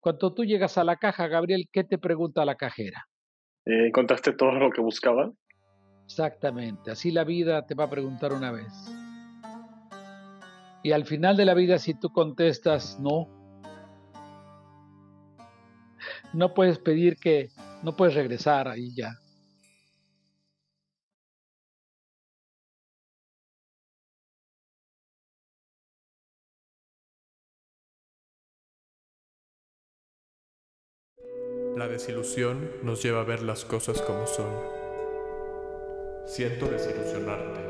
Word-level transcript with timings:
Cuando 0.00 0.32
tú 0.32 0.44
llegas 0.44 0.78
a 0.78 0.84
la 0.84 0.96
caja, 0.96 1.26
Gabriel, 1.26 1.68
¿qué 1.72 1.84
te 1.84 1.98
pregunta 1.98 2.44
la 2.44 2.54
cajera? 2.54 3.06
Eh, 3.66 3.86
¿Encontraste 3.88 4.32
todo 4.32 4.52
lo 4.52 4.70
que 4.70 4.80
buscaba? 4.80 5.32
Exactamente, 6.04 6.90
así 6.90 7.10
la 7.10 7.24
vida 7.24 7.66
te 7.66 7.74
va 7.74 7.84
a 7.84 7.90
preguntar 7.90 8.32
una 8.32 8.50
vez. 8.50 8.72
Y 10.82 10.92
al 10.92 11.04
final 11.04 11.36
de 11.36 11.44
la 11.44 11.54
vida, 11.54 11.78
si 11.78 11.92
tú 11.92 12.10
contestas 12.10 12.98
no, 13.00 13.28
no 16.32 16.54
puedes 16.54 16.78
pedir 16.78 17.16
que, 17.16 17.50
no 17.82 17.94
puedes 17.94 18.14
regresar 18.14 18.68
ahí 18.68 18.94
ya. 18.94 19.10
La 31.78 31.86
desilusión 31.86 32.68
nos 32.82 33.04
lleva 33.04 33.20
a 33.20 33.24
ver 33.24 33.40
las 33.40 33.64
cosas 33.64 34.02
como 34.02 34.26
son. 34.26 34.50
Siento 36.26 36.66
desilusionarte. 36.66 37.60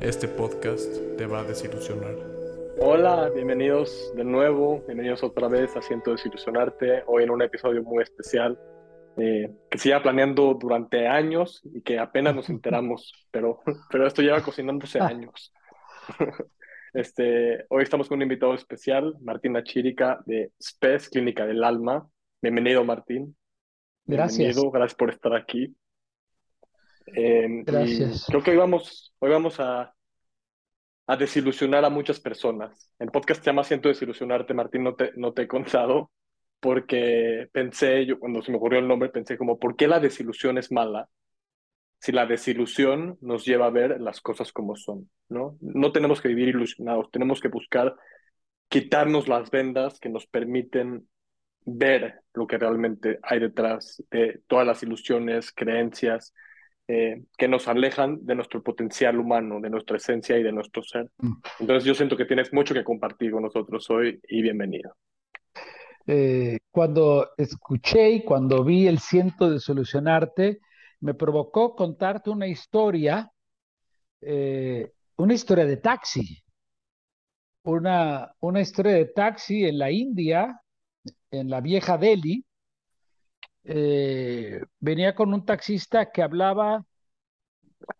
Este 0.00 0.28
podcast 0.28 0.90
te 1.18 1.26
va 1.26 1.40
a 1.40 1.44
desilusionar. 1.44 2.14
Hola, 2.78 3.28
bienvenidos 3.34 4.14
de 4.16 4.24
nuevo, 4.24 4.82
bienvenidos 4.86 5.22
otra 5.22 5.48
vez 5.48 5.76
a 5.76 5.82
Siento 5.82 6.12
desilusionarte, 6.12 7.02
hoy 7.06 7.24
en 7.24 7.32
un 7.32 7.42
episodio 7.42 7.82
muy 7.82 8.02
especial 8.02 8.58
eh, 9.18 9.54
que 9.70 9.76
se 9.76 9.90
iba 9.90 10.02
planeando 10.02 10.54
durante 10.54 11.06
años 11.06 11.60
y 11.74 11.82
que 11.82 11.98
apenas 11.98 12.34
nos 12.34 12.48
enteramos, 12.48 13.12
pero, 13.30 13.60
pero 13.90 14.06
esto 14.06 14.22
lleva 14.22 14.42
cocinándose 14.42 15.00
años. 15.00 15.52
Este, 16.94 17.66
hoy 17.68 17.82
estamos 17.82 18.08
con 18.08 18.16
un 18.16 18.22
invitado 18.22 18.54
especial, 18.54 19.14
Martina 19.20 19.62
Chirica 19.62 20.20
de 20.24 20.52
SPES, 20.58 21.10
Clínica 21.10 21.44
del 21.44 21.62
Alma. 21.62 22.08
Bienvenido, 22.40 22.84
Martín. 22.84 23.36
Gracias. 24.04 24.38
Bienvenido, 24.38 24.70
gracias 24.70 24.96
por 24.96 25.10
estar 25.10 25.34
aquí. 25.34 25.74
Eh, 27.06 27.62
Gracias. 27.64 28.26
Creo 28.28 28.42
que 28.42 28.52
hoy 28.52 28.56
vamos, 28.56 29.12
hoy 29.18 29.30
vamos 29.30 29.58
a, 29.58 29.92
a 31.08 31.16
desilusionar 31.16 31.84
a 31.84 31.90
muchas 31.90 32.20
personas. 32.20 32.92
El 33.00 33.10
podcast 33.10 33.42
se 33.42 33.46
llama 33.46 33.64
Siento 33.64 33.88
desilusionarte, 33.88 34.54
Martín, 34.54 34.84
no 34.84 34.94
te, 34.94 35.12
no 35.16 35.32
te 35.32 35.42
he 35.42 35.48
contado, 35.48 36.12
porque 36.60 37.48
pensé, 37.50 38.06
yo 38.06 38.20
cuando 38.20 38.40
se 38.42 38.52
me 38.52 38.58
ocurrió 38.58 38.78
el 38.78 38.86
nombre, 38.86 39.08
pensé 39.08 39.36
como, 39.36 39.58
¿por 39.58 39.74
qué 39.74 39.88
la 39.88 39.98
desilusión 39.98 40.58
es 40.58 40.70
mala? 40.70 41.08
Si 41.98 42.12
la 42.12 42.26
desilusión 42.26 43.18
nos 43.20 43.44
lleva 43.44 43.66
a 43.66 43.70
ver 43.70 44.00
las 44.00 44.20
cosas 44.20 44.52
como 44.52 44.76
son, 44.76 45.10
¿no? 45.28 45.56
No 45.60 45.90
tenemos 45.90 46.20
que 46.20 46.28
vivir 46.28 46.48
ilusionados, 46.48 47.10
tenemos 47.10 47.40
que 47.40 47.48
buscar 47.48 47.96
quitarnos 48.68 49.26
las 49.26 49.50
vendas 49.50 49.98
que 49.98 50.08
nos 50.08 50.26
permiten 50.26 51.08
ver 51.64 52.20
lo 52.34 52.46
que 52.46 52.58
realmente 52.58 53.18
hay 53.22 53.40
detrás 53.40 54.02
de 54.10 54.40
todas 54.46 54.66
las 54.66 54.82
ilusiones, 54.82 55.52
creencias 55.52 56.32
eh, 56.90 57.24
que 57.36 57.48
nos 57.48 57.68
alejan 57.68 58.24
de 58.24 58.34
nuestro 58.34 58.62
potencial 58.62 59.18
humano, 59.18 59.60
de 59.60 59.68
nuestra 59.68 59.98
esencia 59.98 60.38
y 60.38 60.42
de 60.42 60.52
nuestro 60.52 60.82
ser. 60.82 61.10
Mm. 61.18 61.34
Entonces 61.60 61.84
yo 61.84 61.94
siento 61.94 62.16
que 62.16 62.24
tienes 62.24 62.50
mucho 62.52 62.72
que 62.72 62.82
compartir 62.82 63.30
con 63.32 63.42
nosotros 63.42 63.90
hoy 63.90 64.18
y 64.26 64.40
bienvenido. 64.40 64.94
Eh, 66.06 66.60
cuando 66.70 67.32
escuché 67.36 68.10
y 68.12 68.24
cuando 68.24 68.64
vi 68.64 68.86
el 68.86 69.00
ciento 69.00 69.50
de 69.50 69.60
solucionarte, 69.60 70.60
me 71.00 71.12
provocó 71.12 71.76
contarte 71.76 72.30
una 72.30 72.46
historia, 72.46 73.30
eh, 74.22 74.90
una 75.16 75.34
historia 75.34 75.66
de 75.66 75.76
taxi, 75.76 76.42
una, 77.64 78.32
una 78.40 78.60
historia 78.62 78.92
de 78.92 79.04
taxi 79.04 79.66
en 79.66 79.78
la 79.78 79.90
India, 79.90 80.58
en 81.30 81.50
la 81.50 81.60
vieja 81.60 81.98
Delhi. 81.98 82.44
Eh, 83.64 84.62
venía 84.80 85.14
con 85.14 85.34
un 85.34 85.44
taxista 85.44 86.10
que 86.10 86.22
hablaba 86.22 86.84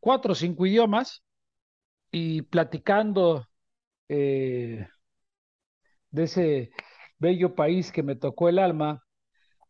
cuatro 0.01 0.33
o 0.33 0.35
cinco 0.35 0.67
idiomas 0.67 1.23
y 2.11 2.43
platicando 2.43 3.47
eh, 4.09 4.87
de 6.11 6.23
ese 6.23 6.71
bello 7.19 7.55
país 7.55 7.93
que 7.93 8.03
me 8.03 8.17
tocó 8.17 8.49
el 8.49 8.59
alma, 8.59 9.05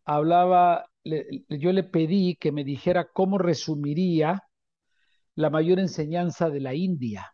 hablaba, 0.04 0.87
yo 1.04 1.72
le 1.72 1.82
pedí 1.84 2.37
que 2.37 2.53
me 2.53 2.65
dijera 2.65 3.09
cómo 3.12 3.38
resumiría 3.38 4.43
la 5.34 5.50
mayor 5.50 5.78
enseñanza 5.78 6.50
de 6.50 6.60
la 6.60 6.75
India. 6.75 7.32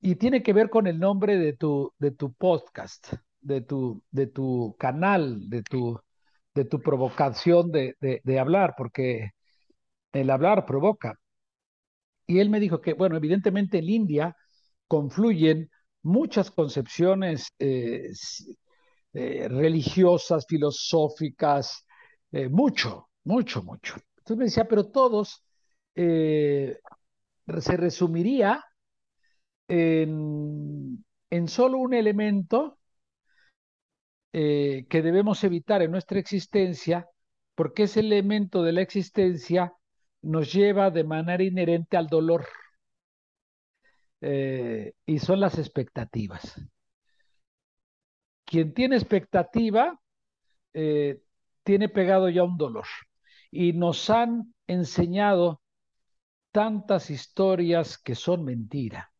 Y 0.00 0.16
tiene 0.16 0.42
que 0.42 0.52
ver 0.52 0.68
con 0.68 0.86
el 0.86 0.98
nombre 0.98 1.38
de 1.38 1.52
tu, 1.52 1.92
de 1.98 2.10
tu 2.10 2.32
podcast, 2.32 3.14
de 3.42 3.60
tu, 3.60 4.02
de 4.10 4.26
tu 4.28 4.76
canal, 4.78 5.48
de 5.50 5.62
tu, 5.62 6.00
de 6.54 6.64
tu 6.64 6.80
provocación 6.80 7.70
de, 7.72 7.96
de, 8.00 8.38
hablar, 8.38 8.74
porque 8.76 9.30
el 10.12 10.30
hablar 10.30 10.66
provoca. 10.66 11.18
Y 12.26 12.38
él 12.38 12.50
me 12.50 12.60
dijo 12.60 12.80
que, 12.80 12.94
bueno, 12.94 13.16
evidentemente 13.16 13.78
en 13.78 13.88
India 13.88 14.36
confluyen 14.86 15.70
muchas 16.02 16.50
concepciones 16.50 17.48
eh, 17.58 18.10
eh, 19.14 19.48
religiosas, 19.48 20.46
filosóficas, 20.46 21.84
eh, 22.30 22.48
mucho, 22.48 23.08
mucho, 23.24 23.62
mucho. 23.62 23.96
Entonces 24.18 24.36
me 24.36 24.44
decía, 24.44 24.64
pero 24.68 24.90
todos 24.90 25.44
se 25.94 27.76
resumiría 27.76 28.64
en, 29.68 31.04
en 31.28 31.48
solo 31.48 31.78
un 31.78 31.92
elemento 31.92 32.78
eh, 34.32 34.86
que 34.88 35.02
debemos 35.02 35.44
evitar 35.44 35.82
en 35.82 35.90
nuestra 35.90 36.18
existencia, 36.18 37.08
porque 37.54 37.84
ese 37.84 38.00
elemento 38.00 38.62
de 38.62 38.72
la 38.72 38.80
existencia 38.82 39.72
nos 40.22 40.52
lleva 40.52 40.90
de 40.90 41.04
manera 41.04 41.42
inherente 41.42 41.96
al 41.96 42.06
dolor, 42.06 42.46
eh, 44.20 44.94
y 45.04 45.18
son 45.18 45.40
las 45.40 45.58
expectativas. 45.58 46.60
Quien 48.44 48.72
tiene 48.72 48.96
expectativa 48.96 49.98
eh, 50.74 51.20
tiene 51.62 51.88
pegado 51.88 52.28
ya 52.28 52.44
un 52.44 52.56
dolor. 52.56 52.86
Y 53.50 53.72
nos 53.72 54.10
han 54.10 54.54
enseñado 54.66 55.60
tantas 56.52 57.10
historias 57.10 57.98
que 57.98 58.14
son 58.14 58.44
mentira, 58.44 59.12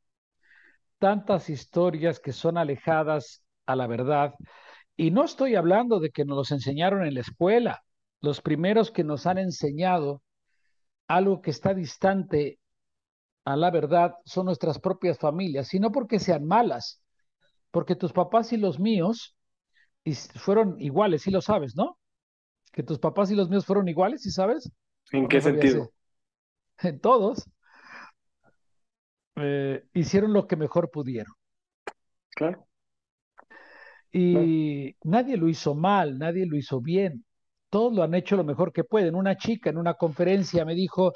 tantas 0.99 1.51
historias 1.51 2.21
que 2.21 2.33
son 2.33 2.59
alejadas 2.59 3.45
a 3.67 3.77
la 3.77 3.87
verdad. 3.87 4.35
Y 5.03 5.11
no 5.11 5.25
estoy 5.25 5.57
hablando 5.57 5.99
de 5.99 6.11
que 6.11 6.25
nos 6.25 6.37
los 6.37 6.51
enseñaron 6.53 7.05
en 7.05 7.15
la 7.15 7.23
escuela. 7.23 7.83
Los 8.21 8.41
primeros 8.41 8.93
que 8.93 9.03
nos 9.03 9.27
han 9.27 9.37
enseñado 9.37 10.23
algo 11.09 11.43
que 11.43 11.51
está 11.51 11.75
distante 11.75 12.61
a 13.45 13.57
la 13.57 13.73
verdad 13.73 14.15
son 14.25 14.47
nuestras 14.47 14.79
propias 14.79 15.19
familias, 15.19 15.75
y 15.75 15.81
no 15.81 15.91
porque 15.91 16.21
sean 16.21 16.47
malas, 16.47 17.03
porque 17.73 17.97
tus 17.97 18.13
papás 18.13 18.53
y 18.53 18.59
los 18.59 18.79
míos 18.79 19.37
fueron 20.37 20.81
iguales, 20.81 21.23
sí 21.23 21.33
lo 21.33 21.41
sabes, 21.41 21.75
¿no? 21.75 21.99
Que 22.71 22.85
tus 22.85 23.01
papás 23.01 23.29
y 23.33 23.35
los 23.35 23.51
míos 23.51 23.67
fueron 23.67 23.89
iguales, 23.89 24.23
¿sí 24.23 24.31
sabes? 24.31 24.71
¿En 25.11 25.25
¿O 25.25 25.29
qué 25.29 25.39
no 25.39 25.43
sentido? 25.43 25.91
eso? 26.79 27.01
Todos 27.01 27.51
eh, 29.35 29.85
hicieron 29.95 30.33
lo 30.33 30.47
que 30.47 30.55
mejor 30.55 30.93
pudieron. 30.93 31.35
Claro. 32.37 32.69
Y 34.13 34.97
nadie 35.05 35.37
lo 35.37 35.49
hizo 35.49 35.75
mal, 35.75 36.19
nadie 36.19 36.47
lo 36.47 36.57
hizo 36.57 36.81
bien. 36.81 37.25
Todos 37.71 37.95
lo 37.95 38.03
han 38.03 38.15
hecho 38.15 38.37
lo 38.37 38.45
mejor 38.45 38.73
que 38.73 38.85
pueden. 38.85 39.15
Una 39.15 39.37
chica 39.37 39.71
en 39.71 39.79
una 39.79 39.95
conferencia 39.95 40.65
me 40.65 40.75
dijo, 40.75 41.13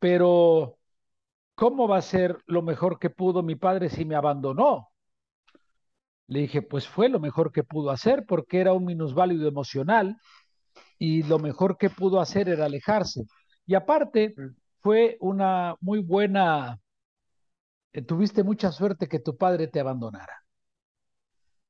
pero 0.00 0.78
¿cómo 1.56 1.88
va 1.88 1.98
a 1.98 2.02
ser 2.02 2.38
lo 2.46 2.62
mejor 2.62 2.98
que 3.00 3.10
pudo 3.10 3.42
mi 3.42 3.56
padre 3.56 3.90
si 3.90 4.04
me 4.06 4.16
abandonó? 4.16 4.88
Le 6.28 6.40
dije, 6.40 6.62
pues 6.62 6.86
fue 6.86 7.08
lo 7.08 7.18
mejor 7.20 7.52
que 7.52 7.64
pudo 7.64 7.90
hacer 7.90 8.24
porque 8.26 8.60
era 8.60 8.72
un 8.72 8.84
minusválido 8.84 9.48
emocional 9.48 10.16
y 10.98 11.22
lo 11.24 11.38
mejor 11.38 11.78
que 11.78 11.90
pudo 11.90 12.20
hacer 12.20 12.48
era 12.48 12.66
alejarse. 12.66 13.24
Y 13.66 13.74
aparte, 13.76 14.38
Mm. 14.38 14.54
fue 14.80 15.16
una 15.20 15.76
muy 15.80 16.00
buena, 16.00 16.80
eh, 17.92 18.02
tuviste 18.02 18.42
mucha 18.42 18.72
suerte 18.72 19.08
que 19.08 19.18
tu 19.20 19.36
padre 19.36 19.68
te 19.68 19.80
abandonara. 19.80 20.34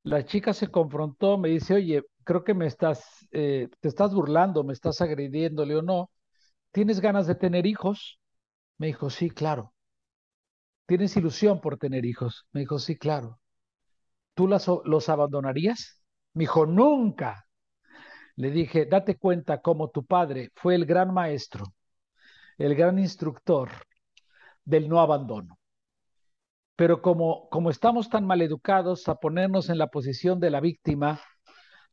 La 0.03 0.25
chica 0.25 0.53
se 0.55 0.69
confrontó, 0.69 1.39
me 1.39 1.51
dice, 1.51 1.75
oye, 1.75 2.03
creo 2.25 2.43
que 2.45 2.55
me 2.55 2.67
estás, 2.67 3.27
eh, 3.33 3.69
te 3.81 3.89
estás 3.89 4.15
burlando, 4.15 4.65
me 4.65 4.73
estás 4.73 5.01
agrediéndole 5.01 5.77
o 5.77 5.83
no. 5.83 6.11
¿Tienes 6.73 7.01
ganas 7.01 7.27
de 7.27 7.35
tener 7.37 7.67
hijos? 7.67 8.21
Me 8.79 8.89
dijo, 8.89 9.11
sí, 9.11 9.31
claro. 9.31 9.75
¿Tienes 10.87 11.17
ilusión 11.17 11.61
por 11.61 11.79
tener 11.79 12.05
hijos? 12.05 12.47
Me 12.53 12.61
dijo, 12.61 12.79
sí, 12.79 12.97
claro. 12.97 13.39
¿Tú 14.35 14.49
las, 14.49 14.69
los 14.85 15.09
abandonarías? 15.09 16.03
Me 16.35 16.43
dijo, 16.45 16.67
nunca. 16.67 17.47
Le 18.37 18.51
dije, 18.51 18.87
date 18.87 19.17
cuenta 19.19 19.61
cómo 19.63 19.91
tu 19.91 20.05
padre 20.07 20.51
fue 20.55 20.75
el 20.77 20.87
gran 20.87 21.13
maestro, 21.15 21.65
el 22.59 22.75
gran 22.77 22.99
instructor 22.99 23.71
del 24.65 24.89
no 24.89 25.01
abandono. 25.01 25.58
Pero 26.79 27.03
como, 27.03 27.49
como 27.51 27.71
estamos 27.71 28.09
tan 28.09 28.25
mal 28.25 28.41
educados 28.41 29.09
a 29.09 29.17
ponernos 29.17 29.69
en 29.69 29.79
la 29.79 29.89
posición 29.89 30.39
de 30.39 30.51
la 30.51 30.61
víctima, 30.61 31.21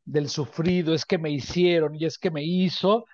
del 0.04 0.28
sufrido, 0.28 0.94
es 0.94 1.04
que 1.04 1.18
me 1.18 1.30
hicieron 1.30 1.96
y 1.96 2.04
es 2.04 2.18
que 2.18 2.30
me 2.30 2.44
hizo, 2.44 3.04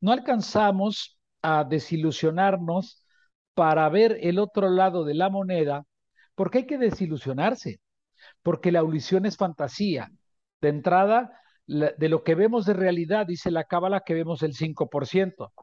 no 0.00 0.12
alcanzamos 0.12 1.18
a 1.40 1.64
desilusionarnos 1.64 3.06
para 3.54 3.88
ver 3.88 4.18
el 4.20 4.38
otro 4.38 4.68
lado 4.68 5.04
de 5.04 5.14
la 5.14 5.30
moneda, 5.30 5.86
porque 6.34 6.58
hay 6.58 6.66
que 6.66 6.76
desilusionarse, 6.76 7.80
porque 8.42 8.70
la 8.70 8.82
ilusión 8.82 9.24
es 9.26 9.38
fantasía. 9.38 10.10
De 10.60 10.68
entrada, 10.68 11.40
de 11.66 12.08
lo 12.10 12.22
que 12.24 12.34
vemos 12.34 12.66
de 12.66 12.74
realidad, 12.74 13.26
dice 13.26 13.50
la 13.50 13.64
cábala 13.64 14.00
que 14.00 14.12
vemos 14.12 14.42
el 14.42 14.54
5%. 14.54 15.54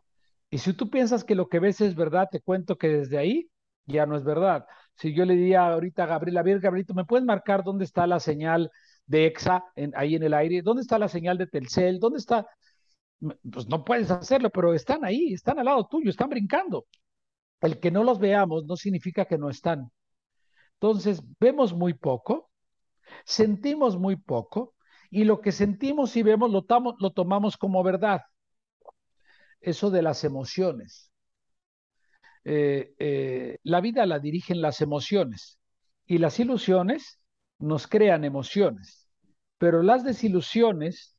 Y 0.50 0.58
si 0.60 0.74
tú 0.74 0.90
piensas 0.90 1.24
que 1.24 1.36
lo 1.36 1.50
que 1.50 1.60
ves 1.60 1.82
es 1.82 1.96
verdad, 1.96 2.30
te 2.32 2.42
cuento 2.42 2.78
que 2.78 2.90
desde 2.90 3.20
ahí 3.20 3.52
ya 3.86 4.08
no 4.08 4.18
es 4.18 4.24
verdad. 4.24 4.66
Si 4.96 5.14
yo 5.14 5.26
le 5.26 5.36
diría 5.36 5.68
ahorita 5.68 6.04
a 6.04 6.08
Gabriel, 6.08 6.38
a 6.38 6.44
ver, 6.44 6.60
Gabrielito, 6.60 6.94
¿me 6.94 7.06
puedes 7.06 7.26
marcar 7.26 7.64
dónde 7.64 7.86
está 7.86 8.06
la 8.08 8.20
señal 8.20 8.70
de 9.06 9.26
EXA 9.26 9.64
ahí 9.96 10.16
en 10.16 10.24
el 10.24 10.34
aire? 10.34 10.62
¿Dónde 10.62 10.82
está 10.84 11.00
la 11.00 11.08
señal 11.08 11.38
de 11.38 11.48
Telcel? 11.48 12.00
¿Dónde 12.00 12.20
está? 12.20 12.48
Pues 13.20 13.68
no 13.68 13.84
puedes 13.84 14.12
hacerlo, 14.12 14.50
pero 14.50 14.74
están 14.74 15.04
ahí, 15.06 15.34
están 15.34 15.60
al 15.60 15.66
lado 15.66 15.88
tuyo, 15.88 16.10
están 16.10 16.30
brincando. 16.30 16.86
El 17.62 17.80
que 17.80 17.92
no 17.92 18.04
los 18.04 18.20
veamos 18.20 18.66
no 18.66 18.76
significa 18.76 19.26
que 19.26 19.38
no 19.38 19.50
están. 19.50 19.92
Entonces, 20.74 21.22
vemos 21.40 21.74
muy 21.74 21.94
poco, 21.94 22.50
sentimos 23.26 23.98
muy 23.98 24.16
poco, 24.16 24.76
y 25.12 25.26
lo 25.26 25.42
que 25.42 25.52
sentimos 25.52 26.16
y 26.16 26.24
vemos 26.24 26.52
lo 26.52 27.12
tomamos 27.12 27.58
como 27.58 27.84
verdad. 27.84 28.22
Eso 29.60 29.92
de 29.92 30.02
las 30.02 30.24
emociones. 30.24 31.11
Eh, 32.44 32.94
eh, 32.98 33.60
la 33.64 33.82
vida 33.82 34.06
la 34.08 34.20
dirigen 34.20 34.62
las 34.62 34.82
emociones 34.82 35.60
y 36.06 36.18
las 36.18 36.40
ilusiones 36.40 37.20
nos 37.60 37.86
crean 37.88 38.24
emociones, 38.24 39.08
pero 39.60 39.84
las 39.84 40.04
desilusiones 40.04 41.18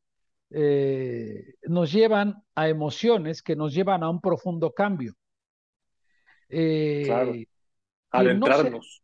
eh, 0.50 1.54
nos 1.62 1.92
llevan 1.92 2.42
a 2.56 2.68
emociones 2.68 3.40
que 3.42 3.54
nos 3.54 3.72
llevan 3.72 4.02
a 4.02 4.10
un 4.10 4.20
profundo 4.20 4.72
cambio. 4.72 5.14
claro. 6.48 7.34
Adentrarnos. 8.10 9.02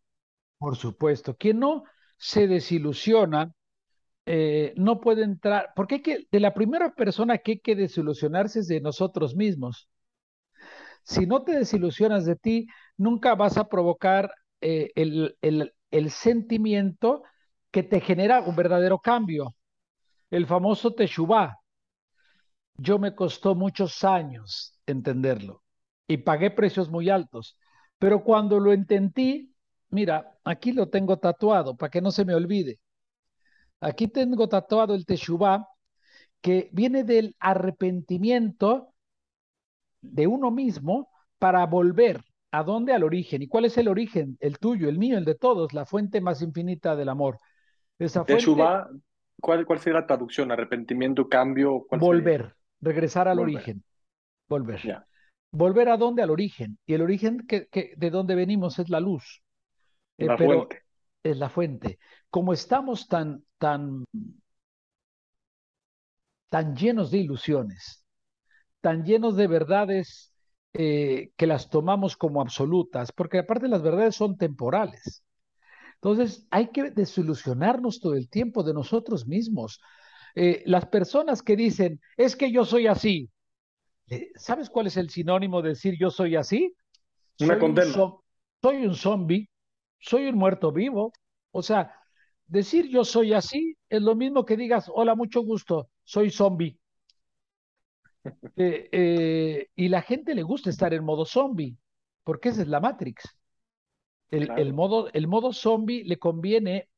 por 0.59 0.77
supuesto, 0.77 1.35
quien 1.37 1.61
no 1.61 1.85
se 2.19 2.47
desilusiona 2.47 3.55
no 4.77 5.01
puede 5.01 5.23
entrar, 5.23 5.73
porque 5.75 5.95
hay 5.95 6.03
que, 6.03 6.29
de 6.31 6.41
la 6.41 6.53
primera 6.53 6.95
persona 6.95 7.39
que 7.39 7.53
hay 7.53 7.61
que 7.61 7.75
desilusionarse 7.75 8.59
es 8.61 8.69
de 8.69 8.81
nosotros 8.83 9.35
mismos. 9.35 9.89
Si 11.09 11.27
no 11.27 11.43
te 11.43 11.53
desilusionas 11.53 12.27
de 12.27 12.37
ti, 12.37 12.67
nunca 12.99 13.35
vas 13.35 13.57
a 13.57 13.67
provocar 13.67 14.31
eh, 14.61 14.91
el, 14.95 15.39
el, 15.41 16.11
sentimiento 16.11 17.23
que 17.71 17.83
te 17.83 18.03
genera 18.03 18.43
un 18.43 18.55
verdadero 18.55 18.99
cambio. 18.99 19.57
El 20.31 20.47
famoso 20.47 20.93
Teshuvah. 20.93 21.57
Yo 22.77 22.99
me 22.99 23.15
costó 23.15 23.55
muchos 23.55 24.05
años 24.05 24.79
entenderlo 24.85 25.63
y 26.07 26.19
pagué 26.19 26.51
precios 26.51 26.91
muy 26.91 27.09
altos, 27.09 27.57
pero 27.99 28.23
cuando 28.23 28.61
lo 28.61 28.75
entendí, 28.75 29.55
mira, 29.89 30.39
aquí 30.45 30.73
lo 30.73 30.91
tengo 30.91 31.19
tatuado 31.19 31.75
para 31.75 31.91
que 31.91 32.03
no 32.03 32.11
se 32.11 32.27
me 32.27 32.35
olvide. 32.35 32.81
Aquí 33.81 34.09
tengo 34.09 34.47
tatuado 34.47 34.95
el 34.95 35.07
Teshuvah, 35.07 35.67
que 36.43 36.69
viene 36.75 37.03
del 37.03 37.35
arrepentimiento 37.41 38.93
de 40.11 40.27
uno 40.27 40.51
mismo 40.51 41.09
para 41.39 41.65
volver. 41.67 42.23
¿A 42.51 42.63
dónde? 42.63 42.95
Al 42.95 43.05
origen. 43.05 43.43
¿Y 43.43 43.49
cuál 43.49 43.67
es 43.67 43.77
el 43.77 43.89
origen? 43.89 44.37
El 44.41 44.59
tuyo, 44.59 44.89
el 44.89 44.99
mío, 44.99 45.19
el 45.19 45.25
de 45.25 45.35
todos, 45.35 45.75
la 45.75 45.85
fuente 45.85 46.21
más 46.21 46.41
infinita 46.41 46.97
del 46.97 47.11
amor. 47.11 47.39
Esa 47.99 48.25
Teshuvah, 48.25 48.89
¿cuál, 49.41 49.67
¿cuál 49.67 49.79
sería 49.81 50.01
la 50.01 50.07
traducción? 50.07 50.51
¿Arrepentimiento, 50.51 51.29
cambio? 51.29 51.87
volver, 51.91 52.55
regresar 52.81 53.29
al 53.29 53.39
origen. 53.39 53.83
Volver. 54.49 55.05
¿Volver 55.51 55.89
a 55.91 55.97
dónde? 55.97 56.23
Al 56.23 56.31
origen. 56.31 56.79
Y 56.87 56.95
el 56.95 57.03
origen 57.03 57.47
que, 57.47 57.69
de 57.97 58.11
dónde 58.11 58.35
venimos 58.35 58.79
es 58.79 58.89
la 58.89 59.01
luz. 59.01 59.43
Eh, 60.17 60.27
la 60.27 60.39
fuente. 60.39 60.83
Es 61.23 61.37
la 61.37 61.49
fuente. 61.51 61.99
Como 62.31 62.53
estamos 62.55 63.09
tan 63.09 63.43
tan, 63.59 64.05
tan 66.49 66.77
llenos 66.77 67.11
de 67.11 67.19
ilusiones, 67.19 67.98
tan 68.89 69.05
llenos 69.05 69.37
de 69.37 69.47
verdades 69.47 70.33
eh, 70.73 71.33
que 71.37 71.47
las 71.47 71.69
tomamos 71.69 72.17
como 72.17 72.41
absolutas, 72.41 73.13
porque 73.13 73.41
aparte 73.41 73.69
las 73.69 73.83
verdades 73.83 74.17
son 74.17 74.39
temporales. 74.39 75.23
Entonces 75.97 76.47
hay 76.51 76.69
que 76.69 76.91
desilusionarnos 76.91 78.01
todo 78.01 78.15
el 78.15 78.31
tiempo 78.31 78.63
de 78.63 78.73
nosotros 78.73 79.27
mismos. 79.27 79.79
Eh, 80.35 80.63
las 80.65 80.87
personas 80.87 81.43
que 81.43 81.55
dicen, 81.55 82.01
es 82.17 82.35
que 82.35 82.51
yo 82.51 82.65
soy 82.65 82.87
así, 82.87 83.29
¿sabes 84.37 84.71
cuál 84.71 84.87
es 84.87 84.97
el 84.97 85.11
sinónimo 85.11 85.61
de 85.61 85.71
decir 85.71 85.95
yo 86.01 86.09
soy 86.09 86.37
así? 86.37 86.75
Una 87.41 87.59
condena. 87.59 87.93
soy 88.63 88.87
un 88.87 88.95
zombie, 88.95 89.51
soy 89.99 90.29
un 90.29 90.37
muerto 90.39 90.73
vivo. 90.73 91.13
O 91.51 91.63
sea, 91.63 91.93
Decir 92.49 92.89
yo 92.89 93.05
soy 93.05 93.35
así 93.35 93.77
es 93.91 94.01
lo 94.01 94.17
mismo 94.17 94.47
que 94.47 94.57
digas, 94.57 94.91
hola, 94.95 95.15
mucho 95.15 95.43
gusto, 95.43 95.91
soy 96.03 96.31
zombie. 96.31 96.78
Eh, 98.57 98.89
eh, 98.93 99.69
y 99.75 99.89
la 99.89 100.03
gente 100.03 100.35
le 100.35 100.43
gusta 100.43 100.71
estar 100.71 100.93
en 100.95 101.05
modo 101.05 101.25
zombie, 101.25 101.77
porque 102.25 102.51
esa 102.51 102.63
es 102.63 102.69
la 102.69 102.81
Matrix. 102.81 103.25
El, 104.31 104.75
modo, 104.75 105.09
el 105.13 105.27
modo 105.27 105.53
zombie 105.53 106.05
le 106.05 106.19
conviene 106.19 106.91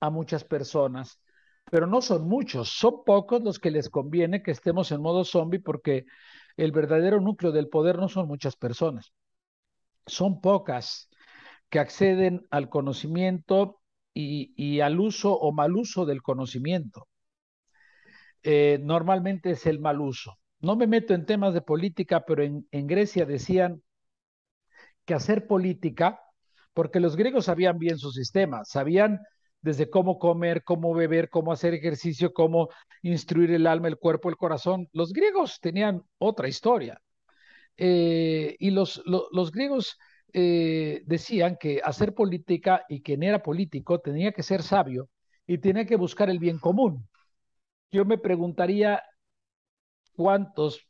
a 0.00 0.10
muchas 0.10 0.44
personas, 0.44 1.18
pero 1.70 1.86
no 1.86 2.02
son 2.02 2.28
muchos, 2.28 2.68
son 2.68 3.04
pocos 3.04 3.42
los 3.42 3.58
que 3.58 3.70
les 3.70 3.88
conviene 3.88 4.42
que 4.42 4.50
estemos 4.50 4.92
en 4.92 5.00
modo 5.00 5.24
zombie 5.24 5.60
porque 5.60 6.04
el 6.56 6.72
verdadero 6.72 7.20
núcleo 7.20 7.52
del 7.52 7.68
poder 7.68 7.96
no 7.96 8.08
son 8.08 8.28
muchas 8.28 8.56
personas. 8.56 9.12
Son 10.06 10.40
pocas 10.40 11.08
que 11.70 11.78
acceden 11.78 12.46
al 12.50 12.68
conocimiento 12.68 13.80
y, 14.12 14.80
al 14.80 15.00
uso 15.00 15.32
o 15.32 15.52
mal 15.52 15.74
uso 15.74 16.04
del 16.04 16.22
conocimiento. 16.22 17.08
Eh, 18.42 18.78
normalmente 18.82 19.52
es 19.52 19.64
el 19.66 19.80
mal 19.80 20.00
uso. 20.00 20.36
No 20.62 20.76
me 20.76 20.86
meto 20.86 21.12
en 21.12 21.26
temas 21.26 21.54
de 21.54 21.60
política, 21.60 22.24
pero 22.24 22.44
en, 22.44 22.86
Grecia 22.86 23.26
decían 23.26 23.82
que 25.04 25.14
hacer 25.14 25.46
política, 25.48 26.20
porque 26.72 27.00
los 27.00 27.16
griegos 27.16 27.46
sabían 27.46 27.78
bien 27.78 27.98
su 27.98 28.12
sistema, 28.12 28.64
sabían 28.64 29.20
desde 29.60 29.90
cómo 29.90 30.18
comer, 30.18 30.62
cómo 30.64 30.94
beber, 30.94 31.30
cómo 31.30 31.52
hacer 31.52 31.74
ejercicio, 31.74 32.32
cómo 32.32 32.68
instruir 33.02 33.50
el 33.50 33.66
alma, 33.66 33.88
el 33.88 33.98
cuerpo, 33.98 34.28
el 34.28 34.36
corazón. 34.36 34.88
Los 34.92 35.12
griegos 35.12 35.58
tenían 35.60 36.02
otra 36.18 36.48
historia. 36.48 37.00
Eh, 37.76 38.56
y 38.60 38.70
los, 38.70 39.02
griegos 39.52 39.98
eh, 40.32 41.02
decían 41.06 41.56
que 41.60 41.80
hacer 41.82 42.14
política 42.14 42.84
y 42.88 43.02
quien 43.02 43.24
era 43.24 43.42
político 43.42 44.00
tenía 44.00 44.32
que 44.32 44.42
ser 44.44 44.62
sabio 44.62 45.08
y 45.46 45.58
tenía 45.58 45.86
que 45.86 45.96
buscar 45.96 46.30
el 46.30 46.38
bien 46.38 46.58
común. 46.58 47.08
Yo 47.90 48.04
me 48.04 48.18
preguntaría 48.18 49.02
cuántos 50.14 50.88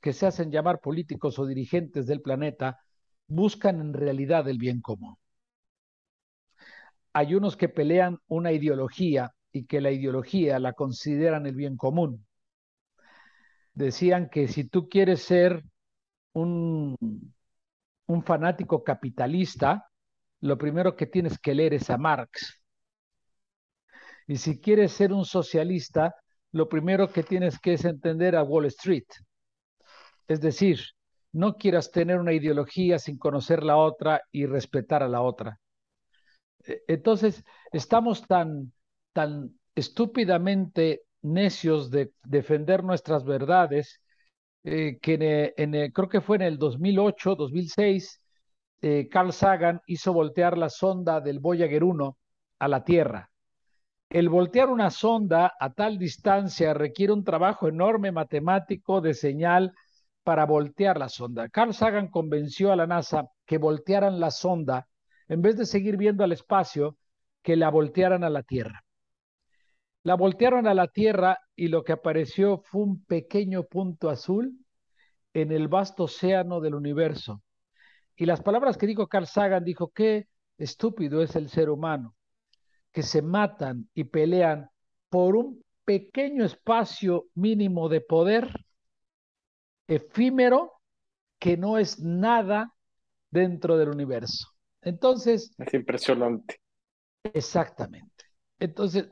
que 0.00 0.12
se 0.12 0.26
hacen 0.26 0.50
llamar 0.50 0.80
políticos 0.80 1.38
o 1.38 1.46
dirigentes 1.46 2.06
del 2.06 2.20
planeta 2.20 2.78
buscan 3.26 3.80
en 3.80 3.94
realidad 3.94 4.48
el 4.48 4.58
bien 4.58 4.80
común. 4.80 5.16
Hay 7.12 7.34
unos 7.34 7.56
que 7.56 7.68
pelean 7.68 8.18
una 8.26 8.52
ideología 8.52 9.32
y 9.52 9.66
que 9.66 9.80
la 9.80 9.90
ideología 9.90 10.58
la 10.58 10.72
consideran 10.72 11.46
el 11.46 11.54
bien 11.54 11.76
común. 11.76 12.26
Decían 13.72 14.28
que 14.30 14.48
si 14.48 14.64
tú 14.64 14.88
quieres 14.88 15.22
ser 15.22 15.62
un 16.32 16.96
un 18.06 18.22
fanático 18.22 18.82
capitalista, 18.84 19.88
lo 20.40 20.58
primero 20.58 20.96
que 20.96 21.06
tienes 21.06 21.38
que 21.38 21.54
leer 21.54 21.74
es 21.74 21.90
a 21.90 21.98
Marx. 21.98 22.60
Y 24.26 24.36
si 24.36 24.60
quieres 24.60 24.92
ser 24.92 25.12
un 25.12 25.24
socialista, 25.24 26.14
lo 26.54 26.68
primero 26.68 27.10
que 27.10 27.24
tienes 27.24 27.58
que 27.58 27.72
es 27.72 27.84
entender 27.84 28.36
a 28.36 28.44
Wall 28.44 28.66
Street. 28.66 29.06
Es 30.28 30.40
decir, 30.40 30.78
no 31.32 31.56
quieras 31.56 31.90
tener 31.90 32.20
una 32.20 32.32
ideología 32.32 33.00
sin 33.00 33.18
conocer 33.18 33.64
la 33.64 33.76
otra 33.76 34.22
y 34.30 34.46
respetar 34.46 35.02
a 35.02 35.08
la 35.08 35.20
otra. 35.20 35.58
E, 36.64 36.82
entonces, 36.86 37.44
estamos 37.72 38.24
tan, 38.28 38.72
tan 39.12 39.58
estúpidamente 39.74 41.02
necios 41.22 41.90
de 41.90 42.12
defender 42.22 42.84
nuestras 42.84 43.24
verdades 43.24 44.00
eh, 44.62 44.98
que 45.02 45.52
creo 45.92 46.08
que 46.08 46.20
fue 46.20 46.36
en 46.36 46.42
el 46.42 46.56
2008, 46.58 47.34
2006, 47.34 48.22
eh, 48.80 49.08
Carl 49.10 49.32
Sagan 49.32 49.80
hizo 49.86 50.12
voltear 50.12 50.56
la 50.56 50.70
sonda 50.70 51.20
del 51.20 51.40
Voyager 51.40 51.82
1 51.82 52.16
a 52.60 52.68
la 52.68 52.84
Tierra. 52.84 53.28
El 54.10 54.28
voltear 54.28 54.68
una 54.68 54.90
sonda 54.90 55.54
a 55.58 55.72
tal 55.72 55.98
distancia 55.98 56.72
requiere 56.74 57.12
un 57.12 57.24
trabajo 57.24 57.68
enorme 57.68 58.12
matemático 58.12 59.00
de 59.00 59.14
señal 59.14 59.72
para 60.22 60.46
voltear 60.46 60.98
la 60.98 61.08
sonda. 61.08 61.48
Carl 61.48 61.74
Sagan 61.74 62.08
convenció 62.08 62.72
a 62.72 62.76
la 62.76 62.86
NASA 62.86 63.28
que 63.44 63.58
voltearan 63.58 64.20
la 64.20 64.30
sonda 64.30 64.88
en 65.28 65.42
vez 65.42 65.56
de 65.56 65.66
seguir 65.66 65.96
viendo 65.96 66.24
al 66.24 66.32
espacio, 66.32 66.96
que 67.42 67.56
la 67.56 67.70
voltearan 67.70 68.24
a 68.24 68.30
la 68.30 68.42
Tierra. 68.42 68.84
La 70.02 70.14
voltearon 70.14 70.66
a 70.66 70.74
la 70.74 70.88
Tierra 70.88 71.38
y 71.56 71.68
lo 71.68 71.82
que 71.82 71.92
apareció 71.92 72.58
fue 72.58 72.82
un 72.82 73.04
pequeño 73.04 73.64
punto 73.64 74.10
azul 74.10 74.58
en 75.32 75.50
el 75.50 75.68
vasto 75.68 76.04
océano 76.04 76.60
del 76.60 76.74
universo. 76.74 77.42
Y 78.16 78.26
las 78.26 78.42
palabras 78.42 78.76
que 78.76 78.86
dijo 78.86 79.08
Carl 79.08 79.26
Sagan, 79.26 79.64
dijo, 79.64 79.88
qué 79.88 80.28
estúpido 80.56 81.22
es 81.22 81.36
el 81.36 81.48
ser 81.48 81.68
humano, 81.68 82.14
que 82.94 83.02
se 83.02 83.20
matan 83.20 83.90
y 83.92 84.04
pelean 84.04 84.70
por 85.10 85.34
un 85.34 85.62
pequeño 85.84 86.44
espacio 86.44 87.26
mínimo 87.34 87.88
de 87.88 88.00
poder 88.00 88.48
efímero 89.88 90.80
que 91.38 91.56
no 91.56 91.76
es 91.76 91.98
nada 91.98 92.72
dentro 93.30 93.76
del 93.76 93.90
universo. 93.90 94.48
Entonces... 94.80 95.52
Es 95.58 95.74
impresionante. 95.74 96.60
Exactamente. 97.24 98.26
Entonces, 98.60 99.08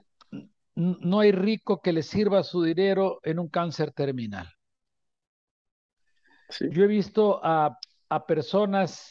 no 0.76 1.20
hay 1.20 1.32
rico 1.32 1.80
que 1.82 1.92
le 1.92 2.04
sirva 2.04 2.44
su 2.44 2.62
dinero 2.62 3.18
en 3.24 3.40
un 3.40 3.48
cáncer 3.48 3.92
terminal. 3.92 4.48
Yo 6.70 6.84
he 6.84 6.86
visto 6.86 7.40
a, 7.42 7.76
a 8.08 8.26
personas 8.26 9.10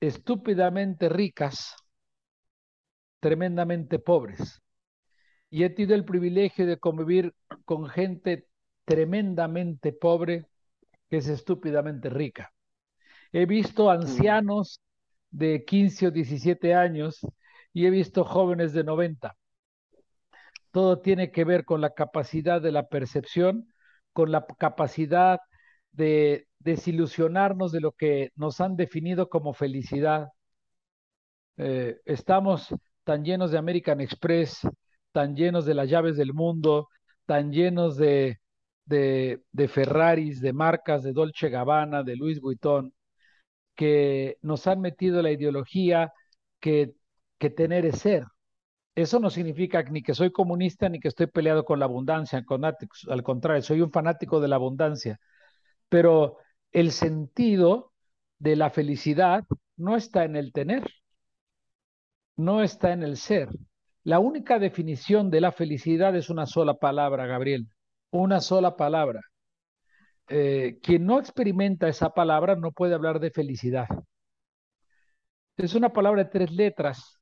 estúpidamente 0.00 1.08
ricas, 1.08 1.76
tremendamente 3.20 3.98
pobres. 3.98 4.60
Y 5.50 5.64
he 5.64 5.70
tenido 5.70 5.94
el 5.94 6.04
privilegio 6.04 6.66
de 6.66 6.78
convivir 6.78 7.34
con 7.64 7.88
gente 7.88 8.46
tremendamente 8.84 9.92
pobre 9.92 10.46
que 11.08 11.18
es 11.18 11.28
estúpidamente 11.28 12.08
rica. 12.08 12.52
He 13.32 13.46
visto 13.46 13.90
ancianos 13.90 14.80
de 15.30 15.64
15 15.64 16.08
o 16.08 16.10
17 16.10 16.74
años 16.74 17.20
y 17.72 17.86
he 17.86 17.90
visto 17.90 18.24
jóvenes 18.24 18.72
de 18.72 18.84
90. 18.84 19.36
Todo 20.70 21.00
tiene 21.00 21.30
que 21.32 21.44
ver 21.44 21.64
con 21.64 21.80
la 21.80 21.94
capacidad 21.94 22.60
de 22.62 22.72
la 22.72 22.88
percepción, 22.88 23.72
con 24.12 24.30
la 24.32 24.46
capacidad 24.58 25.40
de 25.92 26.46
desilusionarnos 26.60 27.72
de 27.72 27.80
lo 27.80 27.92
que 27.92 28.30
nos 28.36 28.60
han 28.60 28.76
definido 28.76 29.28
como 29.28 29.52
felicidad. 29.52 30.28
Eh, 31.56 32.00
estamos 32.04 32.74
tan 33.10 33.24
llenos 33.24 33.50
de 33.50 33.58
American 33.58 34.00
Express, 34.00 34.60
tan 35.10 35.34
llenos 35.34 35.64
de 35.64 35.74
las 35.74 35.90
llaves 35.90 36.16
del 36.16 36.32
mundo, 36.32 36.90
tan 37.26 37.50
llenos 37.50 37.96
de, 37.96 38.38
de, 38.84 39.68
Ferraris, 39.68 40.40
de 40.40 40.52
marcas, 40.52 41.02
de 41.02 41.12
Dolce 41.12 41.48
Gabbana, 41.48 42.04
de 42.04 42.14
Louis 42.14 42.40
Vuitton, 42.40 42.94
que 43.74 44.38
nos 44.42 44.68
han 44.68 44.80
metido 44.80 45.22
la 45.22 45.32
ideología 45.32 46.12
que, 46.60 46.94
que 47.38 47.50
tener 47.50 47.84
es 47.84 47.98
ser. 47.98 48.26
Eso 48.94 49.18
no 49.18 49.28
significa 49.30 49.82
ni 49.82 50.02
que 50.02 50.14
soy 50.14 50.30
comunista 50.30 50.88
ni 50.88 51.00
que 51.00 51.08
estoy 51.08 51.26
peleado 51.26 51.64
con 51.64 51.80
la 51.80 51.86
abundancia, 51.86 52.44
al 53.08 53.22
contrario, 53.24 53.62
soy 53.62 53.80
un 53.80 53.90
fanático 53.90 54.38
de 54.40 54.46
la 54.48 54.54
abundancia. 54.56 55.18
Pero 55.88 56.38
el 56.70 56.92
sentido 56.92 57.92
de 58.38 58.54
la 58.54 58.70
felicidad 58.70 59.44
no 59.76 59.96
está 59.96 60.24
en 60.24 60.36
el 60.36 60.52
tener, 60.52 60.84
no 62.40 62.62
está 62.62 62.92
en 62.92 63.02
el 63.02 63.16
ser. 63.16 63.48
La 64.02 64.18
única 64.18 64.58
definición 64.58 65.30
de 65.30 65.40
la 65.40 65.52
felicidad 65.52 66.16
es 66.16 66.30
una 66.30 66.46
sola 66.46 66.74
palabra, 66.74 67.26
Gabriel, 67.26 67.68
una 68.10 68.40
sola 68.40 68.76
palabra. 68.76 69.20
Eh, 70.28 70.78
quien 70.82 71.06
no 71.06 71.18
experimenta 71.18 71.88
esa 71.88 72.10
palabra 72.10 72.56
no 72.56 72.72
puede 72.72 72.94
hablar 72.94 73.20
de 73.20 73.30
felicidad. 73.30 73.88
Es 75.56 75.74
una 75.74 75.92
palabra 75.92 76.24
de 76.24 76.30
tres 76.30 76.50
letras 76.50 77.20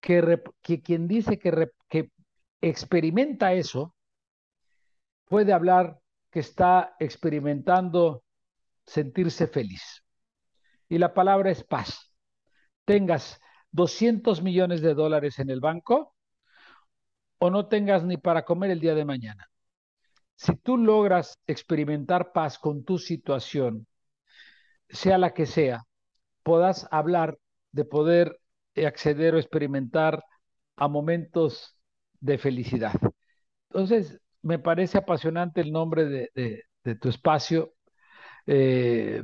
que, 0.00 0.42
quien 0.82 1.06
dice 1.06 1.38
que, 1.38 1.68
que 1.88 2.10
experimenta 2.60 3.52
eso 3.52 3.94
puede 5.26 5.52
hablar 5.52 6.00
que 6.30 6.40
está 6.40 6.96
experimentando 6.98 8.24
sentirse 8.86 9.46
feliz. 9.46 10.02
Y 10.88 10.98
la 10.98 11.14
palabra 11.14 11.50
es 11.50 11.62
paz. 11.62 12.12
Tengas 12.84 13.40
200 13.78 14.42
millones 14.42 14.80
de 14.80 14.92
dólares 14.92 15.38
en 15.38 15.50
el 15.50 15.60
banco 15.60 16.12
o 17.38 17.48
no 17.48 17.68
tengas 17.68 18.02
ni 18.02 18.16
para 18.16 18.44
comer 18.44 18.72
el 18.72 18.80
día 18.80 18.96
de 18.96 19.04
mañana. 19.04 19.48
Si 20.34 20.56
tú 20.56 20.76
logras 20.76 21.38
experimentar 21.46 22.32
paz 22.32 22.58
con 22.58 22.84
tu 22.84 22.98
situación, 22.98 23.86
sea 24.88 25.16
la 25.16 25.32
que 25.32 25.46
sea, 25.46 25.84
puedas 26.42 26.88
hablar 26.90 27.38
de 27.70 27.84
poder 27.84 28.40
acceder 28.74 29.36
o 29.36 29.38
experimentar 29.38 30.24
a 30.74 30.88
momentos 30.88 31.76
de 32.18 32.36
felicidad. 32.36 32.94
Entonces, 33.70 34.20
me 34.42 34.58
parece 34.58 34.98
apasionante 34.98 35.60
el 35.60 35.70
nombre 35.70 36.04
de, 36.34 36.64
tu 37.00 37.08
espacio, 37.10 37.74
eh, 38.44 39.22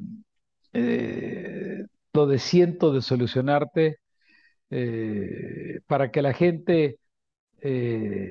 eh, 0.72 1.86
lo 2.12 2.26
de 2.28 2.38
siento 2.38 2.92
de 2.92 3.02
solucionarte 3.02 3.98
eh, 4.76 5.80
para 5.86 6.10
que 6.10 6.22
la 6.22 6.32
gente 6.32 6.98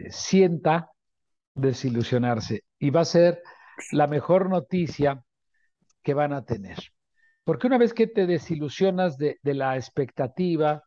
sienta 0.09 0.91
desilusionarse. 1.55 2.63
Y 2.77 2.91
va 2.91 3.01
a 3.01 3.05
ser 3.05 3.41
la 3.91 4.05
mejor 4.05 4.50
noticia 4.50 5.23
que 6.03 6.13
van 6.13 6.33
a 6.33 6.45
tener. 6.45 6.77
Porque 7.43 7.67
una 7.67 7.79
vez 7.79 7.93
que 7.93 8.07
te 8.07 8.27
desilusionas 8.27 9.17
de, 9.17 9.39
la 9.43 9.75
expectativa, 9.75 10.83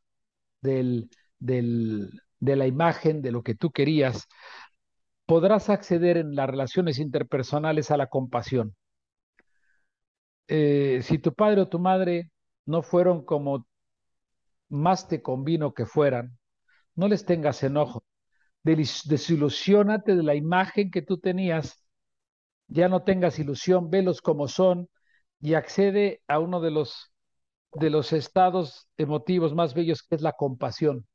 del, 0.60 1.10
de 1.38 2.56
la 2.56 2.66
imagen, 2.66 3.22
de 3.22 3.32
lo 3.32 3.42
que 3.42 3.54
tú 3.54 3.70
querías, 3.70 4.28
podrás 5.26 5.68
acceder 5.70 6.16
en 6.16 6.34
las 6.34 6.48
relaciones 6.48 6.98
interpersonales 6.98 7.90
a 7.90 7.96
la 7.96 8.06
compasión. 8.06 8.75
Eh, 10.48 11.00
si 11.02 11.18
tu 11.18 11.34
padre 11.34 11.62
o 11.62 11.68
tu 11.68 11.80
madre 11.80 12.30
no 12.66 12.82
fueron 12.82 13.25
como 13.25 13.66
más 14.68 15.08
te 15.08 15.23
convino 15.23 15.75
que 15.75 15.87
fueran, 15.87 16.38
no 16.96 17.08
les 17.08 17.25
tengas 17.26 17.62
enojo. 17.64 18.04
Desilusionate 18.64 20.16
de 20.16 20.23
la 20.25 20.35
imagen 20.35 20.90
que 20.90 21.02
tú 21.02 21.18
tenías, 21.18 21.85
ya 22.68 22.88
no 22.88 23.04
tengas 23.04 23.38
ilusión, 23.38 23.90
velos 23.90 24.23
como 24.23 24.49
son 24.49 24.88
y 25.40 25.54
accede 25.54 26.23
a 26.28 26.38
uno 26.40 26.61
de 26.61 26.70
los, 26.73 27.12
de 27.75 27.90
los 27.90 28.12
estados 28.14 28.88
emotivos 28.99 29.54
más 29.54 29.75
bellos 29.75 30.02
que 30.02 30.16
es 30.16 30.23
la 30.23 30.32
compasión. 30.35 31.06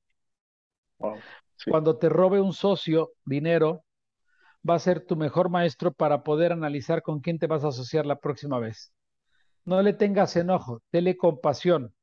Cuando 1.67 1.97
te 1.97 2.09
robe 2.09 2.39
un 2.41 2.53
socio 2.53 3.13
dinero, 3.25 3.83
va 4.69 4.75
a 4.75 4.79
ser 4.79 5.05
tu 5.05 5.15
mejor 5.17 5.49
maestro 5.49 5.93
para 5.93 6.23
poder 6.23 6.51
analizar 6.53 7.01
con 7.03 7.21
quién 7.21 7.39
te 7.39 7.47
vas 7.47 7.63
a 7.65 7.69
asociar 7.69 8.05
la 8.05 8.19
próxima 8.19 8.59
vez. 8.59 8.93
No 9.65 9.81
le 9.83 9.93
tengas 9.93 10.35
enojo, 10.37 10.81
dele 10.91 11.17
compasión, 11.17 11.93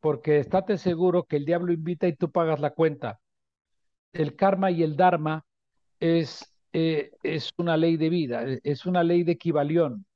porque 0.00 0.38
estate 0.38 0.78
seguro 0.78 1.24
que 1.24 1.36
el 1.36 1.44
diablo 1.44 1.72
invita 1.72 2.08
y 2.08 2.14
tú 2.16 2.30
pagas 2.30 2.60
la 2.60 2.70
cuenta. 2.70 3.20
El 4.12 4.36
karma 4.36 4.70
y 4.70 4.82
el 4.82 4.96
dharma 4.96 5.46
es, 6.00 6.52
eh, 6.72 7.12
es 7.22 7.50
una 7.58 7.76
ley 7.76 7.96
de 7.96 8.08
vida, 8.10 8.44
e, 8.44 8.60
es 8.64 8.86
una 8.86 9.04
ley 9.04 9.24
de 9.24 9.32
equivalión. 9.32 10.06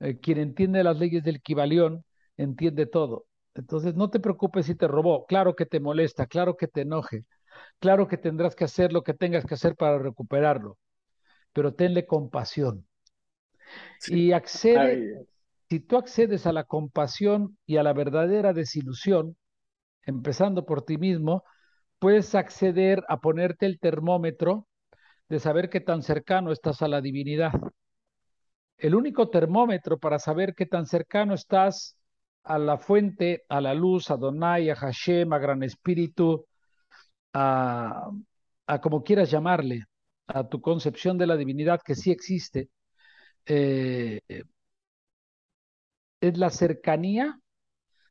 Eh, 0.00 0.18
quien 0.20 0.38
entiende 0.38 0.84
las 0.84 0.98
leyes 0.98 1.22
del 1.24 1.36
equivalión 1.36 2.04
entiende 2.36 2.86
todo. 2.86 3.26
Entonces, 3.54 3.94
no 3.94 4.10
te 4.10 4.20
preocupes 4.20 4.66
si 4.66 4.74
te 4.74 4.88
robó. 4.88 5.26
Claro 5.26 5.56
que 5.56 5.66
te 5.66 5.80
molesta, 5.80 6.26
claro 6.26 6.56
que 6.56 6.68
te 6.68 6.82
enoje, 6.82 7.24
claro 7.78 8.08
que 8.08 8.18
tendrás 8.18 8.54
que 8.56 8.64
hacer 8.64 8.92
lo 8.92 9.02
que 9.02 9.14
tengas 9.14 9.46
que 9.46 9.54
hacer 9.54 9.76
para 9.76 9.98
recuperarlo, 9.98 10.78
pero 11.52 11.74
tenle 11.74 12.06
compasión. 12.06 12.86
Y 14.06 14.32
accede, 14.32 15.26
si 15.68 15.80
tú 15.80 15.96
accedes 15.96 16.46
a 16.46 16.52
la 16.52 16.64
compasión 16.64 17.58
y 17.66 17.76
a 17.76 17.82
la 17.82 17.92
verdadera 17.92 18.52
desilusión, 18.52 19.36
empezando 20.04 20.64
por 20.66 20.84
ti 20.84 20.98
mismo, 20.98 21.44
puedes 21.98 22.34
acceder 22.34 23.04
a 23.08 23.20
ponerte 23.20 23.66
el 23.66 23.80
termómetro 23.80 24.66
de 25.28 25.40
saber 25.40 25.68
qué 25.70 25.80
tan 25.80 26.02
cercano 26.02 26.52
estás 26.52 26.82
a 26.82 26.88
la 26.88 27.00
divinidad. 27.00 27.52
El 28.78 28.94
único 28.94 29.28
termómetro 29.30 29.98
para 29.98 30.18
saber 30.18 30.54
qué 30.54 30.66
tan 30.66 30.86
cercano 30.86 31.34
estás 31.34 31.96
a 32.44 32.58
la 32.58 32.78
fuente, 32.78 33.44
a 33.48 33.60
la 33.60 33.74
luz, 33.74 34.10
a 34.10 34.16
Donai, 34.16 34.70
a 34.70 34.76
Hashem, 34.76 35.32
a 35.32 35.38
Gran 35.38 35.62
Espíritu, 35.62 36.46
a, 37.32 38.10
como 38.82 39.02
quieras 39.02 39.30
llamarle, 39.30 39.86
a 40.28 40.48
tu 40.48 40.60
concepción 40.60 41.18
de 41.18 41.26
la 41.26 41.36
divinidad 41.36 41.80
que 41.84 41.94
sí 41.94 42.10
existe, 42.10 42.70
eh, 43.46 44.20
es 46.20 46.38
la 46.38 46.50
cercanía 46.50 47.40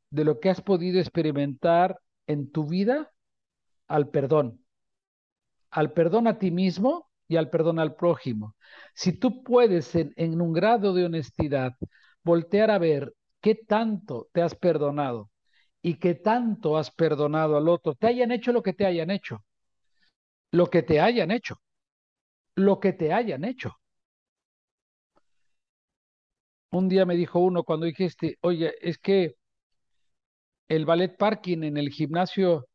de 0.09 0.25
lo 0.25 0.39
que 0.39 0.50
has 0.50 0.62
podido 0.62 1.00
experimentar 1.00 2.00
en 2.27 2.51
tu 2.51 2.67
vida 2.67 3.12
al 3.88 4.09
perdón, 4.09 4.65
al 5.71 5.93
perdón 5.93 6.27
a 6.27 6.39
ti 6.39 6.51
mismo 6.51 7.09
y 7.27 7.35
al 7.38 7.50
perdón 7.50 7.79
al 7.79 7.95
prójimo. 7.95 8.55
Si 8.93 9.13
tú 9.13 9.43
puedes 9.43 9.93
en, 9.95 10.13
en 10.15 10.41
un 10.41 10.53
grado 10.53 10.93
de 10.93 11.05
honestidad 11.05 11.74
voltear 12.24 12.71
a 12.71 12.77
ver 12.79 13.13
qué 13.41 13.55
tanto 13.55 14.27
te 14.31 14.41
has 14.41 14.55
perdonado 14.55 15.29
y 15.81 15.95
que 16.00 16.15
tanto 16.15 16.77
has 16.77 16.91
perdonado 16.91 17.57
al 17.57 17.69
otro, 17.69 17.93
te 17.95 18.07
hayan 18.07 18.31
hecho 18.31 18.51
lo 18.51 18.63
que 18.63 18.74
te 18.74 18.85
hayan 18.85 19.12
hecho, 19.12 19.43
lo 20.51 20.67
que 20.71 20.81
te 20.81 21.00
hayan 21.00 21.29
hecho, 21.31 21.62
lo 22.55 22.79
que 22.79 22.93
te 22.93 23.13
hayan 23.13 23.45
hecho. 23.45 23.75
Un 26.75 26.89
día 26.89 27.05
me 27.05 27.15
dijo 27.15 27.39
uno 27.39 27.63
cuando 27.63 27.86
dijiste, 27.86 28.38
oye, 28.41 28.75
es 28.82 28.98
que 28.98 29.38
el 30.67 30.86
ballet 30.86 31.15
parking 31.15 31.63
en 31.63 31.77
el 31.77 31.89
gimnasio 31.89 32.67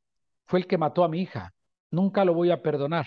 fue 0.46 0.60
el 0.60 0.66
que 0.66 0.78
mató 0.78 1.04
a 1.04 1.08
mi 1.10 1.20
hija, 1.20 1.52
nunca 1.90 2.24
lo 2.24 2.32
voy 2.32 2.50
a 2.50 2.62
perdonar. 2.62 3.04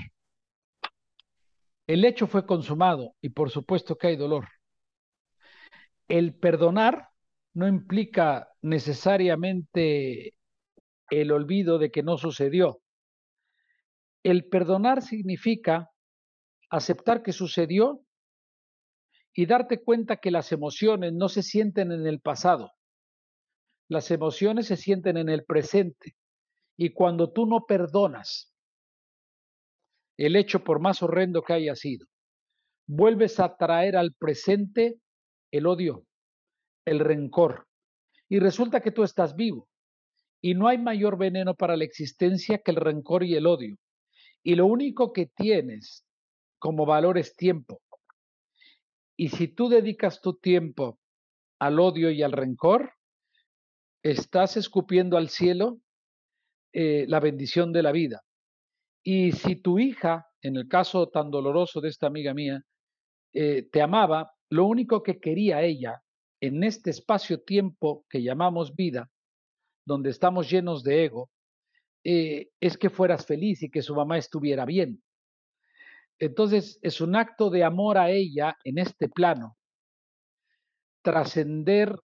El 1.88 2.06
hecho 2.06 2.28
fue 2.28 2.46
consumado 2.46 3.16
y 3.22 3.30
por 3.30 3.50
supuesto 3.50 3.96
que 3.96 4.06
hay 4.06 4.18
dolor. 4.18 4.48
El 6.08 6.36
perdonar 6.36 7.10
no 7.56 7.68
implica 7.68 8.50
necesariamente 8.62 10.36
el 11.10 11.32
olvido 11.32 11.80
de 11.80 11.90
que 11.90 12.04
no 12.04 12.20
sucedió. 12.20 12.82
El 14.22 14.48
perdonar 14.48 15.02
significa 15.02 15.90
aceptar 16.70 17.24
que 17.24 17.34
sucedió 17.34 18.02
y 19.34 19.46
darte 19.46 19.82
cuenta 19.82 20.18
que 20.18 20.32
las 20.32 20.52
emociones 20.52 21.13
no 21.13 21.28
se 21.28 21.42
sienten 21.42 21.92
en 21.92 22.06
el 22.06 22.20
pasado. 22.20 22.72
Las 23.90 24.12
emociones 24.12 24.68
se 24.68 24.78
sienten 24.78 25.18
en 25.18 25.30
el 25.30 25.44
presente. 25.44 26.16
Y 26.78 26.94
cuando 26.94 27.32
tú 27.32 27.46
no 27.46 27.66
perdonas 27.66 28.54
el 30.18 30.36
hecho 30.36 30.63
por 30.63 30.80
más 30.80 31.02
horrendo 31.02 31.42
que 31.42 31.54
haya 31.54 31.75
sido, 31.75 32.08
vuelves 32.88 33.40
a 33.40 33.56
traer 33.58 33.96
al 33.98 34.13
presente 34.13 35.00
el 35.52 35.66
odio, 35.68 36.06
el 36.86 37.00
rencor. 37.00 37.68
Y 38.30 38.40
resulta 38.40 38.82
que 38.82 38.92
tú 38.92 39.04
estás 39.04 39.36
vivo. 39.36 39.68
Y 40.42 40.56
no 40.56 40.68
hay 40.68 40.78
mayor 40.78 41.18
veneno 41.18 41.56
para 41.56 41.78
la 41.78 41.86
existencia 41.86 42.60
que 42.60 42.72
el 42.72 42.78
rencor 42.78 43.24
y 43.24 43.36
el 43.36 43.48
odio. 43.48 43.78
Y 44.44 44.56
lo 44.56 44.66
único 44.66 45.13
que 45.13 45.28
tienes 45.28 46.06
como 46.60 46.86
valor 46.86 47.18
es 47.18 47.36
tiempo. 47.36 47.83
Y 49.17 49.29
si 49.29 49.48
tú 49.48 49.70
dedicas 49.70 50.22
tu 50.22 50.36
tiempo 50.36 51.00
al 51.60 51.79
odio 51.79 52.10
y 52.12 52.24
al 52.24 52.32
rencor, 52.32 52.93
estás 54.03 54.58
escupiendo 54.58 55.17
al 55.17 55.29
cielo 55.29 55.79
eh, 56.74 57.05
la 57.08 57.20
bendición 57.20 57.72
de 57.72 57.84
la 57.84 57.91
vida. 57.91 58.24
Y 59.03 59.34
si 59.34 59.55
tu 59.58 59.79
hija, 59.79 60.27
en 60.41 60.55
el 60.58 60.67
caso 60.67 61.10
tan 61.10 61.29
doloroso 61.29 61.82
de 61.82 61.89
esta 61.89 62.08
amiga 62.08 62.34
mía, 62.34 62.63
eh, 63.34 63.67
te 63.72 63.82
amaba, 63.82 64.32
lo 64.50 64.65
único 64.65 65.03
que 65.03 65.20
quería 65.20 65.62
ella 65.62 66.01
en 66.41 66.63
este 66.63 66.89
espacio-tiempo 66.89 68.05
que 68.10 68.24
llamamos 68.24 68.75
vida, 68.75 69.10
donde 69.86 70.10
estamos 70.10 70.50
llenos 70.50 70.84
de 70.84 71.05
ego, 71.05 71.29
eh, 72.03 72.50
es 72.60 72.77
que 72.77 72.89
fueras 72.89 73.25
feliz 73.25 73.62
y 73.62 73.70
que 73.70 73.82
su 73.82 73.96
mamá 73.96 74.17
estuviera 74.17 74.65
bien. 74.65 75.02
Entonces 76.20 76.79
es 76.82 77.01
un 77.01 77.15
acto 77.15 77.50
de 77.50 77.63
amor 77.63 77.98
a 77.98 78.10
ella 78.10 78.58
en 78.63 78.77
este 78.77 79.10
plano. 79.10 79.58
Trascender, 81.01 81.98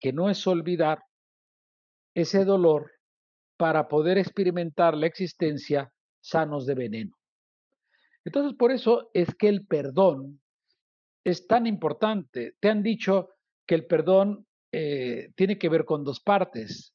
que 0.00 0.12
no 0.12 0.28
es 0.28 0.46
olvidar, 0.46 1.02
ese 2.14 2.44
dolor 2.44 2.90
para 3.56 3.88
poder 3.88 4.18
experimentar 4.18 4.96
la 4.96 5.06
existencia 5.06 5.92
sanos 6.20 6.66
de 6.66 6.74
veneno. 6.74 7.16
Entonces 8.24 8.56
por 8.56 8.72
eso 8.72 9.10
es 9.14 9.34
que 9.34 9.48
el 9.48 9.66
perdón 9.66 10.40
es 11.24 11.46
tan 11.46 11.66
importante. 11.66 12.56
Te 12.60 12.68
han 12.68 12.82
dicho 12.82 13.30
que 13.66 13.74
el 13.74 13.86
perdón 13.86 14.46
eh, 14.72 15.32
tiene 15.36 15.58
que 15.58 15.68
ver 15.68 15.84
con 15.84 16.04
dos 16.04 16.20
partes. 16.20 16.94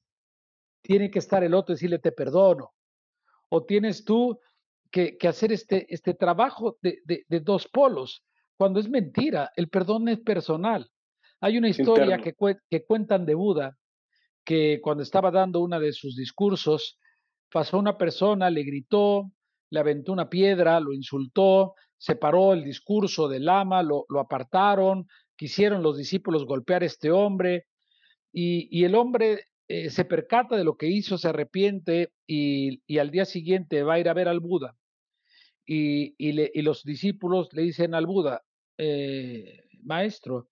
Tiene 0.82 1.10
que 1.12 1.20
estar 1.20 1.44
el 1.44 1.54
otro 1.54 1.74
y 1.74 1.76
decirle 1.76 2.00
te 2.00 2.12
perdono. 2.12 2.74
O 3.50 3.66
tienes 3.66 4.04
tú 4.04 4.40
que, 4.92 5.18
hacer 5.28 5.52
este, 5.52 5.86
este 5.94 6.14
trabajo 6.14 6.78
de, 6.82 7.24
dos 7.42 7.68
polos, 7.68 8.24
cuando 8.58 8.80
es 8.80 8.90
mentira, 8.90 9.52
el 9.56 9.70
perdón 9.70 10.08
es 10.10 10.20
personal. 10.20 10.90
Hay 11.40 11.58
una 11.58 11.70
historia 11.70 12.18
que, 12.18 12.34
que 12.70 12.86
cuentan 12.86 13.26
de 13.26 13.36
Buda, 13.36 13.78
que 14.44 14.80
cuando 14.82 15.04
estaba 15.04 15.30
dando 15.30 15.60
una 15.60 15.80
de 15.80 15.94
sus 15.94 16.16
discursos, 16.16 16.98
pasó 17.52 17.78
una 17.78 17.98
persona, 17.98 18.50
le 18.50 18.64
gritó, 18.64 19.32
le 19.70 19.80
aventó 19.80 20.14
una 20.14 20.30
piedra, 20.30 20.80
lo 20.80 20.94
insultó, 20.94 21.76
separó 21.98 22.54
el 22.54 22.64
discurso 22.64 23.28
del 23.28 23.46
lama, 23.46 23.84
lo, 23.84 24.06
lo 24.10 24.20
apartaron, 24.20 25.08
quisieron 25.36 25.84
los 25.84 25.98
discípulos 25.98 26.46
golpear 26.46 26.84
a 26.84 26.88
este 26.88 27.12
hombre 27.12 27.66
y, 28.40 28.84
el 28.84 28.96
hombre 28.96 29.46
eh, 29.68 29.90
se 29.90 30.06
percata 30.06 30.56
de 30.56 30.64
lo 30.64 30.78
que 30.78 30.88
hizo, 30.88 31.18
se 31.18 31.30
arrepiente 31.30 32.12
y, 32.28 32.98
al 33.00 33.10
día 33.12 33.26
siguiente 33.26 33.84
va 33.84 33.96
a 33.96 34.00
ir 34.00 34.10
a 34.10 34.14
ver 34.14 34.28
al 34.28 34.40
Buda. 34.40 34.76
Y, 35.70 36.62
los 36.62 36.84
discípulos 36.84 37.50
le 37.52 37.64
dicen 37.64 37.94
al 37.94 38.06
Buda, 38.06 38.44
eh, 38.78 39.66
maestro, 39.84 40.48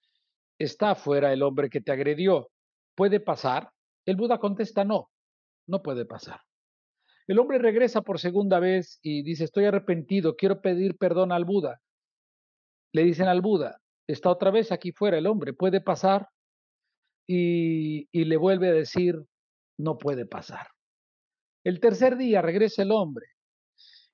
está 0.60 0.92
afuera 0.92 1.32
el 1.32 1.42
hombre 1.42 1.70
que 1.70 1.82
te 1.82 1.92
agredió, 1.92 2.52
¿puede 2.96 3.20
pasar? 3.20 3.72
El 4.06 4.18
Buda 4.18 4.40
contesta, 4.40 4.84
no, 4.84 5.10
no 5.68 5.82
puede 5.82 6.06
pasar. 6.06 6.42
El 7.28 7.40
hombre 7.40 7.58
regresa 7.58 8.02
por 8.02 8.20
segunda 8.20 8.60
vez 8.60 9.00
y 9.02 9.24
dice, 9.24 9.46
estoy 9.46 9.66
arrepentido, 9.66 10.36
quiero 10.36 10.62
pedir 10.62 10.98
perdón 10.98 11.32
al 11.32 11.46
Buda. 11.46 11.82
Le 12.94 13.04
dicen 13.04 13.28
al 13.28 13.42
Buda, 13.42 13.82
está 14.08 14.30
otra 14.30 14.52
vez 14.52 14.72
aquí 14.72 14.92
fuera 14.92 15.18
el 15.18 15.28
hombre, 15.28 15.54
puede 15.54 15.82
pasar 15.82 16.30
y, 17.28 18.08
le 18.14 18.38
vuelve 18.38 18.70
a 18.70 18.74
decir, 18.74 19.16
no 19.78 19.98
puede 19.98 20.26
pasar. 20.26 20.68
El 21.64 21.80
tercer 21.80 22.16
día 22.16 22.42
regresa 22.42 22.84
el 22.84 22.92
hombre 22.92 23.26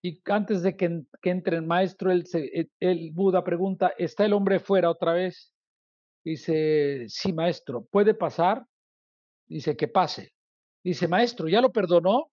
y 0.03 0.21
antes 0.25 0.63
de 0.63 0.75
que, 0.75 1.03
entre 1.23 1.57
el 1.57 1.63
maestro, 1.63 2.11
el, 2.11 2.25
el, 2.79 3.11
Buda 3.11 3.43
pregunta, 3.43 3.93
¿está 3.97 4.25
el 4.25 4.33
hombre 4.33 4.59
fuera 4.59 4.89
otra 4.89 5.13
vez? 5.13 5.53
Dice, 6.23 7.05
sí, 7.07 7.33
maestro, 7.33 7.85
¿puede 7.85 8.13
pasar? 8.13 8.65
Dice, 9.47 9.75
que 9.75 9.87
pase. 9.87 10.33
Dice, 10.83 11.07
maestro, 11.07 11.47
¿ya 11.47 11.61
lo 11.61 11.71
perdonó? 11.71 12.31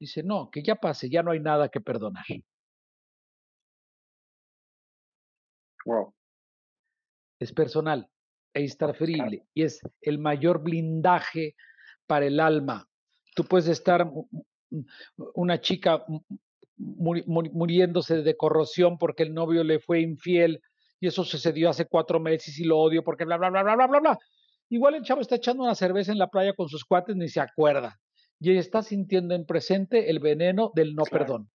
Dice, 0.00 0.22
no, 0.22 0.50
que 0.50 0.62
ya 0.62 0.76
pase, 0.76 1.10
ya 1.10 1.22
no 1.22 1.32
hay 1.32 1.40
nada 1.40 1.68
que 1.68 1.80
perdonar. 1.80 2.24
Wow 5.84 6.14
es 7.38 7.52
personal, 7.52 8.08
es 8.54 8.76
transferible 8.76 9.46
y 9.54 9.62
es 9.62 9.80
el 10.00 10.18
mayor 10.18 10.62
blindaje 10.62 11.54
para 12.06 12.26
el 12.26 12.40
alma. 12.40 12.88
Tú 13.34 13.44
puedes 13.44 13.68
estar 13.68 14.10
una 15.34 15.60
chica 15.60 16.04
muriéndose 16.78 18.22
de 18.22 18.36
corrosión 18.36 18.98
porque 18.98 19.24
el 19.24 19.34
novio 19.34 19.64
le 19.64 19.80
fue 19.80 20.00
infiel 20.00 20.60
y 21.00 21.08
eso 21.08 21.24
sucedió 21.24 21.70
hace 21.70 21.86
cuatro 21.86 22.20
meses 22.20 22.58
y 22.58 22.64
lo 22.64 22.78
odio 22.78 23.02
porque 23.02 23.24
bla, 23.24 23.36
bla, 23.36 23.50
bla, 23.50 23.62
bla, 23.62 23.76
bla, 23.76 23.86
bla, 23.86 24.00
bla. 24.00 24.18
Igual 24.70 24.94
el 24.94 25.02
chavo 25.02 25.20
está 25.20 25.36
echando 25.36 25.62
una 25.62 25.74
cerveza 25.74 26.12
en 26.12 26.18
la 26.18 26.28
playa 26.28 26.52
con 26.52 26.68
sus 26.68 26.84
cuates 26.84 27.16
ni 27.16 27.28
se 27.28 27.40
acuerda 27.40 27.98
y 28.40 28.56
está 28.56 28.82
sintiendo 28.82 29.34
en 29.34 29.46
presente 29.46 30.10
el 30.10 30.20
veneno 30.20 30.70
del 30.74 30.94
no 30.94 31.04
perdón. 31.04 31.50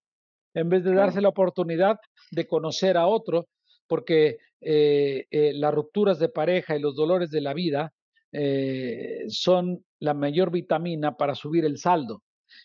En 0.54 0.70
vez 0.70 0.84
de 0.84 0.94
darse 0.94 1.22
la 1.22 1.30
oportunidad 1.30 1.98
de 2.32 2.46
conocer 2.46 2.98
a 2.98 3.08
otro 3.08 3.48
porque 3.88 4.38
eh, 4.62 5.26
eh, 5.32 5.54
las 5.56 5.74
rupturas 5.74 6.20
de 6.20 6.30
pareja 6.30 6.76
y 6.76 6.80
los 6.80 6.96
dolores 6.96 7.30
de 7.30 7.42
la 7.42 7.54
vida 7.54 7.94
eh, 8.32 9.24
son 9.28 9.84
la 10.00 10.14
mayor 10.14 10.52
vitamina 10.52 11.16
para 11.16 11.36
subir 11.36 11.66
el 11.66 11.78
saldo. 11.78 12.22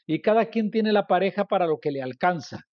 Y 0.06 0.20
cada 0.20 0.46
quien 0.46 0.70
tiene 0.70 0.92
la 0.92 1.06
pareja 1.06 1.46
para 1.46 1.66
lo 1.66 1.78
que 1.78 1.90
le 1.90 2.02
alcanza. 2.02 2.64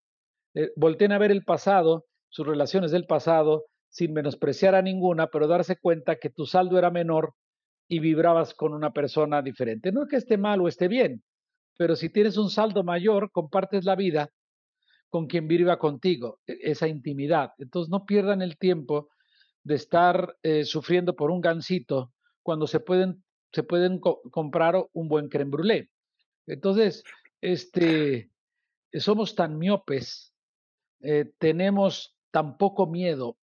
volten 0.76 1.12
a 1.12 1.18
ver 1.18 1.30
el 1.30 1.44
pasado, 1.44 2.06
sus 2.28 2.46
relaciones 2.46 2.90
del 2.90 3.06
pasado, 3.06 3.64
sin 3.88 4.12
menospreciar 4.12 4.74
a 4.74 4.82
ninguna, 4.82 5.28
pero 5.28 5.46
darse 5.46 5.76
cuenta 5.76 6.16
que 6.16 6.30
tu 6.30 6.46
saldo 6.46 6.78
era 6.78 6.90
menor 6.90 7.34
y 7.88 8.00
vibrabas 8.00 8.54
con 8.54 8.74
una 8.74 8.92
persona 8.92 9.42
diferente. 9.42 9.92
No 9.92 10.02
es 10.02 10.08
que 10.08 10.16
esté 10.16 10.36
mal 10.36 10.60
o 10.60 10.68
esté 10.68 10.88
bien, 10.88 11.22
pero 11.78 11.96
si 11.96 12.10
tienes 12.10 12.36
un 12.36 12.50
saldo 12.50 12.82
mayor, 12.84 13.30
compartes 13.32 13.84
la 13.84 13.96
vida 13.96 14.30
con 15.08 15.26
quien 15.26 15.46
viva 15.48 15.78
contigo, 15.78 16.40
e, 16.46 16.58
esa 16.62 16.88
intimidad. 16.88 17.50
Entonces 17.58 17.90
no 17.90 18.04
pierdan 18.04 18.42
el 18.42 18.58
tiempo 18.58 19.08
de 19.62 19.74
estar 19.76 20.36
eh, 20.42 20.64
sufriendo 20.64 21.14
por 21.14 21.30
un 21.30 21.40
gansito 21.40 22.12
cuando 22.42 22.66
se 22.66 22.80
pueden, 22.80 23.24
se 23.52 23.62
pueden 23.62 23.98
comprar 24.00 24.74
un 24.92 25.08
buen 25.08 25.28
creme 25.28 25.50
brûlée. 25.50 25.88
Entonces, 26.46 27.04
este, 27.40 28.30
somos 28.92 29.34
tan 29.34 29.58
miopes, 29.58 30.32
eh, 31.00 31.32
tenemos 31.38 32.16
tan 32.30 32.56
poco 32.56 32.86
miedo, 32.86 33.36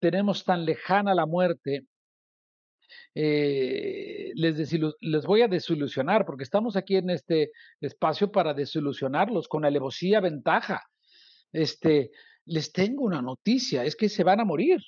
tenemos 0.00 0.44
tan 0.44 0.64
lejana 0.64 1.14
la 1.14 1.26
muerte 1.26 1.86
eh, 3.14 4.32
les, 4.34 4.72
les, 5.00 5.26
voy 5.26 5.42
a 5.42 5.48
desilusionar 5.48 6.24
porque 6.24 6.44
estamos 6.44 6.76
aquí 6.76 6.96
en 6.96 7.10
este 7.10 7.52
espacio 7.80 8.30
para 8.30 8.54
desilusionarlos 8.54 9.48
con 9.48 9.64
alevosía 9.64 10.20
ventaja. 10.20 10.82
Este, 11.52 12.10
les 12.44 12.72
tengo 12.72 13.04
una 13.04 13.22
noticia, 13.22 13.84
es 13.84 13.96
que 13.96 14.08
se 14.08 14.24
van 14.24 14.40
a 14.40 14.44
morir. 14.44 14.80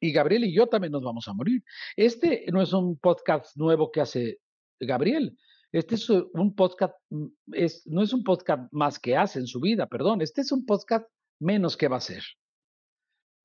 Y 0.00 0.12
Gabriel 0.12 0.44
y 0.44 0.54
yo 0.54 0.66
también 0.66 0.92
nos 0.92 1.02
vamos 1.02 1.28
a 1.28 1.34
morir. 1.34 1.62
Este 1.96 2.46
no 2.50 2.62
es 2.62 2.72
un 2.72 2.98
podcast 2.98 3.56
nuevo 3.56 3.90
que 3.90 4.00
hace 4.00 4.38
Gabriel. 4.80 5.36
Este 5.72 5.94
es 5.94 6.10
un 6.10 6.54
podcast, 6.54 6.94
mm, 7.10 7.26
es, 7.52 7.86
no 7.86 8.02
es 8.02 8.12
un 8.12 8.24
podcast 8.24 8.72
más 8.72 8.98
que 8.98 9.16
hace 9.16 9.38
en 9.38 9.46
su 9.46 9.60
vida, 9.60 9.86
perdón. 9.86 10.20
Este 10.20 10.40
es 10.40 10.50
un 10.50 10.66
podcast 10.66 11.06
menos 11.38 11.76
que 11.76 11.88
va 11.88 11.98
a 11.98 12.00
ser. 12.00 12.22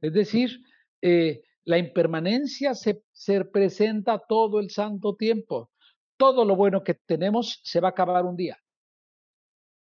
Es 0.02 0.14
decir, 0.14 0.60
eh, 1.02 1.42
la 1.64 1.78
impermanencia 1.78 2.74
se, 2.74 3.04
se 3.12 3.46
presenta 3.46 4.20
todo 4.28 4.60
el 4.60 4.70
santo 4.70 5.16
tiempo. 5.16 5.72
Todo 6.18 6.46
lo 6.46 6.56
bueno 6.56 6.84
que 6.84 6.94
tenemos 6.94 7.60
se 7.64 7.80
va 7.80 7.90
a 7.90 7.92
acabar 7.92 8.26
un 8.26 8.36
día. 8.36 8.58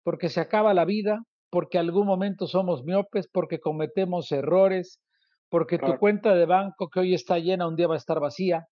Porque 0.04 0.30
se 0.30 0.40
acaba 0.40 0.74
la 0.74 0.86
vida, 0.86 1.24
porque 1.50 1.78
algún 1.78 2.08
momento 2.08 2.48
somos 2.48 2.84
miopes, 2.84 3.28
porque 3.28 3.60
cometemos 3.60 4.32
errores, 4.32 5.02
porque 5.50 5.78
tu 5.78 5.98
cuenta 6.00 6.34
de 6.34 6.48
banco 6.48 6.90
que 6.90 7.00
hoy 7.00 7.14
está 7.14 7.38
llena 7.38 7.68
un 7.68 7.76
día 7.76 7.88
va 7.88 7.94
a 7.94 7.98
estar 7.98 8.20
vacía. 8.20 8.68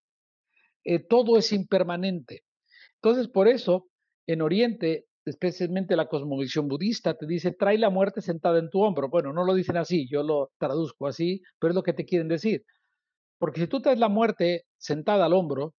Eh, 0.84 1.00
todo 1.00 1.38
es 1.38 1.52
impermanente. 1.54 2.44
Entonces, 3.04 3.28
por 3.28 3.48
eso, 3.48 3.88
en 4.28 4.42
Oriente, 4.42 5.08
especialmente 5.26 5.96
la 5.96 6.08
cosmovisión 6.08 6.68
budista, 6.68 7.16
te 7.16 7.26
dice, 7.26 7.52
trae 7.52 7.78
la 7.78 7.90
muerte 7.90 8.22
sentada 8.22 8.60
en 8.60 8.70
tu 8.70 8.82
hombro. 8.82 9.10
Bueno, 9.10 9.34
no 9.34 9.44
lo 9.44 9.56
dicen 9.56 9.78
así, 9.78 10.08
yo 10.08 10.24
lo 10.24 10.52
traduzco 10.60 11.08
así, 11.08 11.42
pero 11.60 11.72
es 11.72 11.76
lo 11.76 11.84
que 11.84 11.94
te 11.94 12.06
quieren 12.06 12.28
decir. 12.28 12.64
Porque 13.40 13.62
si 13.62 13.68
tú 13.68 13.82
traes 13.82 14.00
la 14.00 14.10
muerte 14.10 14.66
sentada 14.78 15.26
al 15.26 15.34
hombro, 15.34 15.74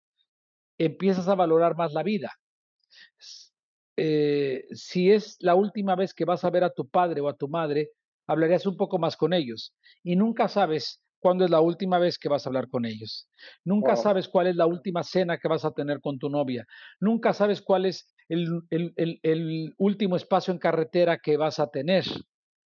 empiezas 0.79 1.29
a 1.29 1.37
valorar 1.37 1.77
más 1.77 1.93
la 1.93 2.03
vida. 2.03 2.33
Eh, 3.97 4.65
si 4.73 5.13
es 5.13 5.37
la 5.41 5.55
última 5.55 5.95
vez 5.95 6.15
que 6.15 6.25
vas 6.25 6.45
a 6.45 6.51
ver 6.51 6.65
a 6.65 6.73
tu 6.73 6.89
padre 6.89 7.21
o 7.21 7.29
a 7.29 7.37
tu 7.37 7.49
madre, 7.49 7.91
hablarías 8.27 8.67
un 8.67 8.77
poco 8.77 8.99
más 8.99 9.17
con 9.17 9.33
ellos. 9.33 9.75
Y 10.03 10.17
nunca 10.17 10.49
sabes 10.49 11.01
cuándo 11.23 11.45
es 11.45 11.51
la 11.51 11.61
última 11.61 12.01
vez 12.01 12.19
que 12.19 12.29
vas 12.29 12.45
a 12.45 12.49
hablar 12.51 12.69
con 12.69 12.85
ellos. 12.85 13.31
Nunca 13.65 13.95
sabes 13.95 14.29
cuál 14.29 14.49
es 14.49 14.57
la 14.57 14.67
última 14.67 15.05
cena 15.05 15.39
que 15.39 15.47
vas 15.47 15.65
a 15.65 15.71
tener 15.71 16.01
con 16.01 16.19
tu 16.19 16.29
novia. 16.29 16.67
Nunca 16.99 17.33
sabes 17.33 17.63
cuál 17.63 17.87
es 17.87 18.13
el, 18.29 18.65
el, 18.71 19.75
último 19.79 20.17
espacio 20.17 20.53
en 20.53 20.59
carretera 20.59 21.19
que 21.19 21.37
vas 21.37 21.61
a 21.61 21.69
tener. 21.69 22.05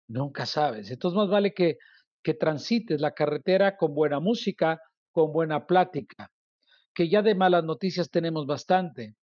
Nunca 0.08 0.46
sabes. 0.46 0.90
Entonces 0.90 1.16
más 1.16 1.28
vale 1.28 1.52
que, 1.52 1.76
que 2.22 2.32
transites 2.32 3.02
la 3.02 3.12
carretera 3.12 3.76
con 3.76 3.94
buena 3.94 4.18
música, 4.18 4.80
con 5.12 5.30
buena 5.30 5.66
plática, 5.66 6.30
que 6.94 7.10
ya 7.10 7.20
de 7.20 7.34
malas 7.34 7.64
noticias 7.64 8.10
tenemos 8.10 8.46
bastante. 8.46 9.14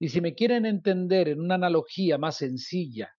Y 0.00 0.08
si 0.08 0.20
me 0.20 0.34
quieren 0.34 0.66
entender 0.66 1.28
en 1.28 1.40
una 1.40 1.54
analogía 1.54 2.18
más 2.18 2.38
sencilla, 2.38 3.14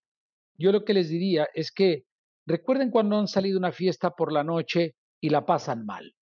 yo 0.58 0.74
lo 0.74 0.84
que 0.84 0.94
les 0.94 1.08
diría 1.08 1.48
es 1.54 1.72
que 1.72 2.04
recuerden 2.46 2.92
cuando 2.92 3.18
han 3.18 3.30
salido 3.30 3.58
a 3.58 3.60
una 3.60 3.72
fiesta 3.72 4.12
por 4.12 4.34
la 4.34 4.44
noche 4.44 4.96
y 5.22 5.30
la 5.30 5.46
pasan 5.46 5.86
mal. 5.86 6.16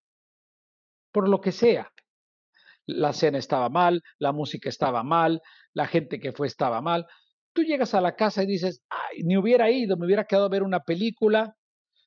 Por 1.11 1.29
lo 1.29 1.41
que 1.41 1.51
sea. 1.51 1.91
La 2.85 3.11
cena 3.11 3.37
estaba 3.37 3.69
mal, 3.69 4.01
la 4.17 4.31
música 4.31 4.69
estaba 4.69 5.03
mal, 5.03 5.41
la 5.73 5.87
gente 5.87 6.19
que 6.19 6.31
fue 6.31 6.47
estaba 6.47 6.81
mal. 6.81 7.05
Tú 7.53 7.63
llegas 7.63 7.93
a 7.93 8.01
la 8.01 8.15
casa 8.15 8.43
y 8.43 8.45
dices, 8.45 8.83
ay, 8.89 9.23
ni 9.23 9.35
hubiera 9.35 9.69
ido, 9.69 9.97
me 9.97 10.05
hubiera 10.05 10.25
quedado 10.25 10.45
a 10.45 10.49
ver 10.49 10.63
una 10.63 10.81
película, 10.81 11.55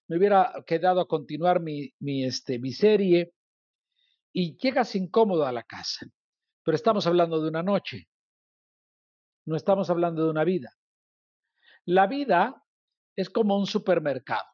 me 0.08 0.16
hubiera 0.16 0.52
quedado 0.66 1.00
a 1.00 1.06
continuar 1.06 1.60
mi, 1.60 1.92
mi, 1.98 2.24
este, 2.24 2.58
mi 2.58 2.72
serie, 2.72 3.32
y 4.32 4.56
llegas 4.56 4.94
incómodo 4.94 5.44
a 5.44 5.52
la 5.52 5.62
casa. 5.62 6.06
Pero 6.64 6.76
estamos 6.76 7.06
hablando 7.06 7.42
de 7.42 7.48
una 7.48 7.62
noche, 7.62 8.08
no 9.46 9.56
estamos 9.56 9.90
hablando 9.90 10.24
de 10.24 10.30
una 10.30 10.44
vida. 10.44 10.72
La 11.84 12.06
vida 12.06 12.62
es 13.16 13.30
como 13.30 13.56
un 13.56 13.66
supermercado. 13.66 14.46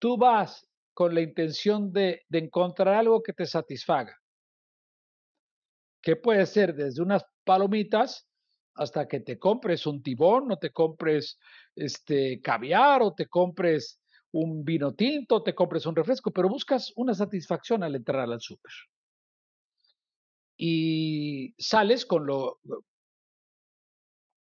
Tú 0.00 0.16
vas 0.16 0.66
con 0.94 1.14
la 1.14 1.20
intención 1.20 1.92
de, 1.92 2.22
encontrar 2.30 2.94
algo 2.94 3.22
que 3.22 3.34
te 3.34 3.46
satisfaga, 3.46 4.18
que 6.02 6.16
puede 6.16 6.46
ser 6.46 6.74
desde 6.74 7.02
unas 7.02 7.22
palomitas 7.44 8.26
hasta 8.74 9.06
que 9.06 9.20
te 9.20 9.38
compres 9.38 9.86
un 9.86 10.02
tibón 10.02 10.50
o 10.50 10.56
te 10.56 10.70
compres 10.70 11.38
este 11.76 12.40
caviar 12.40 13.02
o 13.02 13.14
te 13.14 13.26
compres 13.26 14.00
un 14.32 14.64
vino 14.64 14.94
tinto, 14.94 15.42
te 15.42 15.54
compres 15.54 15.84
un 15.84 15.94
refresco, 15.94 16.30
pero 16.30 16.48
buscas 16.48 16.92
una 16.96 17.12
satisfacción 17.12 17.82
al 17.82 17.94
entrar 17.94 18.30
al 18.30 18.40
súper. 18.40 18.72
Y 20.56 21.54
sales 21.58 22.06
con 22.06 22.26
lo 22.26 22.58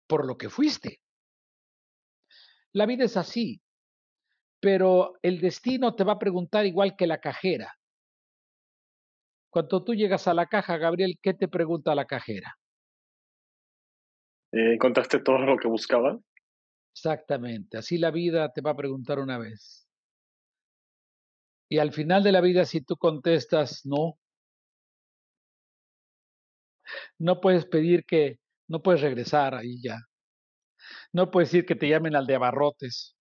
por 0.08 0.26
lo 0.26 0.38
que 0.38 0.50
fuiste. 0.50 1.00
La 2.74 2.86
vida 2.86 3.06
es 3.06 3.16
así 3.16 3.62
pero 4.60 5.14
el 5.22 5.40
destino 5.40 5.96
te 5.96 6.04
va 6.04 6.14
a 6.14 6.20
preguntar 6.20 6.66
igual 6.66 6.96
que 6.96 7.08
la 7.08 7.20
cajera. 7.20 7.74
Cuando 9.50 9.84
tú 9.84 9.94
llegas 9.94 10.28
a 10.28 10.34
la 10.34 10.48
caja, 10.48 10.78
Gabriel, 10.78 11.18
¿qué 11.22 11.34
te 11.34 11.48
pregunta 11.48 11.96
la 11.96 12.06
cajera? 12.06 12.56
Eh, 14.52 14.74
¿Encontraste 14.74 15.20
todo 15.20 15.40
lo 15.40 15.58
que 15.58 15.68
buscabas? 15.68 16.18
Exactamente, 16.94 17.78
así 17.78 17.98
la 17.98 18.12
vida 18.12 18.52
te 18.52 18.62
va 18.62 18.72
a 18.72 18.76
preguntar 18.76 19.20
una 19.20 19.38
vez. 19.38 19.88
Y 21.70 21.80
al 21.80 21.92
final 21.92 22.24
de 22.24 22.32
la 22.32 22.42
vida, 22.42 22.66
si 22.66 22.82
tú 22.82 22.96
contestas 22.98 23.86
no, 23.86 24.18
no 27.20 27.42
puedes 27.42 27.66
pedir 27.66 28.06
que, 28.06 28.40
no 28.68 28.82
puedes 28.82 29.02
regresar 29.02 29.54
ahí 29.54 29.82
ya. 29.82 29.98
No 31.12 31.32
puedes 31.32 31.52
decir 31.52 31.66
que 31.66 31.76
te 31.76 31.90
llamen 31.90 32.16
al 32.16 32.26
de 32.26 32.36
abarrotes. 32.36 33.17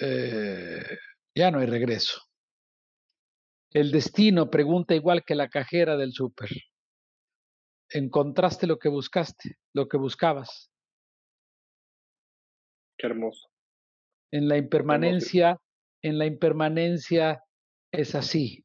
Eh, 0.00 0.98
ya 1.34 1.50
no 1.50 1.58
hay 1.58 1.66
regreso. 1.66 2.20
El 3.72 3.92
destino 3.92 4.50
pregunta 4.50 4.94
igual 4.94 5.24
que 5.24 5.34
la 5.34 5.48
cajera 5.48 5.96
del 5.96 6.12
súper. 6.12 6.48
¿Encontraste 7.88 8.66
lo 8.66 8.78
que 8.78 8.88
buscaste, 8.88 9.58
lo 9.74 9.88
que 9.88 9.96
buscabas? 9.96 10.70
Qué 12.98 13.06
hermoso. 13.06 13.48
En 14.32 14.48
la 14.48 14.56
impermanencia, 14.56 15.58
en 16.02 16.18
la 16.18 16.26
impermanencia 16.26 17.42
es 17.92 18.14
así. 18.14 18.64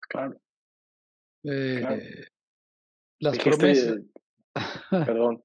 Claro. 0.00 0.40
Eh, 1.44 2.26
las 3.20 3.38
promesas. 3.38 4.00
Perdón. 4.90 5.42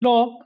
no, 0.00 0.38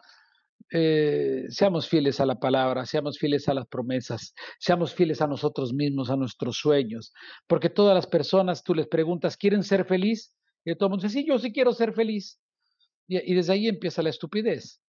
eh, 0.70 1.46
seamos 1.48 1.88
fieles 1.88 2.20
a 2.20 2.26
la 2.26 2.40
palabra, 2.40 2.87
seamos 2.87 3.18
fieles 3.18 3.48
a 3.48 3.55
las 3.55 3.66
promesas, 3.66 4.35
seamos 4.59 4.94
fieles 4.94 5.20
a 5.22 5.26
nosotros 5.26 5.72
mismos, 5.72 6.11
a 6.11 6.16
nuestros 6.16 6.57
sueños, 6.57 7.12
porque 7.46 7.70
todas 7.70 7.94
las 7.94 8.07
personas, 8.07 8.62
tú 8.64 8.74
les 8.74 8.88
preguntas, 8.88 9.37
¿quieren 9.37 9.62
ser 9.62 9.85
feliz? 9.87 10.35
Y 10.64 10.74
todo 10.74 10.88
el 10.88 10.90
mundo 10.90 11.07
dice, 11.07 11.20
sí, 11.20 11.26
yo 11.26 11.38
sí 11.38 11.52
quiero 11.52 11.72
ser 11.72 11.92
feliz. 11.92 12.40
Y, 13.07 13.18
y 13.18 13.35
desde 13.35 13.52
ahí 13.52 13.68
empieza 13.68 14.02
la 14.02 14.11
estupidez, 14.11 14.83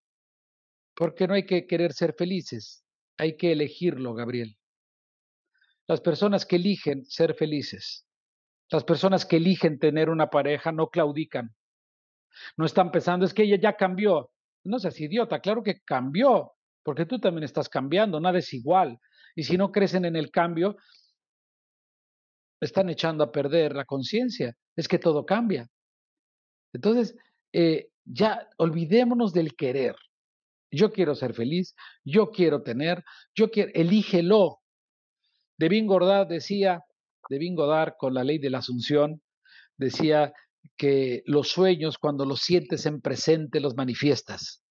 porque 0.96 1.28
no 1.28 1.36
hay 1.36 1.46
que 1.46 1.68
querer 1.68 1.94
ser 1.94 2.14
felices, 2.14 2.84
hay 3.18 3.38
que 3.38 3.52
elegirlo, 3.52 4.16
Gabriel. 4.16 4.58
Las 5.88 6.02
personas 6.02 6.46
que 6.46 6.56
eligen 6.56 7.06
ser 7.06 7.36
felices, 7.36 8.08
las 8.72 8.84
personas 8.84 9.26
que 9.26 9.38
eligen 9.38 9.78
tener 9.78 10.10
una 10.10 10.30
pareja 10.30 10.72
no 10.72 10.90
claudican, 10.90 11.56
no 12.58 12.66
están 12.66 12.92
pensando, 12.92 13.26
es 13.26 13.34
que 13.34 13.44
ella 13.44 13.58
ya 13.62 13.78
cambió, 13.78 14.32
no 14.68 14.80
seas 14.80 15.00
idiota, 15.00 15.40
claro 15.40 15.64
que 15.64 15.82
cambió, 15.82 16.54
porque 16.84 17.06
tú 17.06 17.20
también 17.20 17.44
estás 17.44 17.70
cambiando, 17.70 18.20
nada 18.20 18.40
es 18.40 18.54
igual. 18.54 19.00
Y 19.36 19.44
si 19.44 19.58
no 19.58 19.72
crecen 19.72 20.06
en 20.06 20.16
el 20.16 20.32
cambio, 20.32 20.78
están 22.60 22.90
echando 22.90 23.24
a 23.24 23.32
perder 23.32 23.76
la 23.76 23.86
conciencia. 23.86 24.56
Es 24.76 24.88
que 24.88 25.00
todo 25.00 25.26
cambia. 25.26 25.68
Entonces, 26.74 27.16
eh, 27.54 27.90
ya 28.06 28.48
olvidémonos 28.58 29.34
del 29.34 29.56
querer. 29.56 29.96
Yo 30.72 30.92
quiero 30.92 31.16
ser 31.16 31.34
feliz, 31.34 31.76
yo 32.04 32.32
quiero 32.32 32.62
tener, 32.62 33.04
yo 33.36 33.50
quiero, 33.52 33.72
elígelo. 33.74 34.60
Devin 35.58 35.88
Godard 35.88 36.28
decía, 36.28 36.84
Devin 37.30 37.56
Godard 37.56 37.94
con 37.98 38.14
la 38.14 38.24
ley 38.24 38.38
de 38.38 38.50
la 38.50 38.60
asunción, 38.60 39.22
decía 39.78 40.34
que 40.76 41.24
los 41.26 41.50
sueños, 41.50 41.98
cuando 41.98 42.26
los 42.26 42.42
sientes 42.42 42.86
en 42.86 43.02
presente, 43.02 43.60
los 43.60 43.76
manifiestas. 43.76 44.64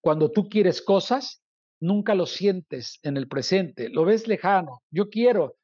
Cuando 0.00 0.30
tú 0.30 0.48
quieres 0.48 0.82
cosas, 0.82 1.42
nunca 1.80 2.14
los 2.14 2.30
sientes 2.30 2.98
en 3.02 3.16
el 3.16 3.28
presente, 3.28 3.88
lo 3.88 4.04
ves 4.04 4.28
lejano. 4.28 4.82
Yo 4.90 5.08
quiero, 5.08 5.56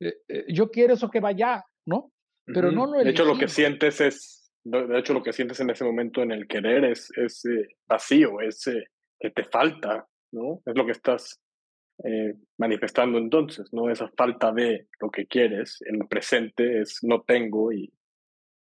eh, 0.00 0.14
eh, 0.28 0.44
yo 0.48 0.70
quiero 0.70 0.94
eso 0.94 1.10
que 1.10 1.20
vaya, 1.20 1.64
¿no? 1.86 2.12
Pero 2.46 2.72
no 2.72 2.86
lo 2.86 2.98
De 2.98 3.10
hecho, 3.10 3.24
lo 3.24 3.38
que 3.38 3.48
sientes 3.48 4.00
es, 4.00 4.52
de 4.64 4.98
hecho, 4.98 5.12
lo 5.12 5.22
que 5.22 5.32
sientes 5.32 5.60
en 5.60 5.70
ese 5.70 5.84
momento 5.84 6.22
en 6.22 6.32
el 6.32 6.48
querer 6.48 6.84
es, 6.84 7.10
es 7.16 7.44
vacío, 7.86 8.40
es 8.40 8.64
que 9.20 9.30
te 9.30 9.44
falta, 9.44 10.08
¿no? 10.32 10.60
Es 10.66 10.74
lo 10.74 10.84
que 10.84 10.92
estás 10.92 11.40
eh, 12.02 12.34
manifestando 12.56 13.18
entonces, 13.18 13.68
¿no? 13.72 13.90
Esa 13.90 14.10
falta 14.16 14.52
de 14.52 14.86
lo 15.00 15.10
que 15.10 15.26
quieres 15.26 15.82
en 15.82 15.96
el 15.96 16.08
presente 16.08 16.80
es 16.80 17.00
no 17.02 17.22
tengo 17.22 17.72
y 17.72 17.92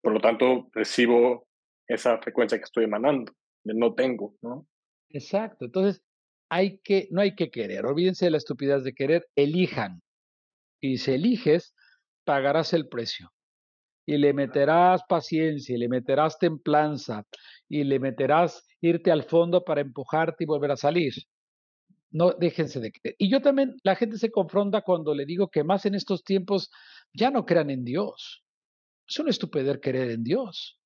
por 0.07 0.13
lo 0.13 0.21
tanto, 0.21 0.69
recibo 0.71 1.49
esa 1.85 2.17
frecuencia 2.19 2.57
que 2.57 2.63
estoy 2.63 2.85
emanando, 2.85 3.33
de 3.65 3.73
no 3.73 3.93
tengo, 3.93 4.37
¿no? 4.41 4.65
Exacto. 5.09 5.65
Entonces, 5.65 6.01
hay 6.47 6.77
que, 6.77 7.09
no 7.11 7.19
hay 7.19 7.35
que 7.35 7.51
querer, 7.51 7.85
olvídense 7.85 8.23
de 8.23 8.31
la 8.31 8.37
estupidez 8.37 8.85
de 8.85 8.93
querer, 8.93 9.27
elijan. 9.35 10.01
Y 10.79 10.99
si 10.99 11.11
eliges, 11.11 11.75
pagarás 12.23 12.71
el 12.71 12.87
precio. 12.87 13.33
Y 14.05 14.15
le 14.15 14.31
meterás 14.31 15.01
paciencia, 15.09 15.75
y 15.75 15.77
le 15.77 15.89
meterás 15.89 16.39
templanza, 16.39 17.25
y 17.67 17.83
le 17.83 17.99
meterás 17.99 18.65
irte 18.79 19.11
al 19.11 19.23
fondo 19.23 19.65
para 19.65 19.81
empujarte 19.81 20.45
y 20.45 20.47
volver 20.47 20.71
a 20.71 20.77
salir. 20.77 21.15
No, 22.11 22.31
déjense 22.31 22.79
de 22.79 22.93
creer. 22.93 23.17
Y 23.19 23.29
yo 23.29 23.41
también, 23.41 23.75
la 23.83 23.97
gente 23.97 24.17
se 24.17 24.31
confronta 24.31 24.83
cuando 24.83 25.13
le 25.13 25.25
digo 25.25 25.49
que 25.49 25.65
más 25.65 25.85
en 25.85 25.95
estos 25.95 26.23
tiempos 26.23 26.71
ya 27.13 27.29
no 27.29 27.45
crean 27.45 27.69
en 27.71 27.83
Dios. 27.83 28.45
Es 29.07 29.19
una 29.19 29.29
estupidez 29.29 29.79
creer 29.81 30.11
en 30.11 30.23
Dios. 30.23 30.79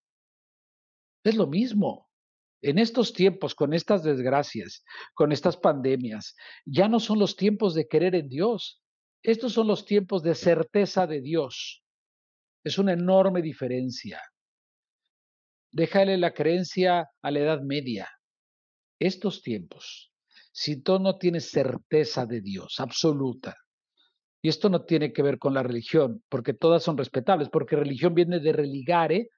Es 1.23 1.35
lo 1.35 1.47
mismo. 1.47 2.09
En 2.61 2.77
estos 2.77 3.13
tiempos, 3.13 3.55
con 3.55 3.73
estas 3.73 4.03
desgracias, 4.03 4.83
con 5.15 5.31
estas 5.31 5.57
pandemias, 5.57 6.35
ya 6.63 6.87
no 6.87 6.99
son 6.99 7.17
los 7.17 7.35
tiempos 7.35 7.73
de 7.73 7.87
creer 7.87 8.13
en 8.13 8.29
Dios. 8.29 8.83
Estos 9.23 9.53
son 9.53 9.67
los 9.67 9.85
tiempos 9.85 10.21
de 10.21 10.35
certeza 10.35 11.07
de 11.07 11.21
Dios. 11.21 11.83
Es 12.63 12.77
una 12.77 12.93
enorme 12.93 13.41
diferencia. 13.41 14.21
Déjale 15.71 16.17
la 16.17 16.33
creencia 16.33 17.09
a 17.21 17.31
la 17.31 17.39
Edad 17.39 17.61
Media. 17.61 18.07
Estos 18.99 19.41
tiempos, 19.41 20.11
si 20.51 20.83
tú 20.83 20.99
no 20.99 21.17
tienes 21.17 21.49
certeza 21.49 22.27
de 22.27 22.41
Dios 22.41 22.79
absoluta, 22.79 23.57
y 24.41 24.49
esto 24.49 24.69
no 24.69 24.83
tiene 24.85 25.13
que 25.13 25.21
ver 25.21 25.37
con 25.37 25.53
la 25.53 25.63
religión, 25.63 26.23
porque 26.29 26.53
todas 26.53 26.83
son 26.83 26.97
respetables, 26.97 27.49
porque 27.49 27.75
religión 27.75 28.15
viene 28.15 28.39
de 28.39 28.53
religare, 28.53 29.29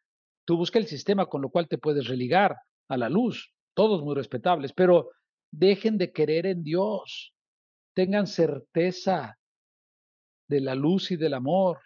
tú 0.46 0.58
busca 0.58 0.80
el 0.80 0.88
sistema 0.88 1.26
con 1.26 1.42
lo 1.42 1.50
cual 1.50 1.68
te 1.68 1.78
puedes 1.78 2.08
religar 2.08 2.58
a 2.88 2.98
la 2.98 3.10
luz, 3.10 3.54
todos 3.74 4.02
muy 4.02 4.16
respetables, 4.16 4.72
pero 4.74 5.10
dejen 5.52 5.98
de 5.98 6.12
querer 6.12 6.46
en 6.46 6.64
Dios, 6.64 7.34
tengan 7.94 8.28
certeza 8.28 9.38
de 10.48 10.62
la 10.62 10.76
luz 10.76 11.12
y 11.12 11.18
del 11.18 11.34
amor. 11.34 11.80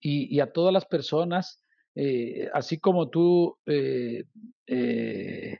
Y, 0.00 0.38
a 0.38 0.52
todas 0.52 0.72
las 0.72 0.86
personas, 0.86 1.64
eh, 1.96 2.48
así 2.52 2.78
como 2.78 3.08
tú 3.10 3.58
eh, 3.66 4.24
eh, 4.66 5.58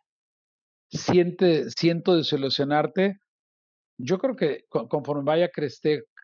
siente, 0.89 1.71
siento 1.71 2.15
desilusionarte, 2.15 3.19
yo 3.99 4.19
creo 4.19 4.37
que 4.37 4.65
conforme 4.69 5.25
vaya 5.25 5.51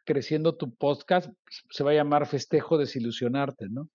creciendo 0.04 0.56
tu 0.56 0.74
podcast, 0.74 1.30
se 1.70 1.84
va 1.84 1.92
a 1.92 1.94
llamar 1.94 2.26
festejo 2.26 2.78
desilusionarte, 2.78 3.68
¿no? 3.68 3.88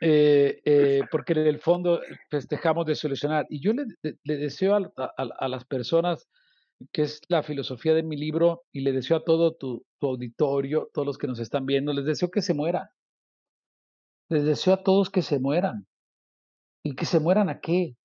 Eh, 0.00 0.60
eh, 0.64 1.00
porque 1.10 1.32
en 1.32 1.46
el 1.46 1.58
fondo 1.58 2.00
festejamos 2.30 2.86
de 2.86 2.94
solucionar. 2.94 3.46
Y 3.48 3.60
yo 3.60 3.72
le, 3.72 3.86
deseo 4.36 4.76
a, 4.76 5.48
las 5.48 5.64
personas, 5.64 6.28
que 6.92 7.02
es 7.02 7.20
la 7.28 7.42
filosofía 7.42 7.94
de 7.94 8.02
mi 8.02 8.16
libro, 8.16 8.64
y 8.72 8.80
le 8.80 8.92
deseo 8.92 9.18
a 9.18 9.24
todo 9.24 9.54
tu, 9.54 9.84
auditorio, 10.00 10.90
todos 10.92 11.06
los 11.06 11.18
que 11.18 11.26
nos 11.26 11.38
están 11.38 11.66
viendo, 11.66 11.92
les 11.92 12.04
deseo 12.04 12.30
que 12.30 12.42
se 12.42 12.54
mueran. 12.54 12.88
Les 14.28 14.44
deseo 14.44 14.74
a 14.74 14.82
todos 14.82 15.10
que 15.10 15.22
se 15.22 15.38
mueran. 15.38 15.86
¿Y 16.84 16.94
que 16.94 17.06
se 17.06 17.20
mueran 17.20 17.48
a 17.48 17.60
qué? 17.60 17.96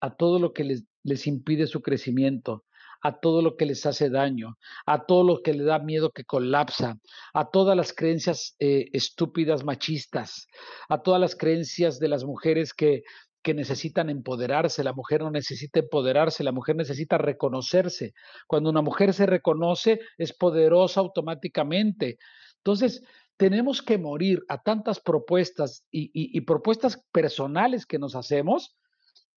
A 0.00 0.14
todo 0.14 0.38
lo 0.38 0.52
que 0.52 0.64
les, 0.64 0.84
les 1.02 1.26
impide 1.26 1.66
su 1.66 1.82
crecimiento, 1.82 2.64
a 3.06 3.20
todo 3.20 3.40
lo 3.40 3.56
que 3.56 3.66
les 3.66 3.86
hace 3.86 4.10
daño, 4.10 4.58
a 4.84 5.06
todo 5.06 5.22
lo 5.22 5.42
que 5.42 5.54
le 5.54 5.62
da 5.62 5.78
miedo 5.78 6.10
que 6.10 6.24
colapsa, 6.24 6.98
a 7.32 7.50
todas 7.50 7.76
las 7.76 7.92
creencias 7.92 8.56
eh, 8.58 8.88
estúpidas 8.92 9.64
machistas, 9.64 10.48
a 10.88 11.00
todas 11.02 11.20
las 11.20 11.36
creencias 11.36 12.00
de 12.00 12.08
las 12.08 12.24
mujeres 12.24 12.74
que, 12.74 13.04
que 13.42 13.54
necesitan 13.54 14.10
empoderarse. 14.10 14.82
La 14.82 14.92
mujer 14.92 15.20
no 15.20 15.30
necesita 15.30 15.78
empoderarse, 15.78 16.42
la 16.42 16.50
mujer 16.50 16.74
necesita 16.74 17.16
reconocerse. 17.16 18.12
Cuando 18.48 18.70
una 18.70 18.82
mujer 18.82 19.14
se 19.14 19.26
reconoce, 19.26 20.00
es 20.18 20.32
poderosa 20.32 20.98
automáticamente. 20.98 22.18
Entonces, 22.56 23.04
tenemos 23.36 23.82
que 23.82 23.98
morir 23.98 24.42
a 24.48 24.60
tantas 24.60 24.98
propuestas 24.98 25.84
y, 25.92 26.40
propuestas 26.40 27.04
personales 27.12 27.86
que 27.86 28.00
nos 28.00 28.16
hacemos 28.16 28.76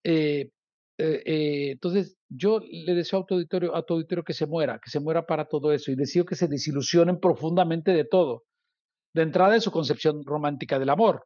eh, 0.03 0.49
eh, 0.99 1.23
eh, 1.25 1.71
entonces, 1.71 2.17
yo 2.27 2.59
le 2.59 2.93
deseo 2.93 3.21
a 3.21 3.25
tu, 3.25 3.35
auditorio, 3.35 3.73
auditorio 3.73 4.23
que 4.23 4.33
se 4.33 4.45
muera, 4.45 4.79
que 4.83 4.89
se 4.89 4.99
muera 4.99 5.25
para 5.25 5.45
todo 5.45 5.71
eso 5.71 5.91
y 5.91 5.95
deseo 5.95 6.25
que 6.25 6.35
se 6.35 6.49
desilusionen 6.49 7.21
profundamente 7.21 7.91
de 7.91 8.03
todo. 8.03 8.43
De 9.13 9.21
entrada 9.21 9.55
en 9.55 9.61
su 9.61 9.71
concepción 9.71 10.25
romántica 10.25 10.77
del 10.77 10.89
amor, 10.89 11.25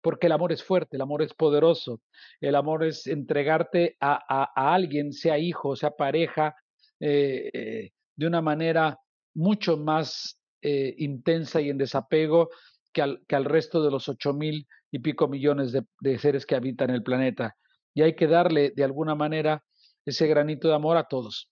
porque 0.00 0.26
el 0.26 0.32
amor 0.32 0.52
es 0.52 0.64
fuerte, 0.64 0.96
el 0.96 1.02
amor 1.02 1.22
es 1.22 1.34
poderoso, 1.34 2.00
el 2.40 2.54
amor 2.54 2.84
es 2.84 3.06
entregarte 3.06 3.96
a, 4.00 4.48
alguien, 4.54 5.12
sea 5.12 5.38
hijo, 5.38 5.76
sea 5.76 5.90
pareja, 5.90 6.54
eh, 6.98 7.90
de 8.16 8.26
una 8.26 8.40
manera 8.40 8.98
mucho 9.34 9.76
más 9.76 10.38
intensa 10.62 11.60
y 11.60 11.70
en 11.70 11.78
desapego 11.78 12.48
que 12.92 13.02
al, 13.02 13.44
resto 13.44 13.82
de 13.82 13.90
los 13.90 14.08
ocho 14.08 14.32
mil 14.32 14.66
y 14.90 15.00
pico 15.00 15.28
millones 15.28 15.72
de 15.72 16.18
seres 16.18 16.46
que 16.46 16.54
habitan 16.54 16.90
el 16.90 17.02
planeta 17.02 17.56
y 17.94 18.02
hay 18.02 18.14
que 18.14 18.26
darle 18.26 18.70
de 18.70 18.84
alguna 18.84 19.14
manera 19.14 19.64
ese 20.04 20.26
granito 20.26 20.68
de 20.68 20.74
amor 20.74 20.96
a 20.96 21.08
todos. 21.08 21.50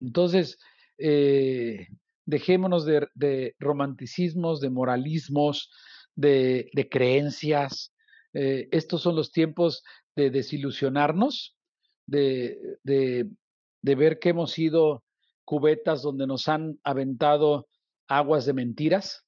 Entonces, 0.00 0.58
eh, 0.98 1.88
dejémonos 2.24 2.84
de, 2.86 3.54
romanticismos, 3.58 4.60
de 4.60 4.70
moralismos, 4.70 5.70
de, 6.14 6.88
creencias. 6.90 7.92
Eh, 8.32 8.68
estos 8.70 9.02
son 9.02 9.16
los 9.16 9.32
tiempos 9.32 9.82
de 10.16 10.30
desilusionarnos, 10.30 11.56
de, 12.06 12.78
de, 12.82 13.94
ver 13.94 14.18
que 14.18 14.30
hemos 14.30 14.52
sido 14.52 15.04
cubetas 15.44 16.02
donde 16.02 16.26
nos 16.26 16.48
han 16.48 16.78
aventado 16.84 17.68
aguas 18.08 18.46
de 18.46 18.52
mentiras, 18.52 19.24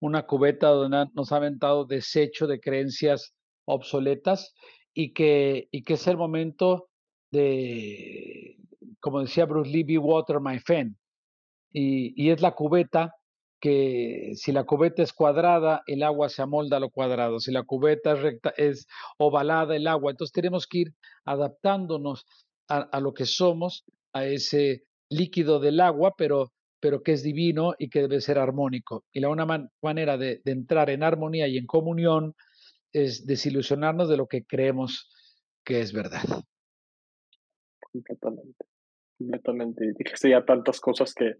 una 0.00 0.26
cubeta 0.26 0.68
donde 0.68 1.06
nos 1.14 1.32
ha 1.32 1.36
aventado 1.36 1.84
desecho 1.84 2.46
de 2.46 2.60
creencias 2.60 3.34
obsoletas 3.64 4.54
y 4.94 5.12
que, 5.12 5.68
y 5.70 5.82
que 5.82 5.94
es 5.94 6.06
el 6.06 6.16
momento 6.16 6.88
de, 7.30 8.58
como 9.00 9.20
decía 9.20 9.46
Bruce 9.46 9.70
Lee, 9.70 9.84
be 9.84 9.98
water, 9.98 10.40
my 10.40 10.58
friend. 10.58 10.96
Y, 11.72 12.12
y, 12.22 12.30
es 12.30 12.42
la 12.42 12.52
cubeta 12.52 13.14
que 13.62 14.32
si 14.34 14.52
la 14.52 14.64
cubeta 14.64 15.02
es 15.02 15.12
cuadrada, 15.12 15.82
el 15.86 16.02
agua 16.02 16.28
se 16.28 16.42
amolda 16.42 16.76
a 16.76 16.80
lo 16.80 16.90
cuadrado. 16.90 17.38
Si 17.40 17.52
la 17.52 17.62
cubeta 17.62 18.12
es, 18.12 18.20
recta, 18.20 18.52
es 18.56 18.86
ovalada, 19.18 19.76
el 19.76 19.86
agua. 19.86 20.10
Entonces 20.10 20.32
tenemos 20.32 20.66
que 20.66 20.78
ir 20.78 20.94
adaptándonos 21.24 22.26
a, 22.68 23.00
lo 23.00 23.12
que 23.12 23.26
somos, 23.26 23.84
a 24.14 24.24
ese 24.24 24.84
líquido 25.10 25.60
del 25.60 25.80
agua, 25.80 26.14
pero, 26.16 26.52
pero 26.80 27.02
que 27.02 27.12
es 27.12 27.22
divino 27.22 27.74
y 27.78 27.88
que 27.88 28.00
debe 28.00 28.20
ser 28.20 28.38
armónico. 28.38 29.04
Y 29.12 29.20
la 29.20 29.28
una 29.28 29.46
manera 29.80 30.16
de, 30.16 30.40
de 30.44 30.52
entrar 30.52 30.90
en 30.90 31.02
armonía 31.02 31.46
y 31.48 31.58
en 31.58 31.66
comunión 31.66 32.34
es 32.92 33.26
desilusionarnos 33.26 34.08
de 34.08 34.16
lo 34.16 34.26
que 34.26 34.44
creemos 34.44 35.10
que 35.64 35.80
es 35.80 35.92
verdad. 35.92 36.22
Completamente. 37.92 38.66
Completamente. 39.18 39.92
Dijiste 39.98 40.30
ya 40.30 40.44
tantas 40.44 40.80
cosas 40.80 41.14
que, 41.14 41.36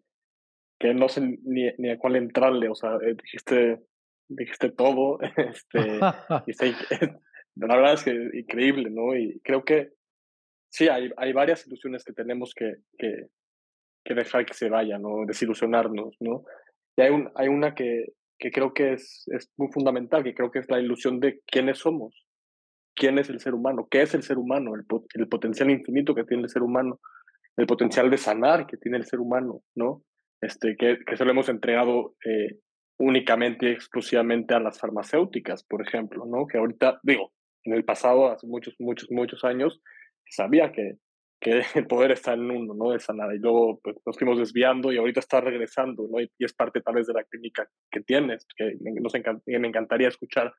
que 0.79 0.95
no 0.95 1.09
sé 1.09 1.21
ni, 1.21 1.71
ni 1.79 1.91
a 1.91 1.99
cuál 1.99 2.17
entrarle. 2.17 2.69
O 2.69 2.75
sea, 2.75 2.97
eh, 2.97 3.15
dijiste, 3.23 3.81
dijiste 4.29 4.71
todo. 4.71 5.19
Este, 5.37 5.79
la 7.57 7.77
verdad 7.77 7.95
es 7.95 8.05
que 8.05 8.11
increíble, 8.39 8.91
¿no? 8.91 9.17
Y 9.17 9.41
creo 9.41 9.65
que 9.65 9.93
sí, 10.71 10.89
hay, 10.89 11.11
hay 11.17 11.33
varias 11.33 11.67
ilusiones 11.67 12.05
que 12.05 12.13
tenemos 12.13 12.55
que, 12.55 12.77
que, 12.99 13.29
que 14.05 14.15
dejar 14.15 14.47
que 14.47 14.55
se 14.55 14.69
vayan, 14.69 15.03
¿no? 15.03 15.27
Desilusionarnos, 15.27 16.17
¿no? 16.21 16.45
Y 16.97 17.03
hay, 17.03 17.11
un, 17.11 17.31
hay 17.35 17.49
una 17.49 17.75
que, 17.75 18.13
que 18.43 18.51
creo 18.51 18.75
que 18.75 18.95
es, 18.95 19.23
es 19.29 19.53
muy 19.57 19.69
fundamental, 19.69 20.25
que 20.25 20.35
creo 20.35 20.51
que 20.51 20.59
es 20.59 20.69
la 20.69 20.81
ilusión 20.81 21.21
de 21.21 21.41
quiénes 21.47 21.79
somos, 21.79 22.27
quién 22.93 23.21
es 23.21 23.31
el 23.31 23.39
ser 23.39 23.55
humano, 23.55 23.87
qué 23.89 24.03
es 24.03 24.15
el 24.15 24.25
ser 24.25 24.37
humano, 24.37 24.75
el, 24.75 24.85
el 25.15 25.29
potencial 25.29 25.71
infinito 25.71 26.13
que 26.13 26.25
tiene 26.25 26.43
el 26.43 26.49
ser 26.49 26.65
humano, 26.65 26.99
el 27.57 27.67
potencial 27.67 28.11
de 28.11 28.19
sanar 28.19 28.67
que 28.67 28.77
tiene 28.79 28.99
el 28.99 29.05
ser 29.05 29.21
humano, 29.21 29.63
¿no? 29.77 30.03
Este, 30.41 30.75
que, 30.77 30.99
que 31.07 31.17
se 31.17 31.25
lo 31.25 31.31
hemos 31.31 31.49
entregado 31.49 32.17
eh, 32.25 32.59
únicamente 32.99 33.67
y 33.67 33.71
exclusivamente 33.75 34.55
a 34.55 34.59
las 34.59 34.81
farmacéuticas, 34.81 35.63
por 35.63 35.81
ejemplo, 35.81 36.25
¿no? 36.27 36.49
Que 36.49 36.59
ahorita, 36.59 36.99
digo, 37.05 37.33
en 37.63 37.75
el 37.75 37.85
pasado, 37.85 38.29
hace 38.29 38.49
muchos, 38.49 38.75
muchos, 38.81 39.09
muchos 39.13 39.45
años, 39.45 39.81
sabía 40.29 40.73
que 40.73 40.97
que 41.43 41.63
el 41.75 41.87
poder 41.87 42.13
está 42.13 42.33
en 42.35 42.51
uno, 42.51 42.73
¿no? 42.75 42.95
Esa 42.95 43.13
nada. 43.13 43.35
Y 43.35 43.39
luego 43.39 43.81
pues, 43.83 43.97
nos 44.07 44.17
fuimos 44.17 44.39
desviando 44.39 44.93
y 44.93 44.97
ahorita 44.97 45.21
está 45.21 45.41
regresando, 45.41 46.07
¿no? 46.11 46.21
Y, 46.21 46.31
es 46.39 46.55
parte 46.55 46.81
tal 46.81 46.95
vez 46.95 47.07
de 47.07 47.15
la 47.15 47.25
clínica 47.25 47.69
que 47.91 48.01
tienes, 48.01 48.47
que 48.57 48.77
me, 48.81 48.93
nos 48.93 49.13
me 49.13 49.69
encantaría 49.69 50.09
escuchar 50.09 50.55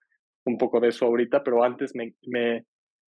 un 0.45 0.57
poco 0.57 0.79
de 0.79 0.89
eso 0.89 1.05
ahorita, 1.05 1.43
pero 1.43 1.63
antes 1.63 1.95
me, 1.95 2.13
me, 2.27 2.65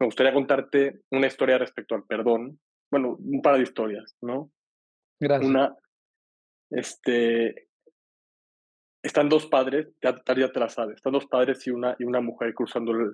me, 0.01 0.07
gustaría 0.07 0.33
contarte 0.33 1.01
una 1.11 1.27
historia 1.27 1.59
respecto 1.59 1.95
al 1.95 2.05
perdón. 2.05 2.59
Bueno, 2.91 3.19
un 3.21 3.43
par 3.43 3.57
de 3.57 3.65
historias, 3.65 4.17
¿no? 4.23 4.51
Gracias. 5.21 5.51
Una, 5.51 5.77
este, 6.71 7.69
están 9.03 9.29
dos 9.29 9.47
padres, 9.47 9.95
ya, 10.03 10.17
ya 10.35 10.53
te 10.53 10.61
la 10.61 10.71
sabes, 10.71 10.97
están 10.97 11.13
dos 11.13 11.27
padres 11.27 11.67
y 11.67 11.71
una, 11.71 11.95
y 11.99 12.05
una 12.05 12.23
mujer 12.23 12.55
cruzando 12.55 12.93
el, 12.93 13.13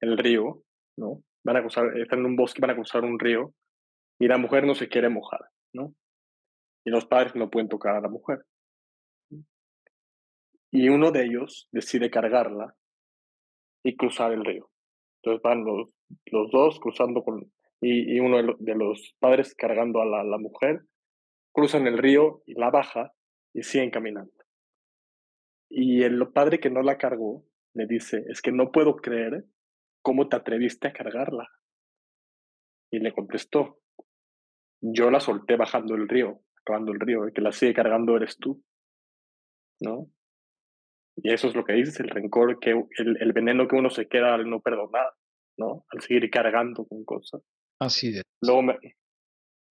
el 0.00 0.18
río, 0.18 0.62
¿no? 0.98 1.22
Van 1.44 1.58
a 1.58 1.60
cruzar, 1.60 1.96
están 1.98 2.20
en 2.20 2.26
un 2.26 2.36
bosque, 2.36 2.60
van 2.60 2.70
a 2.70 2.74
cruzar 2.74 3.04
un 3.04 3.20
río 3.20 3.54
y 4.18 4.28
la 4.28 4.38
mujer 4.38 4.64
no 4.64 4.74
se 4.74 4.88
quiere 4.88 5.08
mojar, 5.08 5.48
¿no? 5.72 5.94
Y 6.84 6.90
los 6.90 7.06
padres 7.06 7.34
no 7.34 7.50
pueden 7.50 7.68
tocar 7.68 7.96
a 7.96 8.00
la 8.00 8.08
mujer. 8.08 8.44
Y 10.70 10.88
uno 10.88 11.10
de 11.10 11.24
ellos 11.24 11.68
decide 11.72 12.10
cargarla 12.10 12.74
y 13.82 13.96
cruzar 13.96 14.32
el 14.32 14.44
río. 14.44 14.70
Entonces 15.22 15.42
van 15.42 15.64
los, 15.64 15.88
los 16.26 16.50
dos 16.50 16.78
cruzando 16.80 17.22
con, 17.22 17.52
y, 17.80 18.16
y 18.16 18.20
uno 18.20 18.56
de 18.58 18.74
los, 18.74 19.14
padres 19.18 19.54
cargando 19.54 20.00
a 20.00 20.06
la, 20.06 20.24
la 20.24 20.38
mujer, 20.38 20.82
cruzan 21.52 21.86
el 21.86 21.98
río 21.98 22.42
y 22.46 22.54
la 22.54 22.70
baja 22.70 23.12
y 23.52 23.62
siguen 23.62 23.90
caminando. 23.90 24.32
Y 25.68 26.02
el 26.02 26.28
padre 26.32 26.60
que 26.60 26.70
no 26.70 26.82
la 26.82 26.98
cargó 26.98 27.44
le 27.74 27.86
dice, 27.86 28.24
es 28.28 28.40
que 28.40 28.52
no 28.52 28.70
puedo 28.70 28.96
creer 28.96 29.44
cómo 30.02 30.28
te 30.28 30.36
atreviste 30.36 30.88
a 30.88 30.92
cargarla. 30.92 31.48
Y 32.90 33.00
le 33.00 33.12
contestó, 33.12 33.80
yo 34.80 35.10
la 35.10 35.20
solté 35.20 35.56
bajando 35.56 35.94
el 35.94 36.08
río, 36.08 36.40
bajando 36.68 36.92
el 36.92 37.00
río, 37.00 37.24
el 37.24 37.32
que 37.32 37.40
la 37.40 37.52
sigue 37.52 37.74
cargando 37.74 38.16
eres 38.16 38.38
tú. 38.38 38.62
¿No? 39.80 40.10
Y 41.16 41.32
eso 41.32 41.48
es 41.48 41.54
lo 41.54 41.64
que 41.64 41.72
dices, 41.72 41.98
el 42.00 42.08
rencor, 42.08 42.58
que 42.60 42.70
el, 42.70 43.16
el 43.20 43.32
veneno 43.32 43.66
que 43.66 43.76
uno 43.76 43.90
se 43.90 44.06
queda 44.06 44.34
al 44.34 44.48
no 44.48 44.60
perdonar, 44.60 45.12
¿no? 45.56 45.86
Al 45.88 46.02
seguir 46.02 46.28
cargando 46.30 46.86
con 46.86 47.04
cosas. 47.04 47.42
Así 47.78 48.12
de. 48.12 48.22
Luego 48.42 48.62
me, 48.62 48.78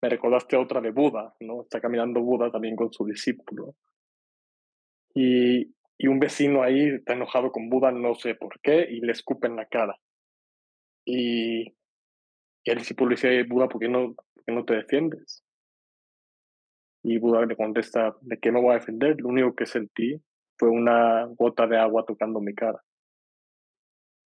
me 0.01 0.09
recordaste 0.09 0.55
otra 0.55 0.81
de 0.81 0.91
Buda, 0.91 1.35
¿no? 1.39 1.63
Está 1.63 1.81
caminando 1.81 2.21
Buda 2.21 2.51
también 2.51 2.75
con 2.75 2.91
su 2.91 3.05
discípulo. 3.05 3.75
Y, 5.15 5.73
y 5.97 6.07
un 6.07 6.19
vecino 6.19 6.61
ahí 6.61 6.89
está 6.89 7.13
enojado 7.13 7.51
con 7.51 7.69
Buda, 7.69 7.91
no 7.91 8.13
sé 8.15 8.35
por 8.35 8.59
qué, 8.61 8.87
y 8.89 9.01
le 9.01 9.11
escupe 9.11 9.47
en 9.47 9.55
la 9.55 9.65
cara. 9.65 9.99
Y, 11.05 11.63
y 12.63 12.71
el 12.71 12.77
discípulo 12.77 13.11
dice, 13.11 13.43
Buda, 13.43 13.67
¿por 13.67 13.81
qué, 13.81 13.89
no, 13.89 14.15
¿por 14.41 14.45
qué 14.45 14.51
no 14.53 14.65
te 14.65 14.75
defiendes? 14.75 15.43
Y 17.03 17.17
Buda 17.17 17.45
le 17.45 17.55
contesta, 17.55 18.15
¿de 18.21 18.39
qué 18.39 18.51
me 18.51 18.61
voy 18.61 18.71
a 18.71 18.79
defender? 18.79 19.19
Lo 19.19 19.29
único 19.29 19.55
que 19.55 19.65
sentí 19.65 20.21
fue 20.57 20.69
una 20.69 21.25
gota 21.25 21.67
de 21.67 21.77
agua 21.77 22.05
tocando 22.05 22.39
mi 22.39 22.53
cara. 22.53 22.81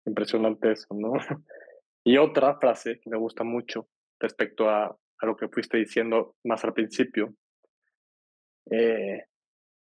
Impresionante 0.06 0.71
eso, 0.71 0.88
¿no? 0.93 1.13
Y 2.08 2.17
otra 2.17 2.60
frase 2.60 2.99
que 2.99 3.10
me 3.10 3.17
gusta 3.17 3.43
mucho 3.43 3.88
respecto 4.19 4.69
a, 4.69 4.86
a 4.86 5.25
lo 5.25 5.36
que 5.36 5.47
fuiste 5.47 5.78
diciendo 5.78 6.36
más 6.43 6.63
al 6.63 6.73
principio, 6.73 7.34
eh, 8.69 9.23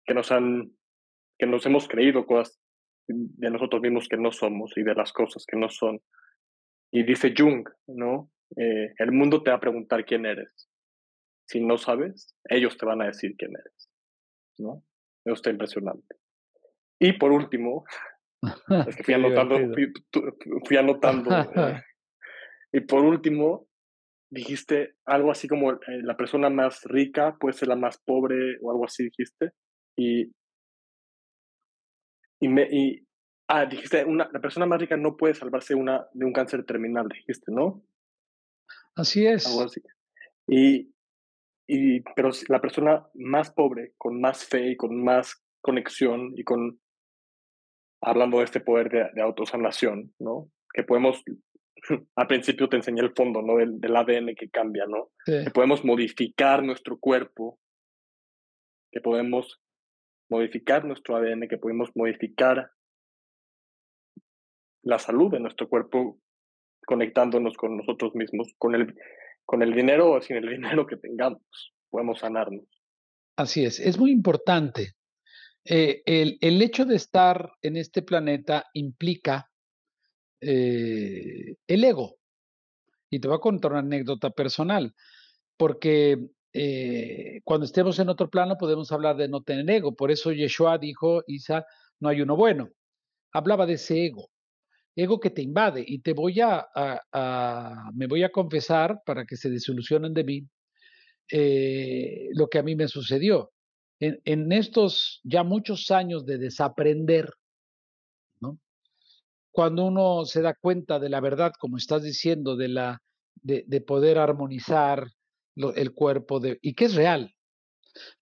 que 0.04 0.14
nos 0.14 0.32
han, 0.32 0.72
que 1.38 1.46
nos 1.46 1.64
hemos 1.66 1.86
creído 1.86 2.26
cosas 2.26 2.60
de 3.06 3.50
nosotros 3.50 3.80
mismos 3.80 4.08
que 4.08 4.16
no 4.16 4.32
somos 4.32 4.76
y 4.76 4.82
de 4.82 4.96
las 4.96 5.12
cosas 5.12 5.46
que 5.46 5.56
no 5.56 5.68
son. 5.68 6.00
Y 6.90 7.04
dice 7.04 7.32
Jung, 7.36 7.68
¿no? 7.86 8.32
Eh, 8.56 8.94
el 8.98 9.12
mundo 9.12 9.42
te 9.42 9.50
va 9.50 9.56
a 9.56 9.60
preguntar 9.60 10.04
quién 10.04 10.26
eres. 10.26 10.68
Si 11.46 11.60
no 11.60 11.78
sabes, 11.78 12.34
ellos 12.44 12.76
te 12.76 12.86
van 12.86 13.02
a 13.02 13.06
decir 13.06 13.34
quién 13.36 13.52
eres, 13.52 13.90
¿no? 14.58 14.84
Eso 15.24 15.34
está 15.34 15.50
impresionante. 15.50 16.16
Y 17.00 17.12
por 17.12 17.32
último, 17.32 17.84
es 18.88 18.96
que 18.96 19.04
fui 19.04 19.14
anotando, 19.14 19.56
fui, 19.74 19.92
fui 20.66 20.76
anotando 20.76 21.30
eh, 21.56 21.82
y 22.72 22.80
por 22.80 23.04
último, 23.04 23.68
dijiste 24.30 24.96
algo 25.06 25.30
así 25.30 25.48
como 25.48 25.72
eh, 25.72 25.78
la 26.02 26.16
persona 26.16 26.50
más 26.50 26.84
rica 26.84 27.36
puede 27.38 27.54
ser 27.54 27.68
la 27.68 27.76
más 27.76 27.98
pobre 27.98 28.58
o 28.62 28.70
algo 28.70 28.84
así 28.84 29.04
dijiste. 29.04 29.52
Y, 29.96 30.32
y, 32.40 32.48
me, 32.48 32.68
y 32.70 33.06
ah, 33.48 33.66
dijiste, 33.66 34.04
una, 34.04 34.28
la 34.32 34.40
persona 34.40 34.66
más 34.66 34.80
rica 34.80 34.96
no 34.96 35.16
puede 35.16 35.34
salvarse 35.34 35.74
una, 35.74 36.06
de 36.12 36.24
un 36.24 36.32
cáncer 36.32 36.64
terminal, 36.64 37.08
dijiste, 37.08 37.50
¿no? 37.50 37.82
Así 38.94 39.26
es. 39.26 39.46
Algo 39.46 39.62
así. 39.62 39.80
Y, 40.46 40.94
y, 41.66 42.00
pero 42.16 42.30
la 42.48 42.60
persona 42.60 43.06
más 43.14 43.50
pobre, 43.52 43.94
con 43.98 44.20
más 44.20 44.44
fe 44.44 44.72
y 44.72 44.76
con 44.76 45.02
más 45.02 45.42
conexión 45.60 46.32
y 46.36 46.44
con, 46.44 46.80
hablando 48.00 48.38
de 48.38 48.44
este 48.44 48.60
poder 48.60 48.88
de, 48.90 49.10
de 49.14 49.22
autosanación, 49.22 50.14
¿no? 50.18 50.50
Que 50.72 50.82
podemos 50.82 51.22
al 52.16 52.26
principio 52.26 52.68
te 52.68 52.76
enseñé 52.76 53.00
el 53.00 53.14
fondo, 53.14 53.42
¿no? 53.42 53.56
Del, 53.56 53.80
del 53.80 53.96
ADN 53.96 54.34
que 54.34 54.50
cambia, 54.50 54.86
¿no? 54.86 55.10
Sí. 55.24 55.44
Que 55.44 55.50
podemos 55.50 55.84
modificar 55.84 56.62
nuestro 56.62 56.98
cuerpo, 56.98 57.58
que 58.90 59.00
podemos 59.00 59.60
modificar 60.30 60.84
nuestro 60.84 61.16
ADN, 61.16 61.48
que 61.48 61.58
podemos 61.58 61.90
modificar 61.94 62.70
la 64.82 64.98
salud 64.98 65.30
de 65.30 65.40
nuestro 65.40 65.68
cuerpo 65.68 66.18
conectándonos 66.88 67.54
con 67.58 67.76
nosotros 67.76 68.14
mismos, 68.14 68.48
con 68.56 68.74
el, 68.74 68.94
con 69.44 69.62
el 69.62 69.74
dinero 69.74 70.10
o 70.12 70.22
sin 70.22 70.36
el 70.38 70.48
dinero 70.48 70.86
que 70.86 70.96
tengamos, 70.96 71.42
podemos 71.90 72.20
sanarnos. 72.20 72.64
Así 73.36 73.62
es, 73.62 73.78
es 73.78 73.98
muy 73.98 74.10
importante. 74.10 74.94
Eh, 75.66 76.02
el, 76.06 76.38
el 76.40 76.62
hecho 76.62 76.86
de 76.86 76.96
estar 76.96 77.52
en 77.60 77.76
este 77.76 78.00
planeta 78.00 78.64
implica 78.72 79.50
eh, 80.40 81.56
el 81.66 81.84
ego. 81.84 82.16
Y 83.10 83.20
te 83.20 83.28
voy 83.28 83.36
a 83.36 83.40
contar 83.40 83.72
una 83.72 83.80
anécdota 83.80 84.30
personal, 84.30 84.94
porque 85.58 86.30
eh, 86.54 87.42
cuando 87.44 87.66
estemos 87.66 87.98
en 87.98 88.08
otro 88.08 88.30
plano 88.30 88.56
podemos 88.56 88.90
hablar 88.92 89.16
de 89.18 89.28
no 89.28 89.42
tener 89.42 89.68
ego. 89.70 89.94
Por 89.94 90.10
eso 90.10 90.32
Yeshua 90.32 90.78
dijo, 90.78 91.22
Isa, 91.26 91.66
no 92.00 92.08
hay 92.08 92.22
uno 92.22 92.34
bueno. 92.34 92.70
Hablaba 93.32 93.66
de 93.66 93.74
ese 93.74 94.06
ego, 94.06 94.30
ego 94.98 95.20
que 95.20 95.30
te 95.30 95.42
invade. 95.42 95.84
Y 95.86 96.00
te 96.00 96.12
voy 96.12 96.40
a, 96.40 96.66
me 97.94 98.06
voy 98.06 98.24
a 98.24 98.30
confesar 98.30 99.00
para 99.06 99.24
que 99.24 99.36
se 99.36 99.48
desilusionen 99.48 100.12
de 100.12 100.24
mí 100.24 100.48
eh, 101.30 102.28
lo 102.32 102.48
que 102.48 102.58
a 102.58 102.62
mí 102.62 102.74
me 102.74 102.88
sucedió. 102.88 103.52
En, 104.00 104.52
estos 104.52 105.20
ya 105.24 105.42
muchos 105.42 105.90
años 105.90 106.24
de 106.24 106.38
desaprender, 106.38 107.30
cuando 109.50 109.86
uno 109.86 110.24
se 110.24 110.40
da 110.40 110.54
cuenta 110.54 111.00
de 111.00 111.08
la 111.08 111.20
verdad, 111.20 111.52
como 111.58 111.78
estás 111.78 112.02
diciendo, 112.02 112.56
de, 112.56 112.68
la, 112.68 113.02
de, 113.34 113.64
de 113.66 113.80
poder 113.80 114.18
armonizar 114.18 115.08
lo, 115.56 115.74
el 115.74 115.92
cuerpo, 115.94 116.38
de, 116.38 116.58
y 116.62 116.74
que 116.74 116.84
es 116.84 116.94
real, 116.94 117.34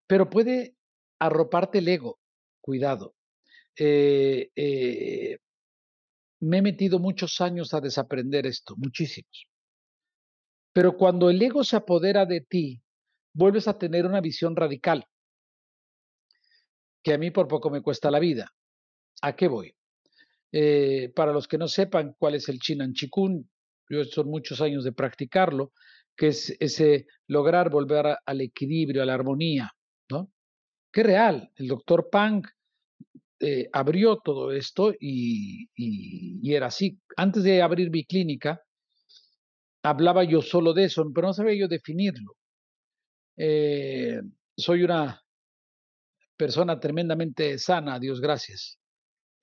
pero 0.07 0.31
puede 0.31 0.77
arroparte 1.19 1.79
el 1.79 1.89
ego, 1.89 2.19
cuidado. 2.62 3.15
Eh, 3.79 4.49
eh, 4.57 5.37
me 6.40 6.59
he 6.59 6.62
metido 6.62 6.99
muchos 6.99 7.40
años 7.40 7.75
a 7.75 7.81
desaprender 7.81 8.46
esto, 8.46 8.75
muchísimos. 8.77 9.46
Pero 10.72 10.96
cuando 10.96 11.31
el 11.31 11.40
ego 11.40 11.64
se 11.64 11.77
apodera 11.77 12.27
de 12.27 12.42
ti, 12.42 12.83
vuelves 13.33 13.68
a 13.68 13.79
tener 13.79 14.07
una 14.07 14.20
visión 14.20 14.55
radical, 14.57 15.07
que 17.03 17.14
a 17.14 17.18
mí 17.18 17.31
por 17.31 17.49
poco 17.49 17.70
me 17.70 17.83
cuesta 17.83 18.11
la 18.11 18.18
vida. 18.18 18.53
¿A 19.22 19.35
qué 19.35 19.49
voy? 19.49 19.75
Eh, 20.53 21.12
para 21.14 21.33
los 21.33 21.49
que 21.49 21.59
no 21.59 21.68
sepan 21.68 22.14
cuál 22.18 22.35
es 22.35 22.49
el 22.49 22.59
Chinan 22.59 22.92
Chikun, 22.92 23.49
yo 23.88 24.05
son 24.05 24.29
muchos 24.29 24.61
años 24.61 24.85
de 24.85 24.92
practicarlo, 24.92 25.72
que 26.16 26.29
es 26.29 26.57
ese 26.61 27.07
lograr 27.27 27.70
volver 27.70 28.16
al 28.25 28.40
equilibrio, 28.40 29.03
a 29.03 29.07
la 29.07 29.14
armonía, 29.14 29.70
¿no? 30.11 30.33
Que 30.92 31.03
real. 31.03 31.51
El 31.57 31.68
doctor 31.68 32.09
Pang 32.11 32.42
eh, 33.40 33.68
abrió 33.72 34.16
todo 34.18 34.51
esto 34.53 34.94
y, 34.99 35.68
era 36.51 36.66
así. 36.66 36.99
Antes 37.16 37.42
de 37.42 37.62
abrir 37.62 37.90
mi 37.90 38.05
clínica, 38.05 38.62
hablaba 39.83 40.25
yo 40.25 40.42
solo 40.42 40.72
de 40.72 40.85
eso, 40.85 41.05
pero 41.14 41.29
no 41.29 41.35
sabía 41.35 41.55
yo 41.55 41.68
definirlo. 41.68 42.35
Eh, 43.37 44.22
soy 44.57 44.83
una 44.83 45.22
persona 46.37 46.81
tremendamente 46.81 47.59
sana, 47.59 47.99
Dios 47.99 48.20
gracias. 48.20 48.79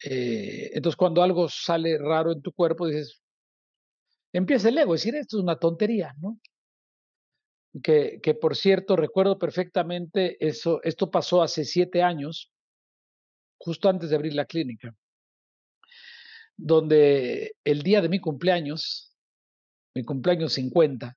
Eh, 0.04 0.72
entonces, 0.74 0.98
cuando 0.98 1.24
algo 1.24 1.48
sale 1.50 1.98
raro 1.98 2.32
en 2.32 2.42
tu 2.42 2.52
cuerpo, 2.52 2.88
dices, 2.88 3.22
empieza 4.34 4.70
el 4.70 4.78
ego, 4.78 4.94
decir, 4.94 5.16
esto 5.16 5.38
es 5.38 5.44
una 5.44 5.58
tontería, 5.58 6.14
¿no? 6.20 6.40
Que, 7.82 8.20
que 8.22 8.36
por 8.36 8.56
cierto, 8.56 8.96
recuerdo 8.96 9.40
perfectamente 9.40 10.38
eso, 10.46 10.82
esto 10.84 11.10
pasó 11.10 11.42
hace 11.42 11.66
siete 11.66 12.04
años, 12.04 12.53
justo 13.64 13.90
antes 13.90 14.10
de 14.10 14.16
abrir 14.16 14.34
la 14.34 14.46
clínica, 14.46 14.96
donde 16.58 17.56
el 17.64 17.82
día 17.82 18.02
de 18.02 18.10
mi 18.10 18.20
cumpleaños, 18.20 19.16
mi 19.96 20.04
cumpleaños 20.04 20.54
50, 20.54 21.16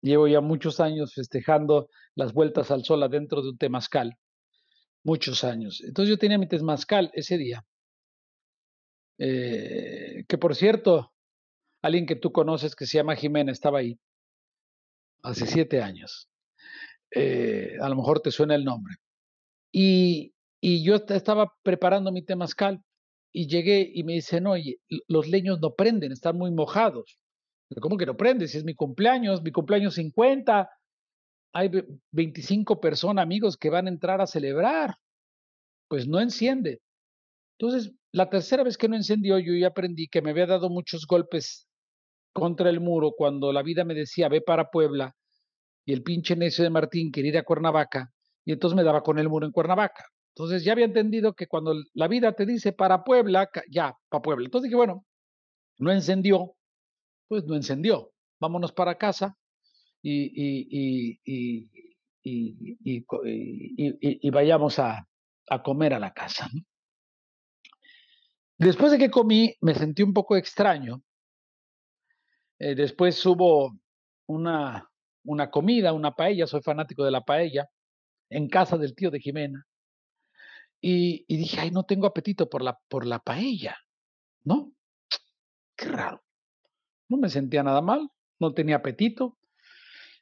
llevo 0.00 0.26
ya 0.26 0.40
muchos 0.40 0.80
años 0.80 1.14
festejando 1.14 1.88
las 2.14 2.32
vueltas 2.32 2.70
al 2.70 2.84
sol 2.84 3.02
adentro 3.02 3.42
de 3.42 3.50
un 3.50 3.58
temazcal, 3.58 4.16
muchos 5.04 5.44
años. 5.44 5.82
Entonces 5.84 6.10
yo 6.10 6.18
tenía 6.18 6.38
mi 6.38 6.48
temazcal 6.48 7.10
ese 7.14 7.36
día 7.38 7.64
eh, 9.18 10.24
que 10.26 10.38
por 10.38 10.56
cierto, 10.56 11.12
alguien 11.82 12.06
que 12.06 12.16
tú 12.16 12.32
conoces 12.32 12.74
que 12.74 12.86
se 12.86 12.98
llama 12.98 13.14
Jimena 13.14 13.52
estaba 13.52 13.78
ahí 13.78 13.98
hace 15.22 15.46
siete 15.46 15.80
años. 15.80 16.28
Eh, 17.14 17.76
a 17.80 17.88
lo 17.88 17.96
mejor 17.96 18.20
te 18.20 18.32
suena 18.32 18.56
el 18.56 18.64
nombre. 18.64 18.96
Y, 19.72 20.34
y 20.64 20.84
yo 20.84 20.94
estaba 20.94 21.52
preparando 21.64 22.12
mi 22.12 22.22
temazcal 22.24 22.80
y 23.32 23.48
llegué 23.48 23.90
y 23.92 24.04
me 24.04 24.14
dicen, 24.14 24.46
oye, 24.46 24.78
los 25.08 25.26
leños 25.26 25.60
no 25.60 25.74
prenden, 25.74 26.12
están 26.12 26.38
muy 26.38 26.52
mojados. 26.52 27.18
¿Cómo 27.80 27.96
que 27.96 28.06
no 28.06 28.16
prenden? 28.16 28.46
Si 28.46 28.58
es 28.58 28.64
mi 28.64 28.74
cumpleaños, 28.74 29.42
mi 29.42 29.50
cumpleaños 29.50 29.94
50, 29.94 30.70
hay 31.54 31.70
25 32.12 32.80
personas, 32.80 33.24
amigos, 33.24 33.56
que 33.56 33.70
van 33.70 33.86
a 33.86 33.90
entrar 33.90 34.20
a 34.20 34.26
celebrar. 34.26 34.94
Pues 35.88 36.06
no 36.06 36.20
enciende. 36.20 36.80
Entonces, 37.58 37.92
la 38.12 38.30
tercera 38.30 38.62
vez 38.62 38.78
que 38.78 38.88
no 38.88 38.94
encendió, 38.94 39.38
yo 39.40 39.54
ya 39.54 39.68
aprendí 39.68 40.06
que 40.06 40.22
me 40.22 40.30
había 40.30 40.46
dado 40.46 40.70
muchos 40.70 41.06
golpes 41.06 41.66
contra 42.32 42.70
el 42.70 42.80
muro 42.80 43.12
cuando 43.16 43.52
la 43.52 43.62
vida 43.62 43.84
me 43.84 43.94
decía, 43.94 44.28
ve 44.28 44.40
para 44.40 44.70
Puebla, 44.70 45.16
y 45.84 45.92
el 45.92 46.04
pinche 46.04 46.36
necio 46.36 46.62
de 46.62 46.70
Martín 46.70 47.10
quería 47.10 47.30
ir 47.30 47.38
a 47.38 47.42
Cuernavaca, 47.42 48.12
y 48.44 48.52
entonces 48.52 48.76
me 48.76 48.84
daba 48.84 49.02
con 49.02 49.18
el 49.18 49.28
muro 49.28 49.44
en 49.44 49.52
Cuernavaca. 49.52 50.11
Entonces 50.34 50.64
ya 50.64 50.72
había 50.72 50.86
entendido 50.86 51.34
que 51.34 51.46
cuando 51.46 51.74
la 51.92 52.08
vida 52.08 52.32
te 52.32 52.46
dice 52.46 52.72
para 52.72 53.04
Puebla, 53.04 53.50
ya, 53.70 53.96
para 54.08 54.22
Puebla. 54.22 54.46
Entonces 54.46 54.68
dije, 54.68 54.76
bueno, 54.76 55.04
no 55.78 55.92
encendió, 55.92 56.56
pues 57.28 57.44
no 57.44 57.54
encendió. 57.54 58.12
Vámonos 58.40 58.72
para 58.72 58.96
casa 58.96 59.36
y, 60.00 60.32
y, 60.34 61.20
y, 61.24 61.70
y 62.22 64.30
vayamos 64.30 64.78
a, 64.78 65.06
a, 65.48 65.62
comer 65.62 65.94
a 65.94 65.98
la 65.98 66.14
casa. 66.14 66.48
Después 68.56 68.92
de 68.92 68.98
que 68.98 69.10
comí, 69.10 69.54
me 69.60 69.74
sentí 69.74 70.02
un 70.02 70.14
poco 70.14 70.36
extraño. 70.36 71.02
Eh, 72.58 72.74
después 72.74 73.24
hubo 73.26 73.76
una, 74.26 74.88
una 75.24 75.50
comida, 75.50 75.92
una 75.92 76.14
paella, 76.14 76.46
soy 76.46 76.62
fanático 76.62 77.04
de 77.04 77.10
la 77.10 77.22
paella, 77.22 77.68
en 78.30 78.48
casa 78.48 78.78
del 78.78 78.94
tío 78.94 79.10
de 79.10 79.20
Jimena. 79.20 79.66
Y, 80.84 81.24
dije, 81.36 81.60
ay, 81.60 81.70
no 81.70 81.84
tengo 81.84 82.08
apetito 82.08 82.50
por 82.50 82.60
la, 82.60 82.76
por 82.88 83.06
la 83.06 83.20
paella, 83.20 83.78
¿no? 84.42 84.72
Qué 85.76 85.86
raro. 85.86 86.24
No 87.08 87.18
me 87.18 87.28
sentía 87.28 87.62
nada 87.62 87.80
mal, 87.80 88.10
no 88.40 88.52
tenía 88.52 88.76
apetito. 88.76 89.38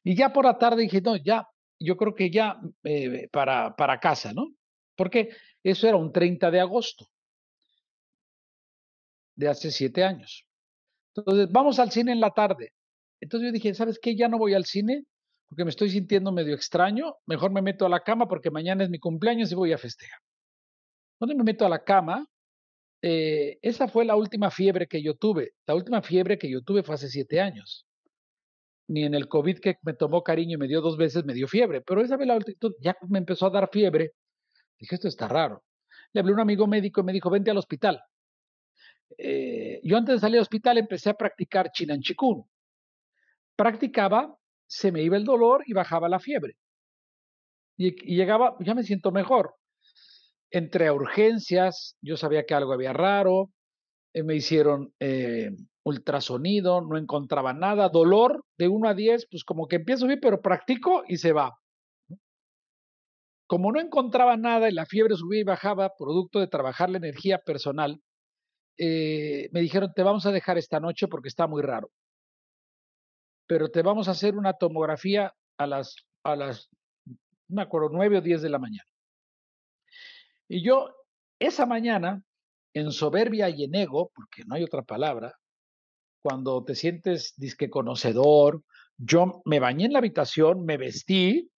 Y 0.04 0.14
ya 0.14 0.34
por 0.34 0.44
la 0.44 0.58
tarde 0.58 0.82
dije, 0.82 1.00
no, 1.00 1.16
ya, 1.16 1.48
yo 1.78 1.96
creo 1.96 2.14
que 2.14 2.30
ya 2.30 2.60
eh, 2.84 3.28
para, 3.32 3.74
para 3.74 3.98
casa, 3.98 4.34
¿no? 4.34 4.48
Porque 4.96 5.30
eso 5.62 5.88
era 5.88 5.96
un 5.96 6.12
30 6.12 6.50
de 6.50 6.60
agosto 6.60 7.06
de 9.34 9.48
hace 9.48 9.70
siete 9.70 10.04
años. 10.04 10.46
Entonces, 11.16 11.50
vamos 11.50 11.78
al 11.78 11.90
cine 11.90 12.12
en 12.12 12.20
la 12.20 12.32
tarde. 12.32 12.74
Entonces 13.18 13.48
yo 13.48 13.52
dije, 13.52 13.72
¿sabes 13.72 13.98
qué? 13.98 14.14
Ya 14.14 14.28
no 14.28 14.36
voy 14.36 14.52
al 14.52 14.66
cine 14.66 15.06
porque 15.48 15.64
me 15.64 15.70
estoy 15.70 15.88
sintiendo 15.88 16.32
medio 16.32 16.54
extraño. 16.54 17.16
Mejor 17.24 17.50
me 17.50 17.62
meto 17.62 17.86
a 17.86 17.88
la 17.88 18.00
cama 18.00 18.28
porque 18.28 18.50
mañana 18.50 18.84
es 18.84 18.90
mi 18.90 18.98
cumpleaños 18.98 19.50
y 19.50 19.54
voy 19.54 19.72
a 19.72 19.78
festejar. 19.78 20.20
¿Dónde 21.20 21.34
me 21.34 21.44
meto 21.44 21.66
a 21.66 21.68
la 21.68 21.84
cama? 21.84 22.26
Eh, 23.02 23.58
esa 23.60 23.88
fue 23.88 24.06
la 24.06 24.16
última 24.16 24.50
fiebre 24.50 24.86
que 24.88 25.02
yo 25.02 25.14
tuve. 25.16 25.52
La 25.66 25.74
última 25.74 26.00
fiebre 26.00 26.38
que 26.38 26.50
yo 26.50 26.62
tuve 26.62 26.82
fue 26.82 26.94
hace 26.94 27.08
siete 27.08 27.40
años. 27.40 27.86
Ni 28.88 29.04
en 29.04 29.14
el 29.14 29.28
COVID 29.28 29.58
que 29.60 29.76
me 29.82 29.92
tomó 29.92 30.22
cariño 30.22 30.54
y 30.54 30.58
me 30.58 30.66
dio 30.66 30.80
dos 30.80 30.96
veces 30.96 31.24
me 31.24 31.34
dio 31.34 31.46
fiebre, 31.46 31.82
pero 31.82 32.00
esa 32.00 32.16
vez 32.16 32.26
la 32.26 32.36
última, 32.36 32.56
ya 32.80 32.96
me 33.08 33.18
empezó 33.18 33.46
a 33.46 33.50
dar 33.50 33.68
fiebre. 33.70 34.12
Dije, 34.78 34.94
esto 34.94 35.08
está 35.08 35.28
raro. 35.28 35.62
Le 36.12 36.20
hablé 36.20 36.32
a 36.32 36.34
un 36.34 36.40
amigo 36.40 36.66
médico 36.66 37.02
y 37.02 37.04
me 37.04 37.12
dijo, 37.12 37.30
vente 37.30 37.50
al 37.50 37.58
hospital. 37.58 38.02
Eh, 39.18 39.80
yo 39.84 39.96
antes 39.98 40.16
de 40.16 40.20
salir 40.20 40.38
al 40.38 40.42
hospital 40.42 40.78
empecé 40.78 41.10
a 41.10 41.14
practicar 41.14 41.70
Chinan 41.70 42.00
Chikun. 42.00 42.44
Practicaba, 43.56 44.36
se 44.66 44.90
me 44.90 45.02
iba 45.02 45.16
el 45.18 45.24
dolor 45.24 45.64
y 45.66 45.74
bajaba 45.74 46.08
la 46.08 46.18
fiebre. 46.18 46.56
Y 47.76 47.92
llegaba, 48.14 48.56
ya 48.60 48.74
me 48.74 48.82
siento 48.82 49.12
mejor 49.12 49.59
entré 50.50 50.88
a 50.88 50.92
urgencias, 50.92 51.96
yo 52.02 52.16
sabía 52.16 52.44
que 52.44 52.54
algo 52.54 52.72
había 52.72 52.92
raro, 52.92 53.50
eh, 54.12 54.22
me 54.22 54.34
hicieron 54.34 54.92
eh, 55.00 55.50
ultrasonido, 55.84 56.80
no 56.80 56.96
encontraba 56.98 57.52
nada, 57.52 57.88
dolor 57.88 58.44
de 58.58 58.68
1 58.68 58.88
a 58.88 58.94
10, 58.94 59.26
pues 59.30 59.44
como 59.44 59.68
que 59.68 59.76
empiezo 59.76 60.06
bien, 60.06 60.20
pero 60.20 60.40
practico 60.40 61.04
y 61.06 61.16
se 61.18 61.32
va. 61.32 61.56
Como 63.46 63.72
no 63.72 63.80
encontraba 63.80 64.36
nada 64.36 64.68
y 64.68 64.72
la 64.72 64.86
fiebre 64.86 65.16
subía 65.16 65.40
y 65.40 65.44
bajaba, 65.44 65.92
producto 65.98 66.40
de 66.40 66.46
trabajar 66.46 66.90
la 66.90 66.98
energía 66.98 67.38
personal, 67.38 68.00
eh, 68.78 69.48
me 69.52 69.60
dijeron, 69.60 69.92
te 69.94 70.02
vamos 70.02 70.26
a 70.26 70.32
dejar 70.32 70.58
esta 70.58 70.80
noche 70.80 71.08
porque 71.08 71.28
está 71.28 71.46
muy 71.46 71.62
raro. 71.62 71.90
Pero 73.46 73.68
te 73.70 73.82
vamos 73.82 74.08
a 74.08 74.12
hacer 74.12 74.36
una 74.36 74.54
tomografía 74.54 75.34
a 75.58 75.66
las, 75.66 75.96
a 76.24 76.36
las, 76.36 76.68
no 77.06 77.56
me 77.56 77.62
acuerdo, 77.62 77.90
9 77.92 78.18
o 78.18 78.20
10 78.20 78.42
de 78.42 78.48
la 78.50 78.58
mañana. 78.58 78.89
Y 80.50 80.64
yo 80.64 80.92
esa 81.38 81.64
mañana, 81.64 82.24
en 82.74 82.90
soberbia 82.90 83.48
y 83.48 83.62
en 83.62 83.74
ego, 83.76 84.10
porque 84.12 84.42
no 84.44 84.56
hay 84.56 84.64
otra 84.64 84.82
palabra, 84.82 85.38
cuando 86.22 86.64
te 86.64 86.74
sientes 86.74 87.34
disque 87.36 87.70
conocedor, 87.70 88.64
yo 88.98 89.42
me 89.44 89.60
bañé 89.60 89.84
en 89.84 89.92
la 89.92 90.00
habitación, 90.00 90.64
me 90.64 90.76
vestí 90.76 91.48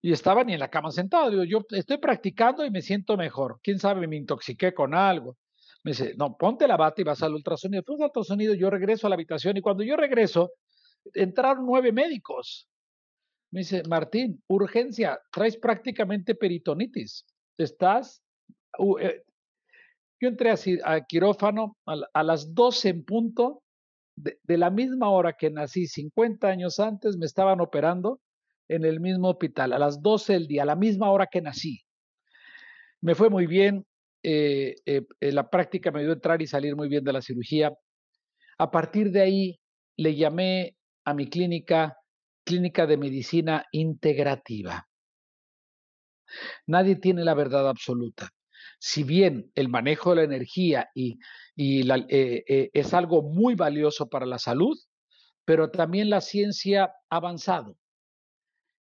y 0.00 0.12
estaba 0.12 0.44
ni 0.44 0.54
en 0.54 0.60
la 0.60 0.70
cama 0.70 0.92
sentado. 0.92 1.30
Digo, 1.30 1.42
yo 1.42 1.66
estoy 1.70 1.98
practicando 1.98 2.64
y 2.64 2.70
me 2.70 2.80
siento 2.80 3.16
mejor. 3.16 3.58
Quién 3.60 3.80
sabe, 3.80 4.06
me 4.06 4.16
intoxiqué 4.16 4.72
con 4.72 4.94
algo. 4.94 5.36
Me 5.82 5.90
dice, 5.90 6.14
no, 6.16 6.36
ponte 6.36 6.68
la 6.68 6.76
bata 6.76 7.00
y 7.00 7.04
vas 7.04 7.24
al 7.24 7.34
ultrasonido. 7.34 7.82
Fue 7.84 7.96
al 7.96 8.02
ultrasonido, 8.02 8.54
yo 8.54 8.70
regreso 8.70 9.08
a 9.08 9.10
la 9.10 9.14
habitación 9.14 9.56
y 9.56 9.62
cuando 9.62 9.82
yo 9.82 9.96
regreso, 9.96 10.52
entraron 11.12 11.66
nueve 11.66 11.90
médicos. 11.90 12.68
Me 13.50 13.62
dice, 13.62 13.82
Martín, 13.88 14.44
urgencia, 14.46 15.20
traes 15.32 15.56
prácticamente 15.56 16.36
peritonitis 16.36 17.26
estás, 17.64 18.22
eh, 19.00 19.22
yo 20.20 20.28
entré 20.28 20.50
así 20.50 20.78
a 20.84 21.00
quirófano 21.04 21.76
a, 21.86 22.22
las 22.22 22.54
12 22.54 22.88
en 22.88 23.04
punto, 23.04 23.62
de, 24.16 24.58
la 24.58 24.70
misma 24.70 25.08
hora 25.10 25.32
que 25.32 25.50
nací, 25.50 25.86
50 25.86 26.46
años 26.46 26.78
antes, 26.78 27.16
me 27.16 27.26
estaban 27.26 27.60
operando 27.60 28.20
en 28.68 28.84
el 28.84 29.00
mismo 29.00 29.30
hospital, 29.30 29.72
a 29.72 29.78
las 29.78 30.02
12 30.02 30.34
del 30.34 30.46
día, 30.46 30.62
a 30.62 30.66
la 30.66 30.76
misma 30.76 31.10
hora 31.10 31.26
que 31.26 31.40
nací. 31.40 31.80
Me 33.00 33.14
fue 33.14 33.30
muy 33.30 33.46
bien, 33.46 33.86
eh, 34.22 34.76
eh, 34.84 35.02
la 35.20 35.48
práctica 35.48 35.90
me 35.90 36.02
dio 36.02 36.12
entrar 36.12 36.42
y 36.42 36.46
salir 36.46 36.76
muy 36.76 36.88
bien 36.88 37.02
de 37.02 37.14
la 37.14 37.22
cirugía. 37.22 37.72
A 38.58 38.70
partir 38.70 39.10
de 39.10 39.22
ahí 39.22 39.60
le 39.96 40.14
llamé 40.14 40.76
a 41.04 41.14
mi 41.14 41.28
clínica 41.28 41.96
Clínica 42.44 42.86
de 42.86 42.96
Medicina 42.96 43.64
Integrativa. 43.72 44.89
Nadie 46.66 46.96
tiene 46.96 47.24
la 47.24 47.34
verdad 47.34 47.68
absoluta. 47.68 48.30
Si 48.78 49.02
bien 49.02 49.50
el 49.54 49.68
manejo 49.68 50.10
de 50.10 50.16
la 50.16 50.22
energía 50.22 50.90
y, 50.94 51.18
eh, 51.56 52.44
eh, 52.48 52.70
es 52.72 52.94
algo 52.94 53.22
muy 53.22 53.54
valioso 53.54 54.08
para 54.08 54.26
la 54.26 54.38
salud, 54.38 54.78
pero 55.44 55.70
también 55.70 56.10
la 56.10 56.20
ciencia 56.20 56.84
ha 57.10 57.16
avanzado. 57.16 57.76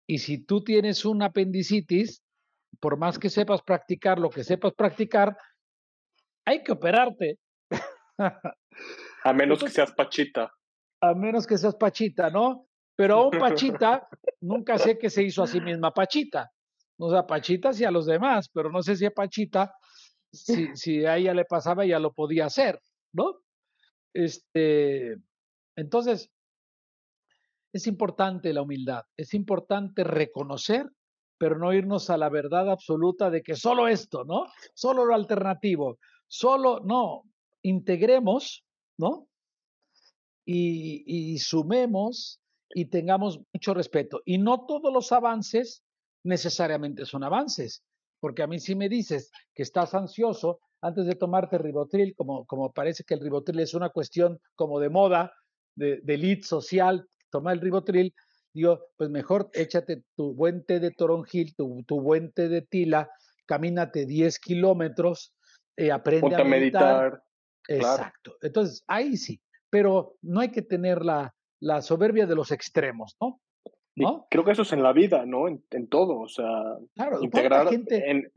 Y 0.07 0.19
si 0.19 0.39
tú 0.39 0.63
tienes 0.63 1.05
un 1.05 1.23
apendicitis, 1.23 2.23
por 2.81 2.99
más 2.99 3.19
que 3.19 3.31
sepas 3.31 3.63
practicar 3.63 4.19
lo 4.19 4.31
que 4.31 4.45
sepas 4.45 4.73
practicar, 4.75 5.37
hay 6.45 6.63
que 6.63 6.73
operarte. 6.73 7.39
A 8.19 9.33
menos 9.33 9.63
que 9.63 9.71
seas 9.71 9.93
Pachita. 9.93 10.53
A 11.01 11.15
menos 11.15 11.47
que 11.47 11.57
seas 11.57 11.77
Pachita, 11.77 12.31
¿no? 12.31 12.67
Pero 12.97 13.17
a 13.17 13.27
un 13.27 13.39
Pachita, 13.39 14.09
nunca 14.41 14.77
sé 14.77 14.99
qué 14.99 15.09
se 15.09 15.23
hizo 15.23 15.43
a 15.43 15.47
sí 15.47 15.61
misma 15.61 15.93
Pachita 15.93 16.54
no 16.99 17.11
sé, 17.11 17.17
a 17.17 17.27
Pachita 17.27 17.73
sí 17.73 17.85
a 17.85 17.91
los 17.91 18.07
demás, 18.07 18.49
pero 18.49 18.71
no 18.71 18.83
sé 18.83 18.97
si 18.97 19.05
a 19.05 19.11
Pachita, 19.11 19.75
si, 20.33 20.69
si 20.77 21.05
a 21.05 21.17
ella 21.17 21.35
le 21.35 21.45
pasaba, 21.45 21.85
ya 21.85 21.99
lo 21.99 22.13
podía 22.13 22.47
hacer, 22.47 22.81
¿no? 23.13 23.41
Este, 24.13 25.17
entonces, 25.77 26.31
es 27.73 27.87
importante 27.87 28.53
la 28.53 28.63
humildad, 28.63 29.03
es 29.17 29.35
importante 29.35 30.05
reconocer, 30.05 30.89
pero 31.37 31.59
no 31.59 31.73
irnos 31.73 32.09
a 32.11 32.17
la 32.17 32.29
verdad 32.29 32.71
absoluta 32.71 33.31
de 33.31 33.43
que 33.43 33.57
solo 33.57 33.89
esto, 33.89 34.25
¿no? 34.25 34.47
Solo 34.75 35.05
lo 35.05 35.15
alternativo, 35.15 35.99
solo, 36.29 36.81
no, 36.85 37.25
integremos, 37.63 38.65
¿no? 38.97 39.29
Y, 40.47 41.03
y 41.07 41.39
sumemos 41.39 42.41
y 42.75 42.87
tengamos 42.87 43.41
mucho 43.53 43.75
respeto. 43.75 44.21
Y 44.25 44.39
no 44.39 44.67
todos 44.67 44.93
los 44.93 45.11
avances 45.11 45.84
necesariamente 46.25 47.07
son 47.07 47.23
avances, 47.23 47.85
porque 48.21 48.43
a 48.43 48.47
mí 48.47 48.59
si 48.59 48.75
me 48.75 48.89
dices 48.89 49.31
que 49.55 49.63
estás 49.63 49.95
ansioso 49.95 50.61
antes 50.81 51.07
de 51.07 51.15
tomarte 51.15 51.59
ribotril, 51.59 52.15
como, 52.15 52.45
como 52.47 52.73
parece 52.73 53.05
que 53.05 53.15
el 53.15 53.21
ribotril 53.21 53.61
es 53.61 53.75
una 53.75 53.91
cuestión 53.91 54.41
como 54.55 54.81
de 54.81 54.91
moda, 54.91 55.33
de, 55.77 56.01
de 56.03 56.15
elite 56.15 56.47
social, 56.47 57.07
tomar 57.31 57.55
el 57.55 57.61
ribotril, 57.61 58.15
digo, 58.53 58.87
pues 58.97 59.11
mejor 59.11 59.51
échate 59.53 60.05
tu 60.17 60.35
buen 60.35 60.65
té 60.65 60.81
de 60.81 60.91
toronjil, 60.91 61.55
tu, 61.57 61.83
tu 61.87 62.01
buen 62.01 62.33
té 62.33 62.49
de 62.49 62.63
tila, 62.63 63.11
camínate 63.47 64.07
10 64.07 64.39
kilómetros, 64.39 65.35
eh, 65.77 65.91
aprende 65.91 66.37
a 66.37 66.45
meditar. 66.45 67.23
Exacto. 67.67 68.37
Entonces, 68.43 68.85
ahí 68.87 69.17
sí, 69.17 69.41
pero 69.71 70.17
no 70.23 70.41
hay 70.41 70.51
que 70.51 70.63
tener 70.63 71.05
la, 71.05 71.35
la 71.61 71.83
soberbia 71.83 72.27
de 72.27 72.35
los 72.35 72.53
extremos, 72.53 73.17
¿no? 73.21 73.41
Creo 74.31 74.45
que 74.45 74.53
eso 74.53 74.63
es 74.63 74.73
en 74.73 74.83
la 74.83 74.93
vida, 74.93 75.25
¿no? 75.27 75.49
En, 75.49 75.89
todo, 75.89 76.21
o 76.21 76.29
sea, 76.29 76.79
integrar, 77.21 77.69
en, 77.73 78.31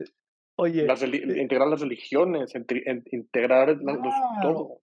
Oye, 0.56 0.86
las, 0.86 1.02
eh 1.02 1.40
integrar 1.40 1.68
las 1.68 1.80
religiones, 1.80 2.52
integrar 3.12 3.78
todo. 4.42 4.80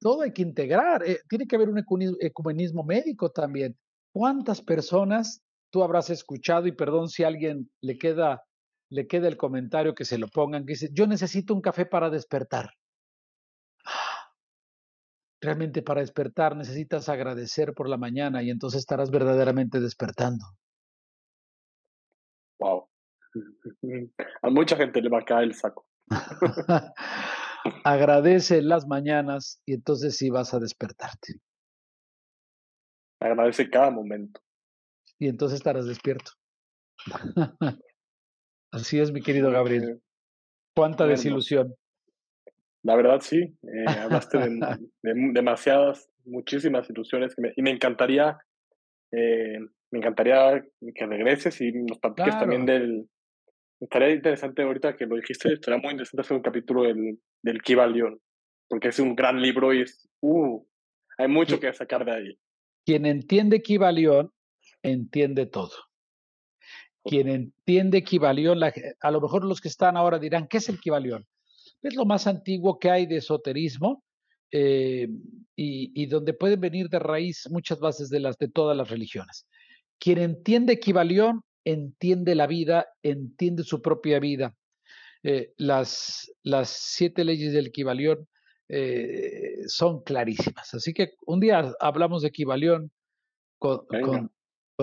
Todo 0.00 0.22
hay 0.22 0.32
que 0.32 0.42
integrar. 0.42 1.04
Eh, 1.06 1.18
tiene 1.28 1.46
que 1.46 1.54
haber 1.54 1.68
un 1.68 1.82
ecumenismo 2.20 2.82
médico 2.82 3.30
también. 3.30 3.76
¿Cuántas 4.12 4.60
personas 4.60 5.44
tú 5.72 5.82
habrás 5.82 6.10
escuchado, 6.10 6.66
y 6.68 6.72
perdón 6.72 7.08
si 7.08 7.24
a 7.24 7.28
alguien 7.28 7.70
le 7.80 7.98
queda, 7.98 8.44
le 8.90 9.06
queda 9.08 9.26
el 9.26 9.36
comentario 9.36 9.94
que 9.94 10.04
se 10.04 10.18
lo 10.18 10.28
pongan, 10.28 10.66
que 10.66 10.74
dice, 10.74 10.90
yo 10.92 11.06
necesito 11.06 11.54
un 11.54 11.62
café 11.62 11.86
para 11.86 12.10
despertar. 12.10 12.70
Realmente 15.42 15.82
para 15.82 16.00
despertar 16.00 16.56
necesitas 16.56 17.08
agradecer 17.08 17.74
por 17.74 17.88
la 17.88 17.96
mañana 17.96 18.44
y 18.44 18.50
entonces 18.50 18.78
estarás 18.78 19.10
verdaderamente 19.10 19.80
despertando. 19.80 20.44
Wow. 22.60 22.88
A 24.42 24.50
mucha 24.50 24.76
gente 24.76 25.02
le 25.02 25.08
va 25.08 25.18
a 25.18 25.24
caer 25.24 25.44
el 25.44 25.54
saco. 25.54 25.84
Agradece 27.84 28.62
las 28.62 28.86
mañanas 28.86 29.60
y 29.66 29.74
entonces 29.74 30.16
sí 30.16 30.30
vas 30.30 30.54
a 30.54 30.60
despertarte. 30.60 31.40
Agradece 33.20 33.68
cada 33.68 33.90
momento. 33.90 34.40
Y 35.18 35.28
entonces 35.28 35.56
estarás 35.56 35.86
despierto. 35.86 36.32
Así 38.72 39.00
es, 39.00 39.12
mi 39.12 39.22
querido 39.22 39.50
Gabriel. 39.50 40.00
Cuánta 40.76 41.06
desilusión. 41.06 41.74
La 42.82 42.96
verdad, 42.96 43.20
sí. 43.20 43.38
Eh, 43.62 43.84
hablaste 43.86 44.38
de, 44.38 44.78
demasiadas, 45.32 46.10
muchísimas 46.24 46.88
ilusiones 46.90 47.34
y 47.56 47.62
me 47.62 47.70
encantaría, 47.70 48.38
eh, 49.10 49.58
me 49.90 49.98
encantaría 49.98 50.64
que 50.94 51.06
regreses 51.06 51.60
y 51.60 51.72
nos 51.72 51.98
platiques 51.98 52.38
también 52.38 52.66
del. 52.66 53.08
Estaría 53.80 54.10
interesante 54.10 54.62
ahorita 54.62 54.96
que 54.96 55.06
lo 55.06 55.16
dijiste, 55.16 55.52
estaría 55.52 55.80
muy 55.80 55.90
interesante 55.90 56.20
hacer 56.20 56.36
un 56.36 56.42
capítulo 56.42 56.84
del, 56.84 57.18
del 57.42 57.62
Kiva 57.62 57.86
León, 57.86 58.20
porque 58.68 58.88
es 58.88 58.98
un 59.00 59.16
gran 59.16 59.40
libro 59.42 59.72
y 59.72 59.82
es. 59.82 60.08
Uh, 60.20 60.64
hay 61.18 61.28
mucho 61.28 61.58
que 61.60 61.72
sacar 61.72 62.04
de 62.04 62.12
ahí. 62.12 62.38
Quien 62.84 63.06
entiende 63.06 63.62
Kibalión, 63.62 64.32
entiende 64.82 65.46
todo. 65.46 65.72
Quien 67.04 67.28
entiende 67.28 68.02
Kibalión, 68.02 68.60
a 68.62 69.10
lo 69.10 69.20
mejor 69.20 69.44
los 69.44 69.60
que 69.60 69.68
están 69.68 69.96
ahora 69.96 70.18
dirán, 70.18 70.46
¿qué 70.48 70.58
es 70.58 70.68
el 70.68 70.80
Kibalión? 70.80 71.26
Es 71.82 71.94
lo 71.94 72.04
más 72.04 72.26
antiguo 72.26 72.78
que 72.78 72.90
hay 72.90 73.06
de 73.06 73.16
esoterismo 73.16 74.04
eh, 74.50 75.08
y, 75.56 76.06
donde 76.06 76.34
pueden 76.34 76.60
venir 76.60 76.88
de 76.88 76.98
raíz 76.98 77.48
muchas 77.50 77.78
bases 77.78 78.08
de, 78.08 78.20
las, 78.20 78.36
de 78.38 78.48
todas 78.48 78.76
las 78.76 78.90
religiones. 78.90 79.46
Quien 79.98 80.18
entiende 80.18 80.80
Kibalión, 80.80 81.42
entiende 81.64 82.34
la 82.34 82.46
vida, 82.46 82.86
entiende 83.02 83.62
su 83.62 83.80
propia 83.80 84.18
vida. 84.18 84.54
Eh, 85.22 85.52
las, 85.56 86.32
las 86.42 86.68
siete 86.68 87.24
leyes 87.24 87.52
del 87.52 87.70
Kibalión 87.70 88.28
eh, 88.68 89.62
son 89.66 90.02
clarísimas. 90.02 90.74
Así 90.74 90.92
que 90.92 91.12
un 91.26 91.40
día 91.40 91.72
hablamos 91.80 92.22
de 92.22 92.30
Kibalión 92.30 92.90
con, 93.58 93.86
con, 93.86 94.32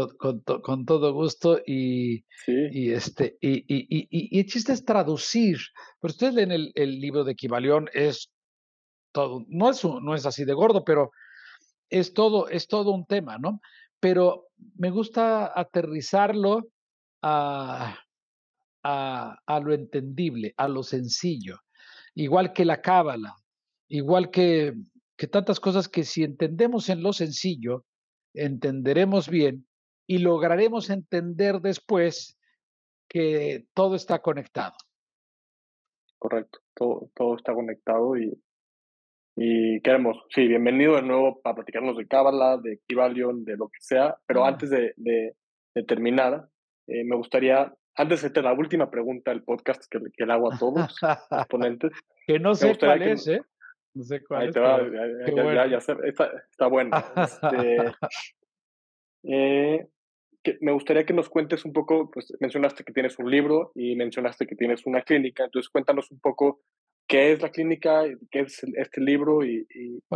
todo 0.07 1.13
gusto 1.13 1.59
y, 1.65 2.25
y 2.47 2.91
este 2.91 3.37
y, 3.41 3.59
y, 3.67 4.07
y, 4.09 4.39
el 4.39 4.45
chiste 4.45 4.73
es 4.73 4.85
traducir. 4.85 5.57
Pero 5.99 6.11
ustedes 6.11 6.33
leen 6.33 6.51
el, 6.51 6.71
el 6.75 6.99
libro 6.99 7.23
de 7.23 7.35
Kibalión, 7.35 7.89
es 7.93 8.31
todo, 9.11 9.45
no 9.47 9.69
es, 9.69 9.83
no 9.83 10.15
es 10.15 10.25
así 10.25 10.45
de 10.45 10.53
gordo, 10.53 10.83
pero 10.83 11.11
es 11.89 12.13
todo, 12.13 12.47
es 12.49 12.67
todo 12.67 12.91
un 12.91 13.05
tema, 13.05 13.37
¿no? 13.37 13.61
Pero 13.99 14.47
me 14.75 14.91
gusta 14.91 15.51
aterrizarlo 15.59 16.69
a, 17.21 17.97
a, 18.83 19.37
a 19.45 19.59
lo 19.59 19.73
entendible, 19.73 20.53
a 20.57 20.67
lo 20.67 20.83
sencillo, 20.83 21.59
igual 22.15 22.53
que 22.53 22.65
la 22.65 22.81
cábala, 22.81 23.35
igual 23.87 24.29
que, 24.29 24.73
que 25.17 25.27
tantas 25.27 25.59
cosas 25.59 25.89
que 25.89 26.03
si 26.03 26.23
entendemos 26.23 26.89
en 26.89 27.03
lo 27.03 27.13
sencillo, 27.13 27.85
entenderemos 28.33 29.27
bien 29.27 29.67
y 30.09 30.17
lograremos 30.17 30.89
entender 30.89 31.61
después 31.61 32.35
que 33.07 33.67
todo 33.75 33.95
está 33.95 34.23
conectado. 34.23 34.73
Correcto, 36.17 36.61
todo, 36.73 37.11
todo 37.13 37.35
está 37.35 37.53
conectado 37.53 38.17
y, 38.17 38.33
y 39.35 39.79
queremos, 39.81 40.17
sí, 40.33 40.47
bienvenido 40.47 40.95
de 40.95 41.03
nuevo 41.03 41.39
para 41.43 41.57
platicarnos 41.57 41.95
de 41.95 42.07
Cábala, 42.07 42.57
de 42.57 42.79
Kibalion, 42.87 43.45
de 43.45 43.55
lo 43.55 43.67
que 43.67 43.79
sea, 43.81 44.17
pero 44.25 44.45
ah. 44.45 44.47
antes 44.47 44.71
de, 44.71 44.95
de, 44.97 45.35
terminar, 45.83 46.49
eh, 46.87 47.03
me 47.03 47.15
gustaría, 47.15 47.71
antes 47.93 48.33
de 48.33 48.41
la 48.41 48.53
última 48.53 48.89
pregunta 48.89 49.29
del 49.29 49.43
podcast 49.43 49.85
que, 49.91 49.99
que 50.17 50.25
le 50.25 50.33
hago 50.33 50.51
a 50.51 50.57
todos 50.57 50.75
los 50.75 50.99
ponentes. 51.49 51.91
que 52.25 52.39
no 52.39 52.55
sé 52.55 52.75
cuál 52.79 53.03
es, 53.03 53.27
¿eh? 53.27 53.43
No 53.93 54.03
sé 54.03 54.23
cuál 54.23 54.41
Ahí 54.41 54.51
te 54.51 54.59
va, 54.59 54.81
ya, 55.53 55.67
ya, 55.67 55.77
está, 55.77 55.97
está, 56.49 56.65
bueno. 56.65 56.97
Este, 57.15 57.93
eh, 59.23 59.87
que 60.43 60.57
me 60.61 60.71
gustaría 60.71 61.05
que 61.05 61.13
nos 61.13 61.29
cuentes 61.29 61.65
un 61.65 61.73
poco, 61.73 62.09
pues 62.11 62.33
mencionaste 62.39 62.83
que 62.83 62.93
tienes 62.93 63.19
un 63.19 63.29
libro 63.29 63.71
y 63.75 63.95
mencionaste 63.95 64.47
que 64.47 64.55
tienes 64.55 64.85
una 64.85 65.01
clínica, 65.01 65.45
entonces 65.45 65.69
cuéntanos 65.69 66.11
un 66.11 66.19
poco 66.19 66.61
qué 67.07 67.31
es 67.33 67.41
la 67.41 67.49
clínica, 67.49 68.03
qué 68.31 68.41
es 68.41 68.61
este 68.75 69.01
libro 69.01 69.43
y, 69.43 69.67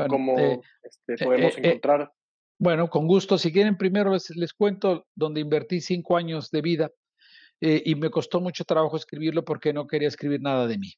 cómo 0.08 0.38
eh, 0.38 0.60
este, 0.84 1.14
eh, 1.14 1.26
podemos 1.26 1.58
encontrar. 1.58 2.12
bueno, 2.60 2.90
con 2.90 3.08
gusto. 3.08 3.38
Si 3.38 3.52
quieren, 3.52 3.78
primero 3.78 4.14
les, 4.14 4.30
les 4.36 4.54
cuento 4.54 5.06
donde 5.16 5.42
invertí 5.42 5.82
cinco 5.82 6.16
años 6.16 6.52
de 6.52 6.62
vida 6.62 6.92
y 7.66 7.96
me 7.96 8.10
costó 8.10 8.42
mucho 8.42 8.66
trabajo 8.66 8.98
escribirlo 8.98 9.46
porque 9.46 9.72
no 9.72 9.88
quería 9.88 10.10
escribir 10.10 10.42
nada 10.42 10.68
de 10.68 10.78
mí. 10.78 10.90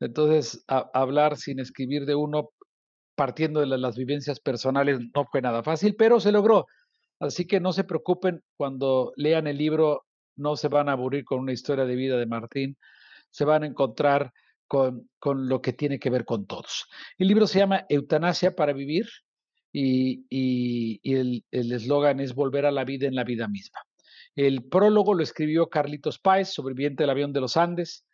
Entonces, 0.00 0.64
hablar 0.68 1.36
sin 1.36 1.60
escribir 1.60 2.06
de 2.06 2.14
uno, 2.14 2.50
partiendo 3.16 3.60
de 3.60 3.66
las 3.66 3.96
vivencias 3.96 4.40
personales, 4.40 4.98
no 5.14 5.26
fue 5.26 5.42
nada 5.42 5.62
fácil, 5.62 5.94
pero 5.96 6.20
se 6.20 6.32
logró. 6.32 6.66
Así 7.20 7.46
que 7.46 7.60
no 7.60 7.72
se 7.72 7.84
preocupen, 7.84 8.42
cuando 8.56 9.12
lean 9.16 9.46
el 9.46 9.58
libro, 9.58 10.06
no 10.36 10.56
se 10.56 10.68
van 10.68 10.88
a 10.88 10.92
aburrir 10.92 11.24
con 11.24 11.40
una 11.40 11.52
historia 11.52 11.84
de 11.84 11.94
vida 11.94 12.16
de 12.16 12.26
Martín, 12.26 12.76
se 13.30 13.44
van 13.44 13.62
a 13.62 13.66
encontrar 13.66 14.32
con, 14.66 15.08
lo 15.22 15.60
que 15.60 15.72
tiene 15.72 15.98
que 15.98 16.10
ver 16.10 16.24
con 16.24 16.46
todos. 16.46 16.86
El 17.18 17.28
libro 17.28 17.46
se 17.46 17.58
llama 17.58 17.86
Eutanasia 17.88 18.56
para 18.56 18.72
Vivir 18.72 19.06
y, 19.72 20.24
y 20.30 21.14
el 21.14 21.44
eslogan 21.50 22.20
es 22.20 22.34
Volver 22.34 22.66
a 22.66 22.70
la 22.70 22.84
vida 22.84 23.06
en 23.06 23.14
la 23.14 23.24
vida 23.24 23.46
misma. 23.48 23.80
El 24.36 24.64
prólogo 24.64 25.14
lo 25.14 25.22
escribió 25.22 25.68
Carlitos 25.68 26.18
Páez, 26.18 26.48
sobreviviente 26.48 27.02
del 27.02 27.10
avión 27.10 27.32
de 27.32 27.40
los 27.40 27.56
Andes. 27.56 28.06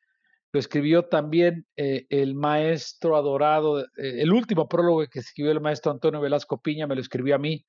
Lo 0.52 0.60
escribió 0.60 1.04
también 1.04 1.66
eh, 1.76 2.06
el 2.08 2.34
maestro 2.34 3.16
adorado, 3.16 3.82
eh, 3.82 3.86
el 3.96 4.32
último 4.32 4.68
prólogo 4.68 5.06
que 5.06 5.18
escribió 5.18 5.52
el 5.52 5.60
maestro 5.60 5.92
Antonio 5.92 6.20
Velasco 6.20 6.60
Piña, 6.60 6.86
me 6.86 6.94
lo 6.94 7.00
escribió 7.00 7.34
a 7.34 7.38
mí, 7.38 7.66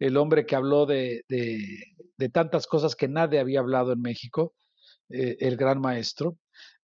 el 0.00 0.16
hombre 0.16 0.46
que 0.46 0.56
habló 0.56 0.86
de, 0.86 1.24
de, 1.28 2.28
tantas 2.30 2.66
cosas 2.66 2.96
que 2.96 3.06
nadie 3.06 3.38
había 3.38 3.60
hablado 3.60 3.92
en 3.92 4.00
México, 4.00 4.54
eh, 5.10 5.36
el 5.40 5.56
gran 5.56 5.80
maestro. 5.80 6.36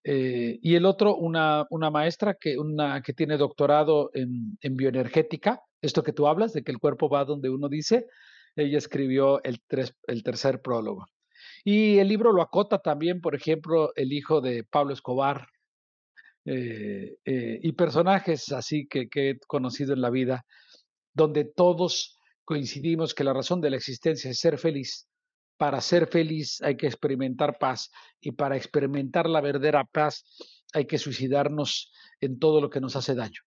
y 0.04 0.74
el 0.76 0.86
otro, 0.86 1.16
una, 1.16 1.66
una 1.70 1.90
maestra 1.90 2.34
que, 2.40 2.56
una, 2.58 3.02
que 3.02 3.12
tiene 3.12 3.36
doctorado 3.36 4.10
en, 4.14 4.56
en, 4.60 4.76
bioenergética, 4.76 5.60
esto 5.82 6.02
que 6.04 6.12
tú 6.12 6.28
hablas, 6.28 6.52
de 6.52 6.62
que 6.62 6.70
el 6.70 6.78
cuerpo 6.78 7.08
va 7.08 7.24
donde 7.24 7.50
uno 7.50 7.68
dice, 7.68 8.06
ella 8.54 8.78
escribió 8.78 9.42
el, 9.42 9.60
el 10.06 10.22
tercer 10.22 10.60
prólogo. 10.62 11.06
Y 11.64 11.98
el 11.98 12.08
libro 12.08 12.32
lo 12.32 12.42
acota 12.42 12.78
también, 12.78 13.20
por 13.20 13.34
ejemplo, 13.34 13.92
el 13.96 14.12
hijo 14.12 14.40
de 14.40 14.62
Pablo 14.62 14.92
Escobar 14.92 15.48
eh, 16.44 17.16
eh, 17.24 17.58
y 17.60 17.72
personajes 17.72 18.52
así 18.52 18.86
que, 18.86 19.08
que 19.08 19.30
he 19.30 19.38
conocido 19.48 19.92
en 19.92 20.00
la 20.00 20.10
vida, 20.10 20.46
donde 21.12 21.44
todos 21.44 22.15
coincidimos 22.46 23.12
que 23.12 23.24
la 23.24 23.34
razón 23.34 23.60
de 23.60 23.70
la 23.70 23.76
existencia 23.76 24.30
es 24.30 24.38
ser 24.38 24.56
feliz. 24.56 25.06
Para 25.58 25.80
ser 25.80 26.06
feliz 26.06 26.62
hay 26.62 26.76
que 26.76 26.86
experimentar 26.86 27.58
paz 27.58 27.90
y 28.20 28.32
para 28.32 28.56
experimentar 28.56 29.28
la 29.28 29.40
verdadera 29.40 29.84
paz 29.84 30.24
hay 30.72 30.86
que 30.86 30.96
suicidarnos 30.96 31.92
en 32.20 32.38
todo 32.38 32.60
lo 32.60 32.70
que 32.70 32.80
nos 32.80 32.94
hace 32.96 33.14
daño, 33.14 33.40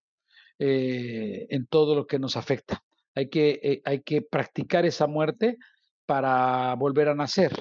eh, 0.59 1.47
en 1.49 1.65
todo 1.67 1.95
lo 1.95 2.05
que 2.05 2.19
nos 2.19 2.35
afecta. 2.35 2.83
Hay 3.15 3.29
que, 3.29 3.81
hay 3.85 4.01
que 4.01 4.21
practicar 4.21 4.85
esa 4.85 5.07
muerte 5.07 5.57
para 6.05 6.75
volver 6.75 7.09
a 7.09 7.15
nacer. 7.15 7.51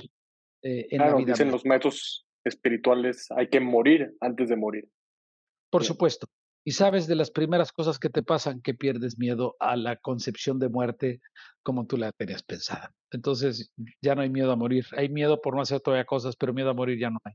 Eh, 0.63 0.89
en 0.91 0.99
la 0.99 1.15
vida. 1.15 1.33
Dicen 1.33 1.51
los 1.51 1.65
métodos 1.65 2.27
espirituales, 2.45 3.31
hay 3.31 3.49
que 3.49 3.61
morir 3.61 4.17
antes 4.21 4.49
de 4.49 4.57
morir. 4.57 4.89
Por 5.71 5.85
supuesto. 5.85 6.27
Y 6.69 6.73
sabes 6.73 7.07
de 7.07 7.15
las 7.15 7.31
primeras 7.31 7.73
cosas 7.73 7.99
que 7.99 8.11
te 8.11 8.23
pasan 8.23 8.61
que 8.61 8.75
pierdes 8.75 9.17
miedo 9.19 9.57
a 9.59 9.75
la 9.75 9.97
concepción 9.97 10.59
de 10.59 10.69
muerte 10.69 11.23
como 11.63 11.87
tú 11.87 11.97
la 11.97 12.13
tenías 12.13 12.43
pensada. 12.43 12.93
Entonces 13.11 13.73
ya 14.03 14.15
no 14.15 14.21
hay 14.21 14.29
miedo 14.29 14.53
a 14.53 14.57
morir. 14.57 14.85
Hay 14.95 15.09
miedo 15.09 15.41
por 15.41 15.57
no 15.57 15.63
hacer 15.63 15.81
todavía 15.81 16.05
cosas, 16.05 16.37
pero 16.37 16.53
miedo 16.53 16.69
a 16.69 16.75
morir 16.75 16.99
ya 16.99 17.09
no 17.09 17.21
hay. 17.25 17.33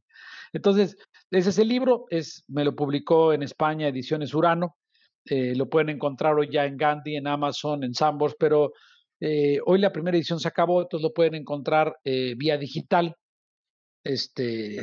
Entonces, 0.51 0.97
ese 1.31 1.49
es 1.49 1.57
el 1.57 1.67
libro. 1.67 2.05
Es, 2.11 2.43
me 2.47 2.63
lo 2.63 2.75
publicó 2.75 3.33
en 3.33 3.41
España, 3.41 3.87
Ediciones 3.87 4.35
Urano. 4.35 4.77
Eh, 5.25 5.55
lo 5.55 5.67
pueden 5.67 5.89
encontrar 5.89 6.35
hoy 6.35 6.49
ya 6.51 6.65
en 6.65 6.77
Gandhi, 6.77 7.15
en 7.15 7.25
Amazon, 7.25 7.83
en 7.83 7.95
Sambors, 7.95 8.35
pero 8.37 8.73
eh, 9.19 9.57
hoy 9.65 9.79
la 9.79 9.91
primera 9.91 10.15
edición 10.15 10.39
se 10.39 10.47
acabó, 10.47 10.83
entonces 10.83 11.01
lo 11.01 11.11
pueden 11.11 11.33
encontrar 11.33 11.97
eh, 12.03 12.35
vía 12.37 12.59
digital 12.59 13.15
este, 14.03 14.77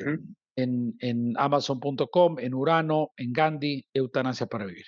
en, 0.56 0.96
en 1.00 1.34
amazon.com, 1.36 2.38
en 2.38 2.54
Urano, 2.54 3.12
en 3.16 3.32
Gandhi, 3.32 3.86
Eutanasia 3.92 4.46
para 4.46 4.66
Vivir. 4.66 4.86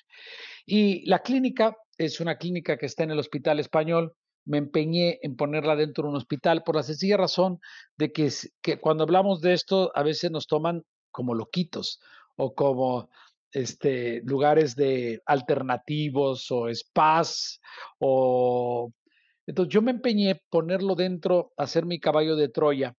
Y 0.67 1.09
la 1.09 1.21
clínica 1.21 1.77
es 1.99 2.21
una 2.21 2.37
clínica 2.37 2.77
que 2.77 2.87
está 2.87 3.05
en 3.05 3.11
el 3.13 3.19
Hospital 3.19 3.61
Español, 3.61 4.15
me 4.45 4.59
empeñé 4.59 5.19
en 5.23 5.37
ponerla 5.37 5.77
dentro 5.77 6.05
de 6.05 6.11
un 6.11 6.17
hospital 6.17 6.63
por 6.65 6.77
la 6.77 6.83
sencilla 6.83 7.17
razón 7.17 7.61
de 7.97 8.13
que, 8.13 8.31
cuando 8.81 9.05
hablamos 9.05 9.41
de 9.41 9.53
esto 9.53 9.93
a 9.95 10.03
veces 10.03 10.31
nos 10.31 10.47
toman 10.47 10.83
como 11.11 11.35
loquitos 11.35 12.01
o 12.37 12.55
como 12.55 13.09
este, 13.53 14.23
lugares 14.25 14.75
de 14.75 15.23
alternativos 15.27 16.51
o 16.51 16.73
spas 16.75 17.61
o... 17.99 18.93
Entonces 19.45 19.75
yo 19.75 19.83
me 19.83 19.91
empeñé 19.91 20.41
ponerlo 20.51 20.95
dentro, 20.95 21.53
hacer 21.57 21.85
mi 21.85 21.99
caballo 21.99 22.37
de 22.37 22.49
Troya 22.49 22.95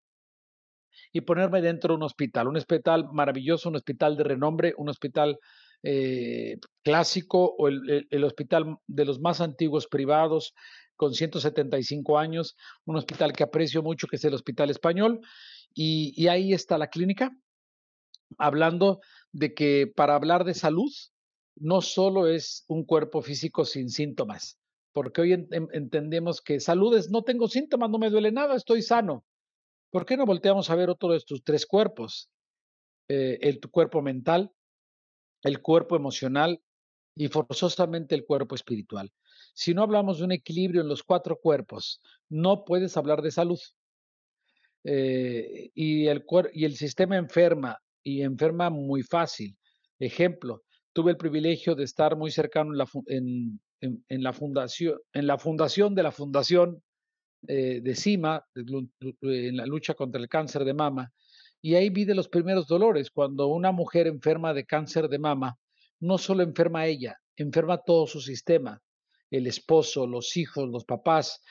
y 1.14 1.22
ponerme 1.22 1.62
dentro 1.62 1.94
de 1.94 1.98
un 1.98 2.04
hospital, 2.04 2.48
un 2.48 2.58
hospital 2.58 3.08
maravilloso, 3.14 3.70
un 3.70 3.76
hospital 3.76 4.18
de 4.18 4.24
renombre, 4.24 4.74
un 4.78 4.90
hospital 4.90 5.38
eh, 5.84 6.58
clásico 6.84 7.56
o 7.58 7.68
el, 7.68 8.08
el, 8.10 8.24
hospital 8.24 8.78
de 8.88 9.06
los 9.06 9.20
más 9.20 9.40
antiguos 9.40 9.88
privados 9.88 10.54
con 10.96 11.14
175 11.14 12.18
años, 12.18 12.56
un 12.86 12.96
hospital 12.96 13.34
que 13.34 13.44
aprecio 13.44 13.84
mucho, 13.84 14.08
que 14.08 14.16
es 14.16 14.26
el 14.26 14.34
Hospital 14.34 14.70
Español, 14.70 15.22
y, 15.74 16.14
y 16.16 16.30
ahí 16.30 16.54
está 16.54 16.78
la 16.78 16.88
clínica, 16.88 17.32
hablando 18.38 19.00
de 19.32 19.54
que 19.54 19.92
para 19.96 20.16
hablar 20.16 20.46
de 20.46 20.54
salud 20.54 20.92
no 21.56 21.82
solo 21.82 22.28
es 22.28 22.64
un 22.68 22.86
cuerpo 22.86 23.22
físico 23.22 23.66
sin 23.66 23.90
síntomas, 23.90 24.58
porque 24.94 25.22
hoy 25.22 25.34
en, 25.34 25.48
en, 25.52 25.68
entendemos 25.74 26.42
que 26.42 26.60
salud 26.60 26.96
es 26.98 27.12
no 27.12 27.24
tengo 27.24 27.48
síntomas, 27.48 27.90
no 27.90 28.00
me 28.00 28.10
duele 28.10 28.32
nada, 28.32 28.56
estoy 28.56 28.82
sano. 28.82 29.26
¿Por 29.94 30.08
qué 30.08 30.18
no 30.18 30.26
volteamos 30.26 30.72
a 30.72 30.76
ver 30.76 30.90
otro 30.90 31.12
de 31.12 31.18
estos 31.18 31.44
tres 31.44 31.68
cuerpos? 31.68 32.28
Eh, 33.08 33.38
el 33.42 33.60
cuerpo 33.70 34.02
mental, 34.02 34.52
el 35.44 35.62
cuerpo 35.62 35.96
emocional 35.96 36.64
y 37.16 37.28
forzosamente 37.28 38.16
el 38.16 38.26
cuerpo 38.26 38.56
espiritual. 38.56 39.14
Si 39.54 39.76
no 39.76 39.84
hablamos 39.84 40.18
de 40.18 40.24
un 40.24 40.32
equilibrio 40.32 40.82
en 40.82 40.88
los 40.88 41.04
cuatro 41.04 41.38
cuerpos, 41.40 42.02
no 42.28 42.66
puedes 42.66 42.98
hablar 42.98 43.22
de 43.22 43.30
salud. 43.30 43.60
Eh, 44.84 45.70
y, 45.76 46.08
el, 46.08 46.26
y 46.54 46.66
el 46.66 46.76
sistema 46.76 47.18
enferma, 47.18 47.78
y 48.02 48.24
enferma 48.24 48.72
muy 48.72 49.04
fácil. 49.04 49.56
Ejemplo, 50.00 50.64
tuve 50.92 51.12
el 51.12 51.18
privilegio 51.18 51.76
de 51.76 51.84
estar 51.84 52.16
muy 52.16 52.32
cercano 52.32 52.72
en 53.06 53.60
la, 54.10 54.34
fundación, 54.34 55.00
en 55.14 55.28
la 55.28 55.38
fundación 55.38 55.94
de 55.94 56.02
la 56.02 56.12
Fundación 56.12 56.82
eh, 57.48 57.82
de 57.82 57.96
CIMA, 57.96 58.46
en 58.56 59.58
la 59.58 59.66
lucha 59.66 59.94
contra 59.94 60.22
el 60.22 60.30
cáncer 60.30 60.64
de 60.64 60.74
mama, 60.74 61.12
y 61.62 61.76
ahí 61.76 61.90
vi 61.90 62.06
de 62.06 62.16
los 62.16 62.28
primeros 62.28 62.68
dolores, 62.68 63.10
cuando 63.10 63.48
una 63.48 63.72
mujer 63.72 64.08
enferma 64.08 64.54
de 64.54 64.66
cáncer 64.66 65.08
de 65.08 65.20
mama, 65.20 65.58
no 66.00 66.18
solo 66.18 66.44
enferma 66.44 66.86
ella, 66.86 67.18
enferma 67.38 67.78
todo 67.78 68.06
su 68.06 68.20
sistema, 68.20 68.82
el 69.32 69.48
esposo, 69.48 70.06
los 70.06 70.36
hijos, 70.36 70.70
los 70.70 70.84
papás, 70.84 71.42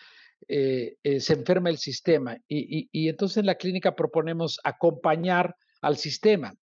eh, 0.49 0.97
eh, 1.03 1.20
se 1.20 1.32
enferma 1.32 1.70
el 1.70 1.78
sistema. 1.78 2.36
Y, 2.47 2.78
y, 2.78 2.88
y, 2.93 3.09
entonces 3.09 3.38
en 3.38 3.47
la 3.47 3.55
clínica 3.55 3.97
proponemos 3.97 4.61
acompañar 4.64 5.57
al 5.80 5.97
sistema, 5.97 6.55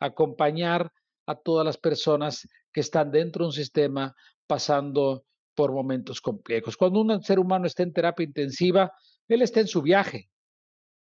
acompañar 0.00 0.90
a 1.26 1.34
todas 1.36 1.64
las 1.64 1.76
personas 1.76 2.48
que 2.72 2.80
están 2.80 3.10
dentro 3.10 3.44
de 3.44 3.48
un 3.48 3.52
sistema 3.52 4.14
pasando 4.46 5.24
por 5.58 5.72
momentos 5.72 6.20
complejos. 6.20 6.76
Cuando 6.76 7.00
un 7.00 7.20
ser 7.24 7.40
humano 7.40 7.66
está 7.66 7.82
en 7.82 7.92
terapia 7.92 8.22
intensiva, 8.22 8.92
él 9.26 9.42
está 9.42 9.58
en 9.58 9.66
su 9.66 9.82
viaje 9.82 10.30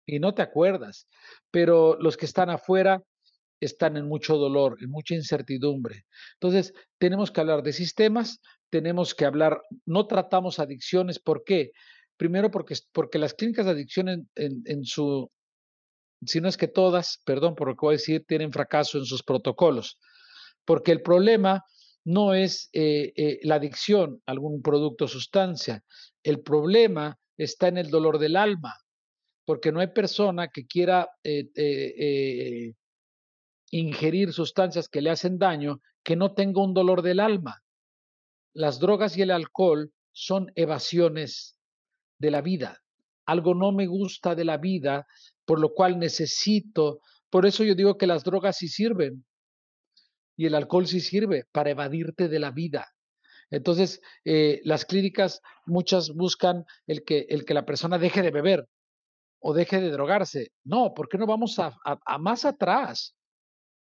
y 0.04 0.18
no 0.18 0.34
te 0.34 0.42
acuerdas, 0.42 1.08
pero 1.52 1.96
los 2.00 2.18
que 2.18 2.26
están 2.26 2.50
afuera 2.50 3.04
están 3.60 3.98
en 3.98 4.08
mucho 4.08 4.38
dolor, 4.38 4.80
en 4.82 4.90
mucha 4.90 5.14
incertidumbre. 5.14 6.06
Entonces, 6.34 6.74
tenemos 6.98 7.30
que 7.30 7.40
hablar 7.40 7.62
de 7.62 7.72
sistemas, 7.72 8.42
tenemos 8.72 9.14
que 9.14 9.26
hablar, 9.26 9.62
no 9.86 10.08
tratamos 10.08 10.58
adicciones, 10.58 11.20
¿por 11.20 11.44
qué? 11.44 11.70
Primero 12.18 12.50
porque, 12.50 12.74
porque 12.94 13.20
las 13.20 13.36
clínicas 13.36 13.68
de 13.68 13.74
adicción 13.74 14.28
en, 14.34 14.86
su, 14.86 15.30
si 16.26 16.42
no 16.42 16.50
es 16.50 16.58
que 16.58 16.68
todas, 16.68 17.22
perdón 17.26 17.54
por 17.54 17.68
lo 17.68 17.76
que 17.76 17.86
voy 17.86 17.94
a 17.94 17.98
decir, 18.00 18.26
tienen 18.28 18.52
fracaso 18.52 18.98
en 18.98 19.06
sus 19.06 19.22
protocolos, 19.22 20.00
porque 20.66 20.92
el 20.92 21.04
problema 21.04 21.64
no 22.04 22.34
es 22.34 22.70
eh, 22.74 23.14
eh, 23.16 23.40
la 23.44 23.56
adicción 23.56 24.22
a 24.26 24.32
algún 24.32 24.62
producto 24.62 25.06
o 25.06 25.08
sustancia. 25.08 25.84
El 26.24 26.42
problema 26.42 27.18
está 27.38 27.68
en 27.68 27.78
el 27.78 27.90
dolor 27.90 28.20
del 28.20 28.36
alma, 28.36 28.76
porque 29.46 29.72
no 29.72 29.80
hay 29.80 29.88
persona 29.88 30.50
que 30.50 30.66
quiera 30.66 31.10
eh, 31.24 32.74
ingerir 33.72 34.34
sustancias 34.34 34.90
que 34.90 35.02
le 35.02 35.10
hacen 35.10 35.38
daño 35.38 35.82
que 36.04 36.16
no 36.16 36.34
tenga 36.34 36.64
un 36.64 36.74
dolor 36.74 37.02
del 37.02 37.20
alma. 37.20 37.62
Las 38.54 38.80
drogas 38.80 39.16
y 39.18 39.22
el 39.22 39.32
alcohol 39.32 39.92
son 40.12 40.52
evasiones 40.56 41.58
de 42.20 42.32
la 42.32 42.42
vida. 42.42 42.82
Algo 43.26 43.54
no 43.54 43.72
me 43.72 43.88
gusta 43.88 44.36
de 44.36 44.46
la 44.46 44.58
vida, 44.58 45.08
por 45.46 45.60
lo 45.60 45.74
cual 45.74 46.00
necesito. 46.00 47.00
Por 47.30 47.46
eso 47.46 47.64
yo 47.64 47.76
digo 47.76 47.98
que 47.98 48.08
las 48.08 48.24
drogas 48.24 48.58
sí 48.58 48.68
sirven, 48.68 49.26
y 50.42 50.48
el 50.48 50.56
alcohol 50.56 50.88
sí 50.88 51.02
sirve 51.02 51.46
para 51.52 51.70
evadirte 51.70 52.28
de 52.28 52.40
la 52.40 52.50
vida. 52.50 52.88
Entonces, 53.52 54.02
eh, 54.26 54.60
las 54.64 54.86
clínicas 54.86 55.40
muchas 55.68 56.10
buscan 56.16 56.66
el 56.88 57.04
que, 57.04 57.28
el 57.30 57.46
que 57.46 57.54
la 57.54 57.64
persona 57.64 58.00
deje 58.00 58.24
de 58.24 58.32
beber 58.32 58.68
o 59.40 59.54
deje 59.54 59.80
de 59.80 59.92
drogarse. 59.92 60.52
No, 60.64 60.96
¿por 60.96 61.10
qué 61.10 61.20
no 61.20 61.28
vamos 61.28 61.60
a, 61.60 61.78
más 62.18 62.46
atrás? 62.46 63.16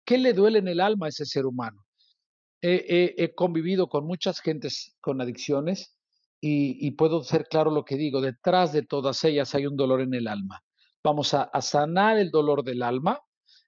¿Qué 0.06 0.16
le 0.16 0.32
duele 0.32 0.60
en 0.60 0.68
el 0.68 0.80
alma 0.80 1.04
a 1.04 1.08
ese 1.10 1.26
ser 1.26 1.44
humano? 1.44 1.84
He, 2.62 3.34
convivido 3.34 3.90
con 3.90 4.06
muchas 4.06 4.40
gentes 4.40 4.96
con 5.02 5.20
adicciones 5.20 5.94
y, 6.40 6.86
y, 6.86 6.92
puedo 6.92 7.22
ser 7.22 7.48
claro 7.50 7.70
lo 7.70 7.84
que 7.84 7.96
digo, 7.96 8.22
detrás 8.22 8.72
de 8.72 8.80
todas 8.80 9.22
ellas 9.24 9.54
hay 9.54 9.66
un 9.66 9.76
dolor 9.76 10.00
en 10.00 10.14
el 10.14 10.26
alma. 10.26 10.62
Vamos 11.04 11.34
a, 11.34 11.42
a 11.42 11.60
sanar 11.60 12.16
el 12.16 12.30
dolor 12.30 12.64
del 12.64 12.82
alma 12.82 13.20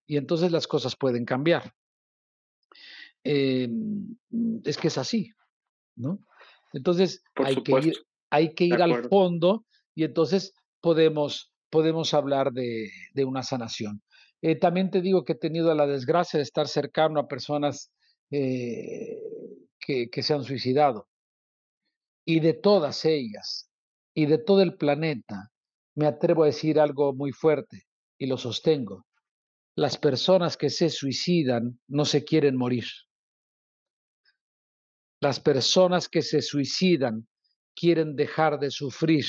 y 0.07 0.17
entonces 0.17 0.51
las 0.53 0.67
cosas 0.67 0.97
pueden 0.97 1.27
cambiar 1.27 1.75
eh, 3.25 3.69
es 4.65 4.77
que 4.77 4.89
es 4.89 4.99
así, 4.99 5.31
¿no? 5.97 6.21
Entonces 6.73 7.23
hay 7.35 7.63
que, 7.63 7.73
ir, 7.73 7.95
hay 8.31 8.55
que 8.55 8.65
ir 8.65 8.83
al 8.83 9.09
fondo 9.09 9.65
y 9.95 10.05
entonces 10.05 10.53
podemos, 10.81 11.53
podemos 11.71 12.15
hablar 12.15 12.53
de, 12.53 12.91
de 13.15 13.25
una 13.25 13.43
sanación. 13.43 14.03
Eh, 14.43 14.57
también 14.57 14.91
te 14.91 15.01
digo 15.01 15.25
que 15.25 15.33
he 15.33 15.39
tenido 15.39 15.75
la 15.75 15.87
desgracia 15.87 16.39
de 16.39 16.45
estar 16.45 16.69
cercano 16.69 17.19
a 17.21 17.29
personas 17.29 17.91
eh, 18.31 19.19
que, 19.81 20.09
que 20.11 20.23
se 20.23 20.35
han 20.35 20.45
suicidado. 20.45 21.09
Y 22.25 22.41
de 22.41 22.53
todas 22.53 23.05
ellas, 23.05 23.71
y 24.15 24.27
de 24.27 24.39
todo 24.39 24.63
el 24.63 24.77
planeta, 24.77 25.51
me 25.95 26.07
atrevo 26.07 26.45
a 26.45 26.47
decir 26.47 26.79
algo 26.79 27.15
muy 27.15 27.33
fuerte 27.33 27.85
y 28.19 28.27
lo 28.27 28.37
sostengo. 28.37 29.07
Las 29.75 29.97
personas 29.97 30.57
que 30.57 30.71
se 30.71 30.91
suicidan 30.91 31.81
no 31.89 32.05
se 32.05 32.25
quieren 32.25 32.57
morir. 32.57 32.85
Las 35.21 35.41
personas 35.41 36.09
que 36.09 36.23
se 36.23 36.43
suicidan 36.43 37.27
quieren 37.75 38.15
dejar 38.17 38.59
de 38.59 38.71
sufrir. 38.71 39.25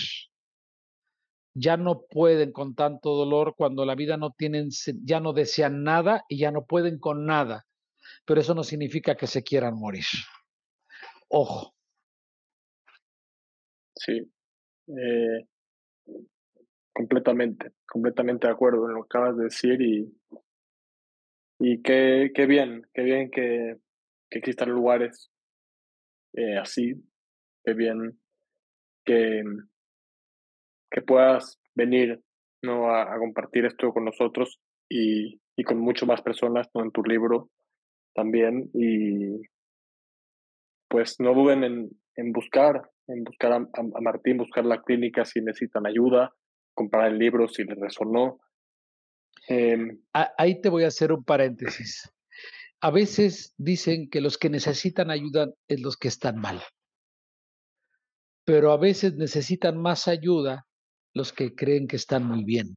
Ya 1.55 1.77
no 1.77 2.05
pueden 2.09 2.51
con 2.51 2.75
tanto 2.75 3.15
dolor 3.15 3.55
cuando 3.57 3.85
la 3.85 3.95
vida 3.95 4.17
no 4.17 4.31
tienen, 4.31 4.69
ya 5.03 5.19
no 5.19 5.33
desean 5.33 5.83
nada 5.83 6.23
y 6.29 6.37
ya 6.37 6.51
no 6.51 6.65
pueden 6.65 6.99
con 6.99 7.25
nada. 7.25 7.65
Pero 8.25 8.41
eso 8.41 8.53
no 8.53 8.63
significa 8.63 9.15
que 9.15 9.27
se 9.27 9.43
quieran 9.43 9.75
morir. 9.75 10.05
Ojo. 11.27 11.73
Sí. 13.95 14.31
Eh, 14.87 15.47
completamente, 16.93 17.73
completamente 17.87 18.47
de 18.47 18.53
acuerdo 18.53 18.87
en 18.87 18.95
lo 18.95 19.03
que 19.03 19.17
acabas 19.17 19.37
de 19.37 19.43
decir 19.45 19.81
y, 19.81 20.15
y 21.59 21.81
qué, 21.81 22.31
qué 22.33 22.45
bien, 22.45 22.87
qué 22.93 23.01
bien 23.01 23.31
que, 23.31 23.77
que 24.29 24.39
existan 24.39 24.69
lugares 24.69 25.31
eh, 26.33 26.57
así, 26.57 26.93
qué 27.63 27.73
bien 27.73 28.19
que, 29.05 29.43
que 30.91 31.01
puedas 31.01 31.59
venir 31.75 32.21
¿no? 32.61 32.93
A, 32.93 33.17
compartir 33.17 33.65
esto 33.65 33.91
con 33.91 34.05
nosotros 34.05 34.59
y, 34.89 35.39
y 35.55 35.63
con 35.63 35.79
mucho 35.79 36.05
más 36.05 36.21
personas 36.21 36.69
¿no? 36.73 36.83
en 36.83 36.91
tu 36.91 37.03
libro 37.03 37.49
también. 38.13 38.69
Y 38.73 39.41
pues 40.89 41.19
no 41.19 41.33
duden 41.33 41.63
en, 41.63 41.89
en 42.15 42.31
buscar, 42.31 42.89
en 43.07 43.23
buscar 43.23 43.53
a, 43.53 43.55
a, 43.55 44.01
Martín, 44.01 44.37
buscar 44.37 44.65
la 44.65 44.81
clínica 44.81 45.25
si 45.25 45.41
necesitan 45.41 45.85
ayuda, 45.85 46.33
comprar 46.73 47.11
el 47.11 47.17
libro 47.17 47.47
si 47.47 47.63
les 47.63 47.79
resonó. 47.79 48.39
Eh, 49.47 49.77
Ahí 50.13 50.61
te 50.61 50.69
voy 50.69 50.83
a 50.83 50.87
hacer 50.87 51.11
un 51.13 51.23
paréntesis 51.23 52.11
a 52.81 52.91
veces 52.91 53.53
dicen 53.57 54.09
que 54.09 54.21
los 54.21 54.37
que 54.37 54.49
necesitan 54.49 55.11
ayuda 55.11 55.51
es 55.67 55.81
los 55.81 55.97
que 55.97 56.07
están 56.07 56.39
mal. 56.39 56.61
Pero 58.45 58.71
a 58.71 58.77
veces 58.77 59.15
necesitan 59.15 59.77
más 59.77 60.07
ayuda 60.07 60.65
los 61.13 61.33
que 61.33 61.55
creen 61.55 61.87
que 61.87 61.97
están 61.97 62.23
muy 62.23 62.43
bien. 62.43 62.75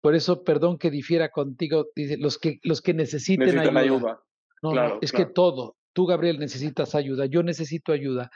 Por 0.00 0.14
eso, 0.14 0.44
perdón 0.44 0.78
que 0.78 0.90
difiera 0.90 1.30
contigo, 1.30 1.86
dice, 1.96 2.16
los 2.18 2.38
que, 2.38 2.60
los 2.62 2.80
que 2.80 2.94
necesiten 2.94 3.46
necesitan 3.46 3.76
ayuda. 3.76 3.96
ayuda. 3.96 4.22
No, 4.62 4.70
claro, 4.70 4.94
no, 4.94 5.00
es 5.02 5.10
claro. 5.10 5.26
que 5.26 5.34
todo, 5.34 5.76
tú 5.92 6.06
Gabriel 6.06 6.38
necesitas 6.38 6.94
ayuda, 6.94 7.26
yo 7.26 7.42
necesito 7.42 7.92
ayuda, 7.92 8.30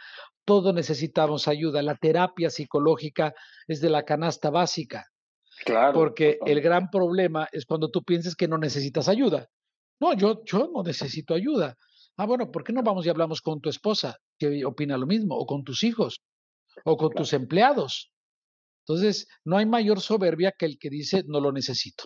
Todos 0.44 0.74
necesitamos 0.74 1.46
ayuda. 1.46 1.82
La 1.82 1.94
terapia 1.94 2.50
psicológica 2.50 3.34
es 3.68 3.80
de 3.80 3.90
la 3.90 4.04
canasta 4.04 4.50
básica. 4.50 5.06
Claro. 5.64 5.92
Porque 5.92 6.38
el 6.46 6.60
gran 6.60 6.90
problema 6.90 7.48
es 7.52 7.66
cuando 7.66 7.90
tú 7.90 8.02
piensas 8.02 8.34
que 8.34 8.48
no 8.48 8.58
necesitas 8.58 9.08
ayuda. 9.08 9.48
No, 10.00 10.14
yo, 10.14 10.42
yo 10.44 10.70
no 10.72 10.82
necesito 10.82 11.34
ayuda. 11.34 11.76
Ah, 12.16 12.26
bueno, 12.26 12.50
¿por 12.50 12.64
qué 12.64 12.72
no 12.72 12.82
vamos 12.82 13.04
y 13.06 13.10
hablamos 13.10 13.40
con 13.40 13.60
tu 13.60 13.68
esposa, 13.68 14.16
que 14.38 14.64
opina 14.64 14.96
lo 14.96 15.06
mismo, 15.06 15.36
o 15.36 15.46
con 15.46 15.62
tus 15.62 15.84
hijos, 15.84 16.22
o 16.84 16.96
con 16.96 17.12
tus 17.12 17.32
empleados? 17.32 18.10
Entonces, 18.86 19.28
no 19.44 19.58
hay 19.58 19.66
mayor 19.66 20.00
soberbia 20.00 20.52
que 20.58 20.66
el 20.66 20.78
que 20.78 20.90
dice 20.90 21.22
no 21.26 21.40
lo 21.40 21.52
necesito. 21.52 22.04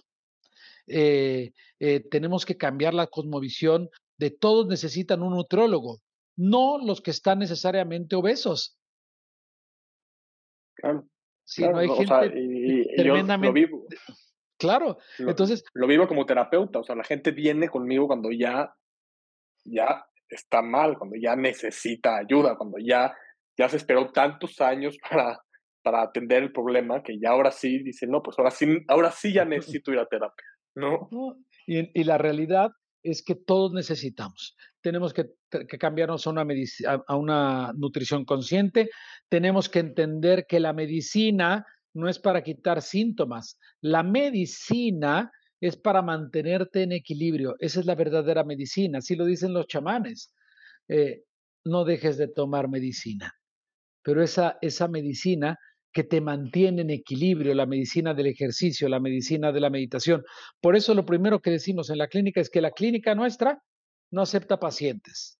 Eh, 0.86 1.52
eh, 1.78 2.00
tenemos 2.10 2.44
que 2.44 2.56
cambiar 2.56 2.92
la 2.92 3.06
cosmovisión 3.06 3.88
de 4.18 4.30
todos 4.30 4.66
necesitan 4.66 5.22
un 5.22 5.34
nutriólogo, 5.34 6.00
no 6.36 6.78
los 6.78 7.00
que 7.00 7.10
están 7.10 7.38
necesariamente 7.38 8.16
obesos. 8.16 8.76
Claro. 10.74 11.08
Sí, 11.44 11.62
no 11.62 11.78
hay 11.78 11.88
gente 11.88 12.32
y, 12.34 12.96
tremendamente. 12.96 13.46
lo 13.46 13.52
vivo. 13.52 13.86
Claro, 14.58 14.98
entonces. 15.18 15.64
Lo 15.74 15.86
vivo 15.86 16.06
como 16.08 16.26
terapeuta, 16.26 16.78
o 16.78 16.84
sea, 16.84 16.94
la 16.94 17.04
gente 17.04 17.32
viene 17.32 17.68
conmigo 17.68 18.06
cuando 18.06 18.30
ya, 18.30 18.74
ya 19.64 20.06
está 20.28 20.62
mal, 20.62 20.96
cuando 20.96 21.16
ya 21.20 21.36
necesita 21.36 22.16
ayuda, 22.16 22.56
cuando 22.56 22.78
ya, 22.78 23.14
ya 23.58 23.68
se 23.68 23.76
esperó 23.76 24.10
tantos 24.10 24.60
años 24.60 24.96
para, 25.10 25.40
para 25.82 26.02
atender 26.02 26.42
el 26.42 26.52
problema 26.52 27.02
que 27.02 27.18
ya 27.20 27.30
ahora 27.30 27.50
sí 27.50 27.82
dice, 27.82 28.06
no, 28.06 28.22
pues 28.22 28.38
ahora 28.38 28.50
sí, 28.50 28.66
ahora 28.88 29.10
sí 29.10 29.32
ya 29.32 29.44
necesito 29.44 29.92
ir 29.92 29.98
a 29.98 30.06
terapia, 30.06 30.46
¿no? 30.74 31.08
Y, 31.66 32.00
y 32.00 32.04
la 32.04 32.18
realidad 32.18 32.70
es 33.02 33.22
que 33.22 33.34
todos 33.34 33.72
necesitamos. 33.72 34.56
Tenemos 34.80 35.12
que, 35.12 35.26
cambiarnos 35.78 36.26
a 36.26 36.30
una, 36.30 36.46
a 37.06 37.16
una 37.16 37.72
nutrición 37.76 38.24
consciente, 38.24 38.90
tenemos 39.28 39.68
que 39.68 39.80
entender 39.80 40.46
que 40.46 40.60
la 40.60 40.72
medicina 40.72 41.66
no 41.94 42.08
es 42.08 42.18
para 42.18 42.42
quitar 42.42 42.82
síntomas, 42.82 43.58
la 43.80 44.02
medicina 44.02 45.30
es 45.60 45.76
para 45.76 46.02
mantenerte 46.02 46.82
en 46.82 46.92
equilibrio. 46.92 47.54
Esa 47.58 47.80
es 47.80 47.86
la 47.86 47.94
verdadera 47.94 48.44
medicina, 48.44 48.98
así 48.98 49.16
lo 49.16 49.24
dicen 49.24 49.54
los 49.54 49.66
chamanes. 49.66 50.32
Eh, 50.88 51.22
no 51.64 51.84
dejes 51.84 52.18
de 52.18 52.28
tomar 52.28 52.68
medicina, 52.68 53.32
pero 54.02 54.22
esa, 54.22 54.58
esa 54.60 54.88
medicina 54.88 55.58
que 55.94 56.04
te 56.04 56.20
mantiene 56.20 56.82
en 56.82 56.90
equilibrio, 56.90 57.54
la 57.54 57.66
medicina 57.66 58.12
del 58.12 58.26
ejercicio, 58.26 58.88
la 58.88 59.00
medicina 59.00 59.52
de 59.52 59.60
la 59.60 59.70
meditación. 59.70 60.24
Por 60.60 60.76
eso 60.76 60.92
lo 60.92 61.06
primero 61.06 61.40
que 61.40 61.50
decimos 61.50 61.88
en 61.88 61.98
la 61.98 62.08
clínica 62.08 62.40
es 62.40 62.50
que 62.50 62.60
la 62.60 62.72
clínica 62.72 63.14
nuestra 63.14 63.62
no 64.10 64.22
acepta 64.22 64.58
pacientes. 64.58 65.38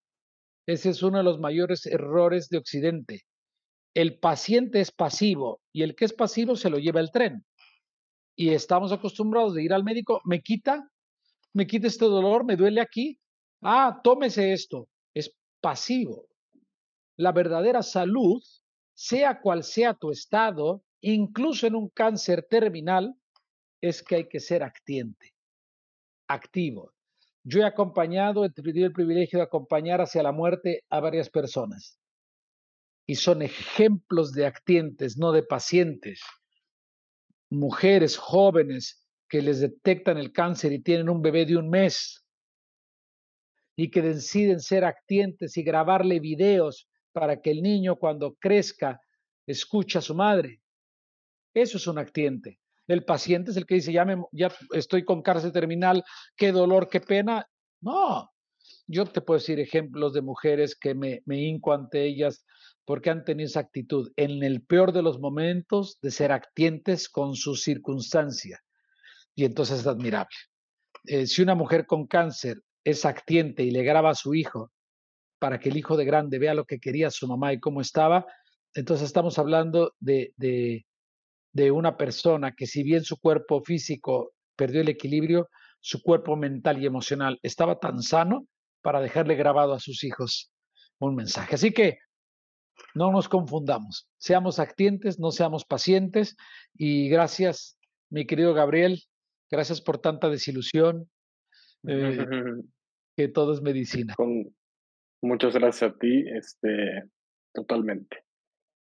Ese 0.67 0.91
es 0.91 1.03
uno 1.03 1.19
de 1.19 1.25
los 1.25 1.39
mayores 1.39 1.87
errores 1.87 2.49
de 2.49 2.59
Occidente. 2.59 3.23
El 3.95 4.19
paciente 4.19 4.81
es 4.81 4.91
pasivo 4.91 5.61
y 5.73 5.83
el 5.83 5.95
que 5.95 6.07
es 6.07 6.13
pasivo 6.13 6.57
se 6.57 6.71
lo 6.71 6.79
lleva 6.79 7.01
el 7.01 7.11
tren. 7.11 7.45
Y 8.37 8.51
estamos 8.51 8.91
acostumbrados 8.91 9.55
de 9.55 9.63
ir 9.63 9.73
al 9.73 9.85
médico, 9.85 10.21
me 10.25 10.41
quita, 10.41 10.91
me 11.53 11.67
quita 11.67 11.87
este 11.87 12.07
dolor, 12.07 12.45
me 12.45 12.57
duele 12.57 12.81
aquí. 12.81 13.19
Ah, 13.63 14.01
tómese 14.03 14.53
esto. 14.53 14.89
Es 15.15 15.33
pasivo. 15.61 16.27
La 17.17 17.31
verdadera 17.31 17.83
salud 17.83 18.43
sea 18.95 19.41
cual 19.41 19.63
sea 19.63 19.95
tu 19.95 20.11
estado, 20.11 20.83
incluso 21.01 21.67
en 21.67 21.75
un 21.75 21.89
cáncer 21.91 22.47
terminal, 22.49 23.15
es 23.81 24.03
que 24.03 24.17
hay 24.17 24.29
que 24.29 24.41
ser 24.41 24.63
actiente, 24.63 25.35
activo. 26.27 26.94
Yo 27.45 27.61
he 27.61 27.65
acompañado, 27.65 28.45
he 28.45 28.51
tenido 28.51 28.87
el 28.87 28.93
privilegio 28.93 29.39
de 29.39 29.45
acompañar 29.45 30.01
hacia 30.01 30.23
la 30.23 30.33
muerte 30.33 30.83
a 30.89 31.01
varias 31.01 31.29
personas. 31.29 32.01
Y 33.07 33.17
son 33.17 33.43
ejemplos 33.43 34.33
de 34.33 34.47
actientes, 34.47 35.19
no 35.19 35.31
de 35.31 35.43
pacientes. 35.43 36.23
Mujeres 37.51 38.17
jóvenes 38.17 39.07
que 39.29 39.43
les 39.43 39.61
detectan 39.61 40.17
el 40.17 40.33
cáncer 40.33 40.73
y 40.73 40.83
tienen 40.83 41.11
un 41.11 41.21
bebé 41.21 41.45
de 41.45 41.59
un 41.59 41.69
mes 41.69 42.25
y 43.77 43.91
que 43.91 44.01
deciden 44.01 44.61
ser 44.61 44.85
actientes 44.85 45.57
y 45.59 45.63
grabarle 45.63 46.21
videos 46.21 46.89
para 47.13 47.43
que 47.43 47.51
el 47.51 47.63
niño 47.63 47.97
cuando 47.97 48.35
crezca 48.37 49.01
escuche 49.47 49.99
a 49.99 50.03
su 50.03 50.15
madre. 50.15 50.63
Eso 51.53 51.77
es 51.77 51.87
un 51.87 51.99
actiente. 51.99 52.59
El 52.87 53.05
paciente 53.05 53.51
es 53.51 53.57
el 53.57 53.67
que 53.67 53.77
dice, 53.77 53.93
ya, 53.93 54.05
me, 54.05 54.23
ya 54.33 54.53
estoy 54.73 55.05
con 55.05 55.23
cárcel 55.23 55.53
terminal, 55.53 56.05
qué 56.37 56.53
dolor, 56.53 56.89
qué 56.89 57.01
pena. 57.01 57.49
No, 57.81 58.31
yo 58.87 59.07
te 59.07 59.21
puedo 59.21 59.39
decir 59.39 59.61
ejemplos 59.61 60.13
de 60.13 60.23
mujeres 60.23 60.77
que 60.77 60.95
me, 60.95 61.23
me 61.25 61.41
hinco 61.41 61.73
ante 61.73 62.05
ellas 62.05 62.45
porque 62.85 63.11
han 63.11 63.25
tenido 63.25 63.47
esa 63.47 63.61
actitud 63.61 64.13
en 64.17 64.43
el 64.43 64.63
peor 64.63 64.93
de 64.93 65.03
los 65.03 65.19
momentos 65.19 65.99
de 66.03 66.11
ser 66.11 66.33
actientes 66.33 67.09
con 67.09 67.35
su 67.35 67.55
circunstancia. 67.55 68.61
Y 69.35 69.45
entonces 69.45 69.81
es 69.81 69.87
admirable. 69.87 70.37
Eh, 71.07 71.27
si 71.27 71.43
una 71.43 71.55
mujer 71.55 71.87
con 71.87 72.07
cáncer 72.07 72.63
es 72.85 73.05
actiente 73.05 73.63
y 73.63 73.71
le 73.71 73.83
graba 73.83 74.11
a 74.11 74.15
su 74.15 74.35
hijo 74.35 74.71
para 75.39 75.59
que 75.59 75.71
el 75.71 75.77
hijo 75.77 75.97
de 75.97 76.05
grande 76.05 76.39
vea 76.39 76.55
lo 76.55 76.65
que 76.65 76.79
quería 76.79 77.11
su 77.11 77.27
mamá 77.27 77.53
y 77.53 77.61
cómo 77.61 77.81
estaba. 77.81 78.27
Entonces 78.75 79.07
estamos 79.07 79.39
hablando 79.39 79.95
de, 80.01 80.33
de, 80.37 80.87
una 81.71 81.97
persona 81.97 82.53
que 82.53 82.67
si 82.67 82.83
bien 82.83 83.05
su 83.05 83.19
cuerpo 83.19 83.63
físico 83.63 84.33
perdió 84.57 84.81
el 84.81 84.89
equilibrio, 84.89 85.49
su 85.81 86.03
cuerpo 86.03 86.37
mental 86.37 86.83
y 86.83 86.87
emocional 86.87 87.39
estaba 87.43 87.79
tan 87.79 88.03
sano 88.03 88.47
para 88.83 89.01
dejarle 89.01 89.35
grabado 89.35 89.73
a 89.73 89.81
sus 89.81 90.03
hijos 90.05 90.51
un 90.99 91.15
mensaje. 91.15 91.55
Así 91.55 91.73
que 91.73 91.99
no 92.95 93.13
nos 93.13 93.29
confundamos, 93.29 94.09
seamos 94.19 94.59
actientes, 94.59 95.19
no 95.19 95.31
seamos 95.31 95.65
pacientes 95.65 96.37
y 96.75 97.09
gracias, 97.09 97.79
mi 98.11 98.27
querido 98.27 98.55
Gabriel, 98.55 99.01
gracias 99.51 99.81
por 99.81 99.99
tanta 99.99 100.29
desilusión, 100.29 101.09
eh, 101.87 102.19
que 103.17 103.29
todo 103.29 103.53
es 103.53 103.63
medicina. 103.63 104.15
Muchas 105.23 105.55
gracias 105.55 105.93
a 105.93 105.99
ti, 105.99 106.25
este, 106.37 107.05
totalmente. 107.53 108.24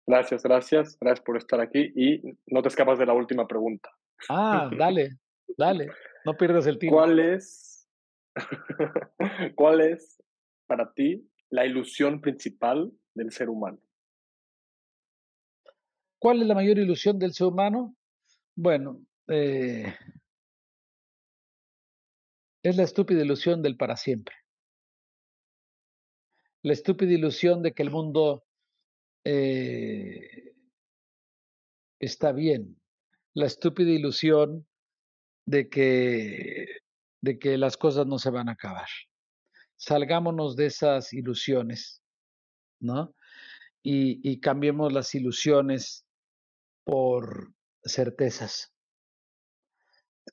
Gracias, 0.05 0.43
gracias, 0.43 0.97
gracias 0.99 1.25
por 1.25 1.37
estar 1.37 1.61
aquí 1.61 1.91
y 1.95 2.21
no 2.47 2.61
te 2.61 2.67
escapas 2.67 2.99
de 2.99 3.05
la 3.05 3.13
última 3.13 3.47
pregunta. 3.47 3.89
Ah, 4.29 4.69
dale, 4.77 5.17
dale, 5.57 5.89
no 6.25 6.35
pierdas 6.35 6.67
el 6.67 6.77
tiempo. 6.77 6.97
¿Cuál 6.97 7.19
es, 7.19 7.87
cuál 9.55 9.81
es 9.81 10.21
para 10.67 10.93
ti 10.93 11.29
la 11.49 11.65
ilusión 11.65 12.19
principal 12.19 12.91
del 13.13 13.31
ser 13.31 13.49
humano? 13.49 13.79
¿Cuál 16.19 16.41
es 16.41 16.47
la 16.47 16.55
mayor 16.55 16.77
ilusión 16.79 17.19
del 17.19 17.33
ser 17.33 17.47
humano? 17.47 17.95
Bueno, 18.55 19.01
eh, 19.27 19.93
es 22.61 22.77
la 22.77 22.83
estúpida 22.83 23.23
ilusión 23.23 23.61
del 23.61 23.77
para 23.77 23.97
siempre 23.97 24.35
la 26.63 26.73
estúpida 26.73 27.11
ilusión 27.11 27.61
de 27.61 27.73
que 27.73 27.83
el 27.83 27.91
mundo 27.91 28.45
eh, 29.23 30.53
está 31.99 32.31
bien, 32.31 32.79
la 33.33 33.45
estúpida 33.45 33.91
ilusión 33.91 34.67
de 35.45 35.69
que, 35.69 36.67
de 37.21 37.39
que 37.39 37.57
las 37.57 37.77
cosas 37.77 38.05
no 38.07 38.19
se 38.19 38.29
van 38.29 38.49
a 38.49 38.53
acabar. 38.53 38.87
Salgámonos 39.75 40.55
de 40.55 40.67
esas 40.67 41.13
ilusiones, 41.13 42.01
¿no? 42.79 43.15
Y, 43.81 44.19
y 44.29 44.39
cambiemos 44.39 44.93
las 44.93 45.13
ilusiones 45.15 46.05
por 46.83 47.53
certezas. 47.83 48.73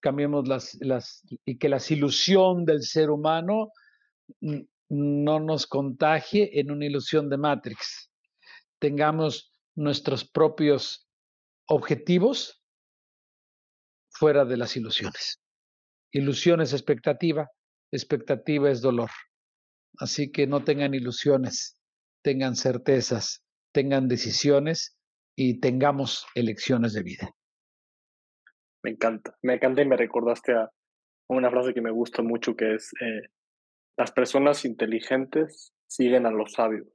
Cambiemos 0.01 0.47
las, 0.47 0.77
las, 0.81 1.25
y 1.45 1.59
que 1.59 1.69
la 1.69 1.81
ilusión 1.89 2.65
del 2.65 2.83
ser 2.83 3.11
humano 3.11 3.73
no 4.89 5.41
nos 5.41 5.67
contagie 5.67 6.61
en 6.61 6.71
una 6.71 6.87
ilusión 6.87 7.29
de 7.29 7.37
Matrix. 7.37 8.10
Tengamos 8.81 9.53
nuestros 9.77 10.29
propios 10.29 11.09
objetivos 11.69 12.65
fuera 14.11 14.45
de 14.45 14.57
las 14.57 14.77
ilusiones. 14.77 15.41
Ilusión 16.13 16.61
es 16.61 16.73
expectativa, 16.73 17.49
expectativa 17.93 18.71
es 18.71 18.81
dolor. 18.81 19.11
Así 19.99 20.33
que 20.33 20.47
no 20.47 20.65
tengan 20.65 20.95
ilusiones, 20.95 21.81
tengan 22.23 22.57
certezas, 22.57 23.45
tengan 23.73 24.09
decisiones 24.09 24.97
y 25.37 25.61
tengamos 25.61 26.27
elecciones 26.35 26.93
de 26.93 27.03
vida. 27.03 27.31
Me 28.83 28.91
encanta, 28.91 29.37
me 29.43 29.55
encanta 29.55 29.83
y 29.83 29.87
me 29.87 29.97
recordaste 29.97 30.55
a 30.55 30.71
una 31.29 31.51
frase 31.51 31.75
que 31.75 31.81
me 31.81 31.91
gusta 31.91 32.23
mucho 32.23 32.57
que 32.57 32.75
es 32.75 32.93
eh, 33.01 33.29
las 33.97 34.13
personas 34.13 34.65
inteligentes 34.65 35.73
siguen 35.87 36.27
a 36.27 36.31
los 36.31 36.53
sabios, 36.53 36.89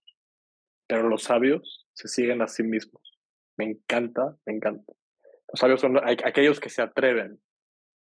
pero 0.88 1.08
los 1.10 1.24
sabios 1.24 1.88
se 1.94 2.08
siguen 2.08 2.42
a 2.42 2.48
sí 2.48 2.64
mismos. 2.64 3.20
Me 3.58 3.66
encanta, 3.66 4.38
me 4.46 4.54
encanta. 4.54 4.94
Los 5.52 5.60
sabios 5.60 5.82
son 5.82 5.98
aquellos 5.98 6.60
que 6.60 6.70
se 6.70 6.82
atreven 6.82 7.40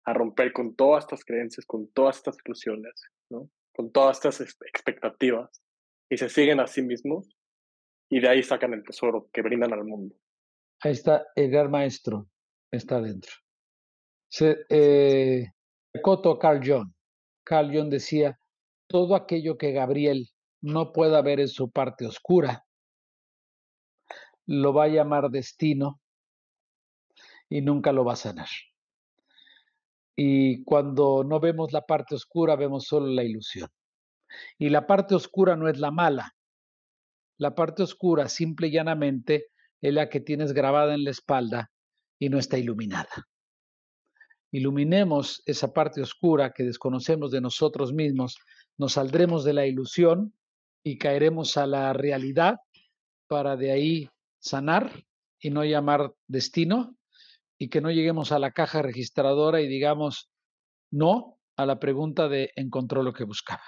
a 0.05 0.13
romper 0.13 0.51
con 0.53 0.75
todas 0.75 1.03
estas 1.03 1.23
creencias, 1.23 1.65
con 1.65 1.87
todas 1.91 2.17
estas 2.17 2.37
ilusiones, 2.45 2.93
¿no? 3.29 3.49
con 3.73 3.91
todas 3.91 4.17
estas 4.17 4.41
expectativas 4.41 5.61
y 6.09 6.17
se 6.17 6.29
siguen 6.29 6.59
a 6.59 6.67
sí 6.67 6.81
mismos 6.81 7.35
y 8.09 8.19
de 8.19 8.29
ahí 8.29 8.43
sacan 8.43 8.73
el 8.73 8.83
tesoro 8.83 9.29
que 9.33 9.41
brindan 9.41 9.73
al 9.73 9.83
mundo. 9.83 10.15
Ahí 10.81 10.91
está 10.91 11.25
el 11.35 11.49
gran 11.49 11.71
maestro, 11.71 12.27
está 12.71 12.97
adentro. 12.97 13.31
Se, 14.29 14.65
eh, 14.69 15.47
Coto 16.01 16.37
Carl 16.37 16.59
Jung. 16.63 16.91
Carl 17.43 17.71
Jung 17.73 17.89
decía, 17.89 18.39
todo 18.87 19.15
aquello 19.15 19.57
que 19.57 19.71
Gabriel 19.71 20.27
no 20.61 20.91
pueda 20.91 21.21
ver 21.21 21.39
en 21.39 21.47
su 21.47 21.71
parte 21.71 22.05
oscura, 22.05 22.65
lo 24.45 24.73
va 24.73 24.85
a 24.85 24.89
llamar 24.89 25.29
destino 25.29 26.01
y 27.49 27.61
nunca 27.61 27.91
lo 27.91 28.03
va 28.03 28.13
a 28.13 28.17
sanar. 28.17 28.47
Y 30.15 30.63
cuando 30.63 31.23
no 31.23 31.39
vemos 31.39 31.71
la 31.71 31.81
parte 31.81 32.15
oscura, 32.15 32.55
vemos 32.55 32.85
solo 32.85 33.07
la 33.07 33.23
ilusión. 33.23 33.69
Y 34.57 34.69
la 34.69 34.85
parte 34.85 35.15
oscura 35.15 35.55
no 35.55 35.67
es 35.67 35.79
la 35.79 35.91
mala. 35.91 36.35
La 37.37 37.55
parte 37.55 37.83
oscura, 37.83 38.29
simple 38.29 38.67
y 38.67 38.71
llanamente, 38.71 39.47
es 39.81 39.93
la 39.93 40.09
que 40.09 40.19
tienes 40.19 40.53
grabada 40.53 40.93
en 40.93 41.03
la 41.03 41.11
espalda 41.11 41.71
y 42.19 42.29
no 42.29 42.37
está 42.37 42.57
iluminada. 42.57 43.27
Iluminemos 44.51 45.41
esa 45.45 45.73
parte 45.73 46.01
oscura 46.01 46.53
que 46.53 46.63
desconocemos 46.63 47.31
de 47.31 47.41
nosotros 47.41 47.91
mismos, 47.91 48.37
nos 48.77 48.93
saldremos 48.93 49.43
de 49.43 49.53
la 49.53 49.65
ilusión 49.65 50.33
y 50.83 50.99
caeremos 50.99 51.57
a 51.57 51.65
la 51.65 51.91
realidad 51.93 52.57
para 53.27 53.57
de 53.57 53.71
ahí 53.71 54.09
sanar 54.43 54.91
y 55.39 55.49
no 55.49 55.63
llamar 55.63 56.13
destino 56.27 56.95
y 57.57 57.69
que 57.69 57.81
no 57.81 57.91
lleguemos 57.91 58.31
a 58.31 58.39
la 58.39 58.51
caja 58.51 58.81
registradora 58.81 59.61
y 59.61 59.67
digamos 59.67 60.29
no 60.91 61.39
a 61.55 61.65
la 61.65 61.79
pregunta 61.79 62.27
de 62.27 62.51
encontró 62.55 63.03
lo 63.03 63.13
que 63.13 63.23
buscaba. 63.23 63.63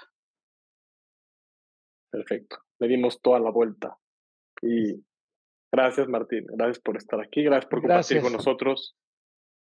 Perfecto, 2.10 2.58
le 2.78 2.88
dimos 2.88 3.20
toda 3.20 3.40
la 3.40 3.50
vuelta. 3.50 3.98
Y 4.62 5.02
gracias 5.72 6.08
Martín, 6.08 6.46
gracias 6.46 6.78
por 6.80 6.96
estar 6.96 7.20
aquí, 7.20 7.42
gracias 7.42 7.70
por 7.70 7.80
compartir 7.80 8.20
con 8.20 8.32
nosotros. 8.32 8.96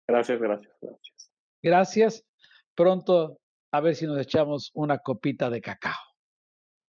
Gracias, 0.08 0.40
gracias, 0.40 0.74
gracias. 0.82 1.32
Gracias. 1.62 2.26
Pronto 2.76 3.40
a 3.72 3.82
ver 3.82 3.96
si 3.96 4.06
nos 4.06 4.20
echamos 4.20 4.72
una 4.74 5.00
copita 5.00 5.50
de 5.50 5.62
cacao. 5.62 5.94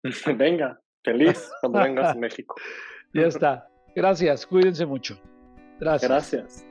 Venga, 0.38 0.82
feliz 1.04 1.50
cuando 1.62 1.80
vengas 1.80 2.16
a 2.16 2.20
México. 2.20 2.56
Ya 3.14 3.28
está. 3.28 3.71
Gracias, 3.96 4.46
cuídense 4.46 4.86
mucho. 4.86 5.20
Gracias. 5.80 6.10
Gracias. 6.10 6.71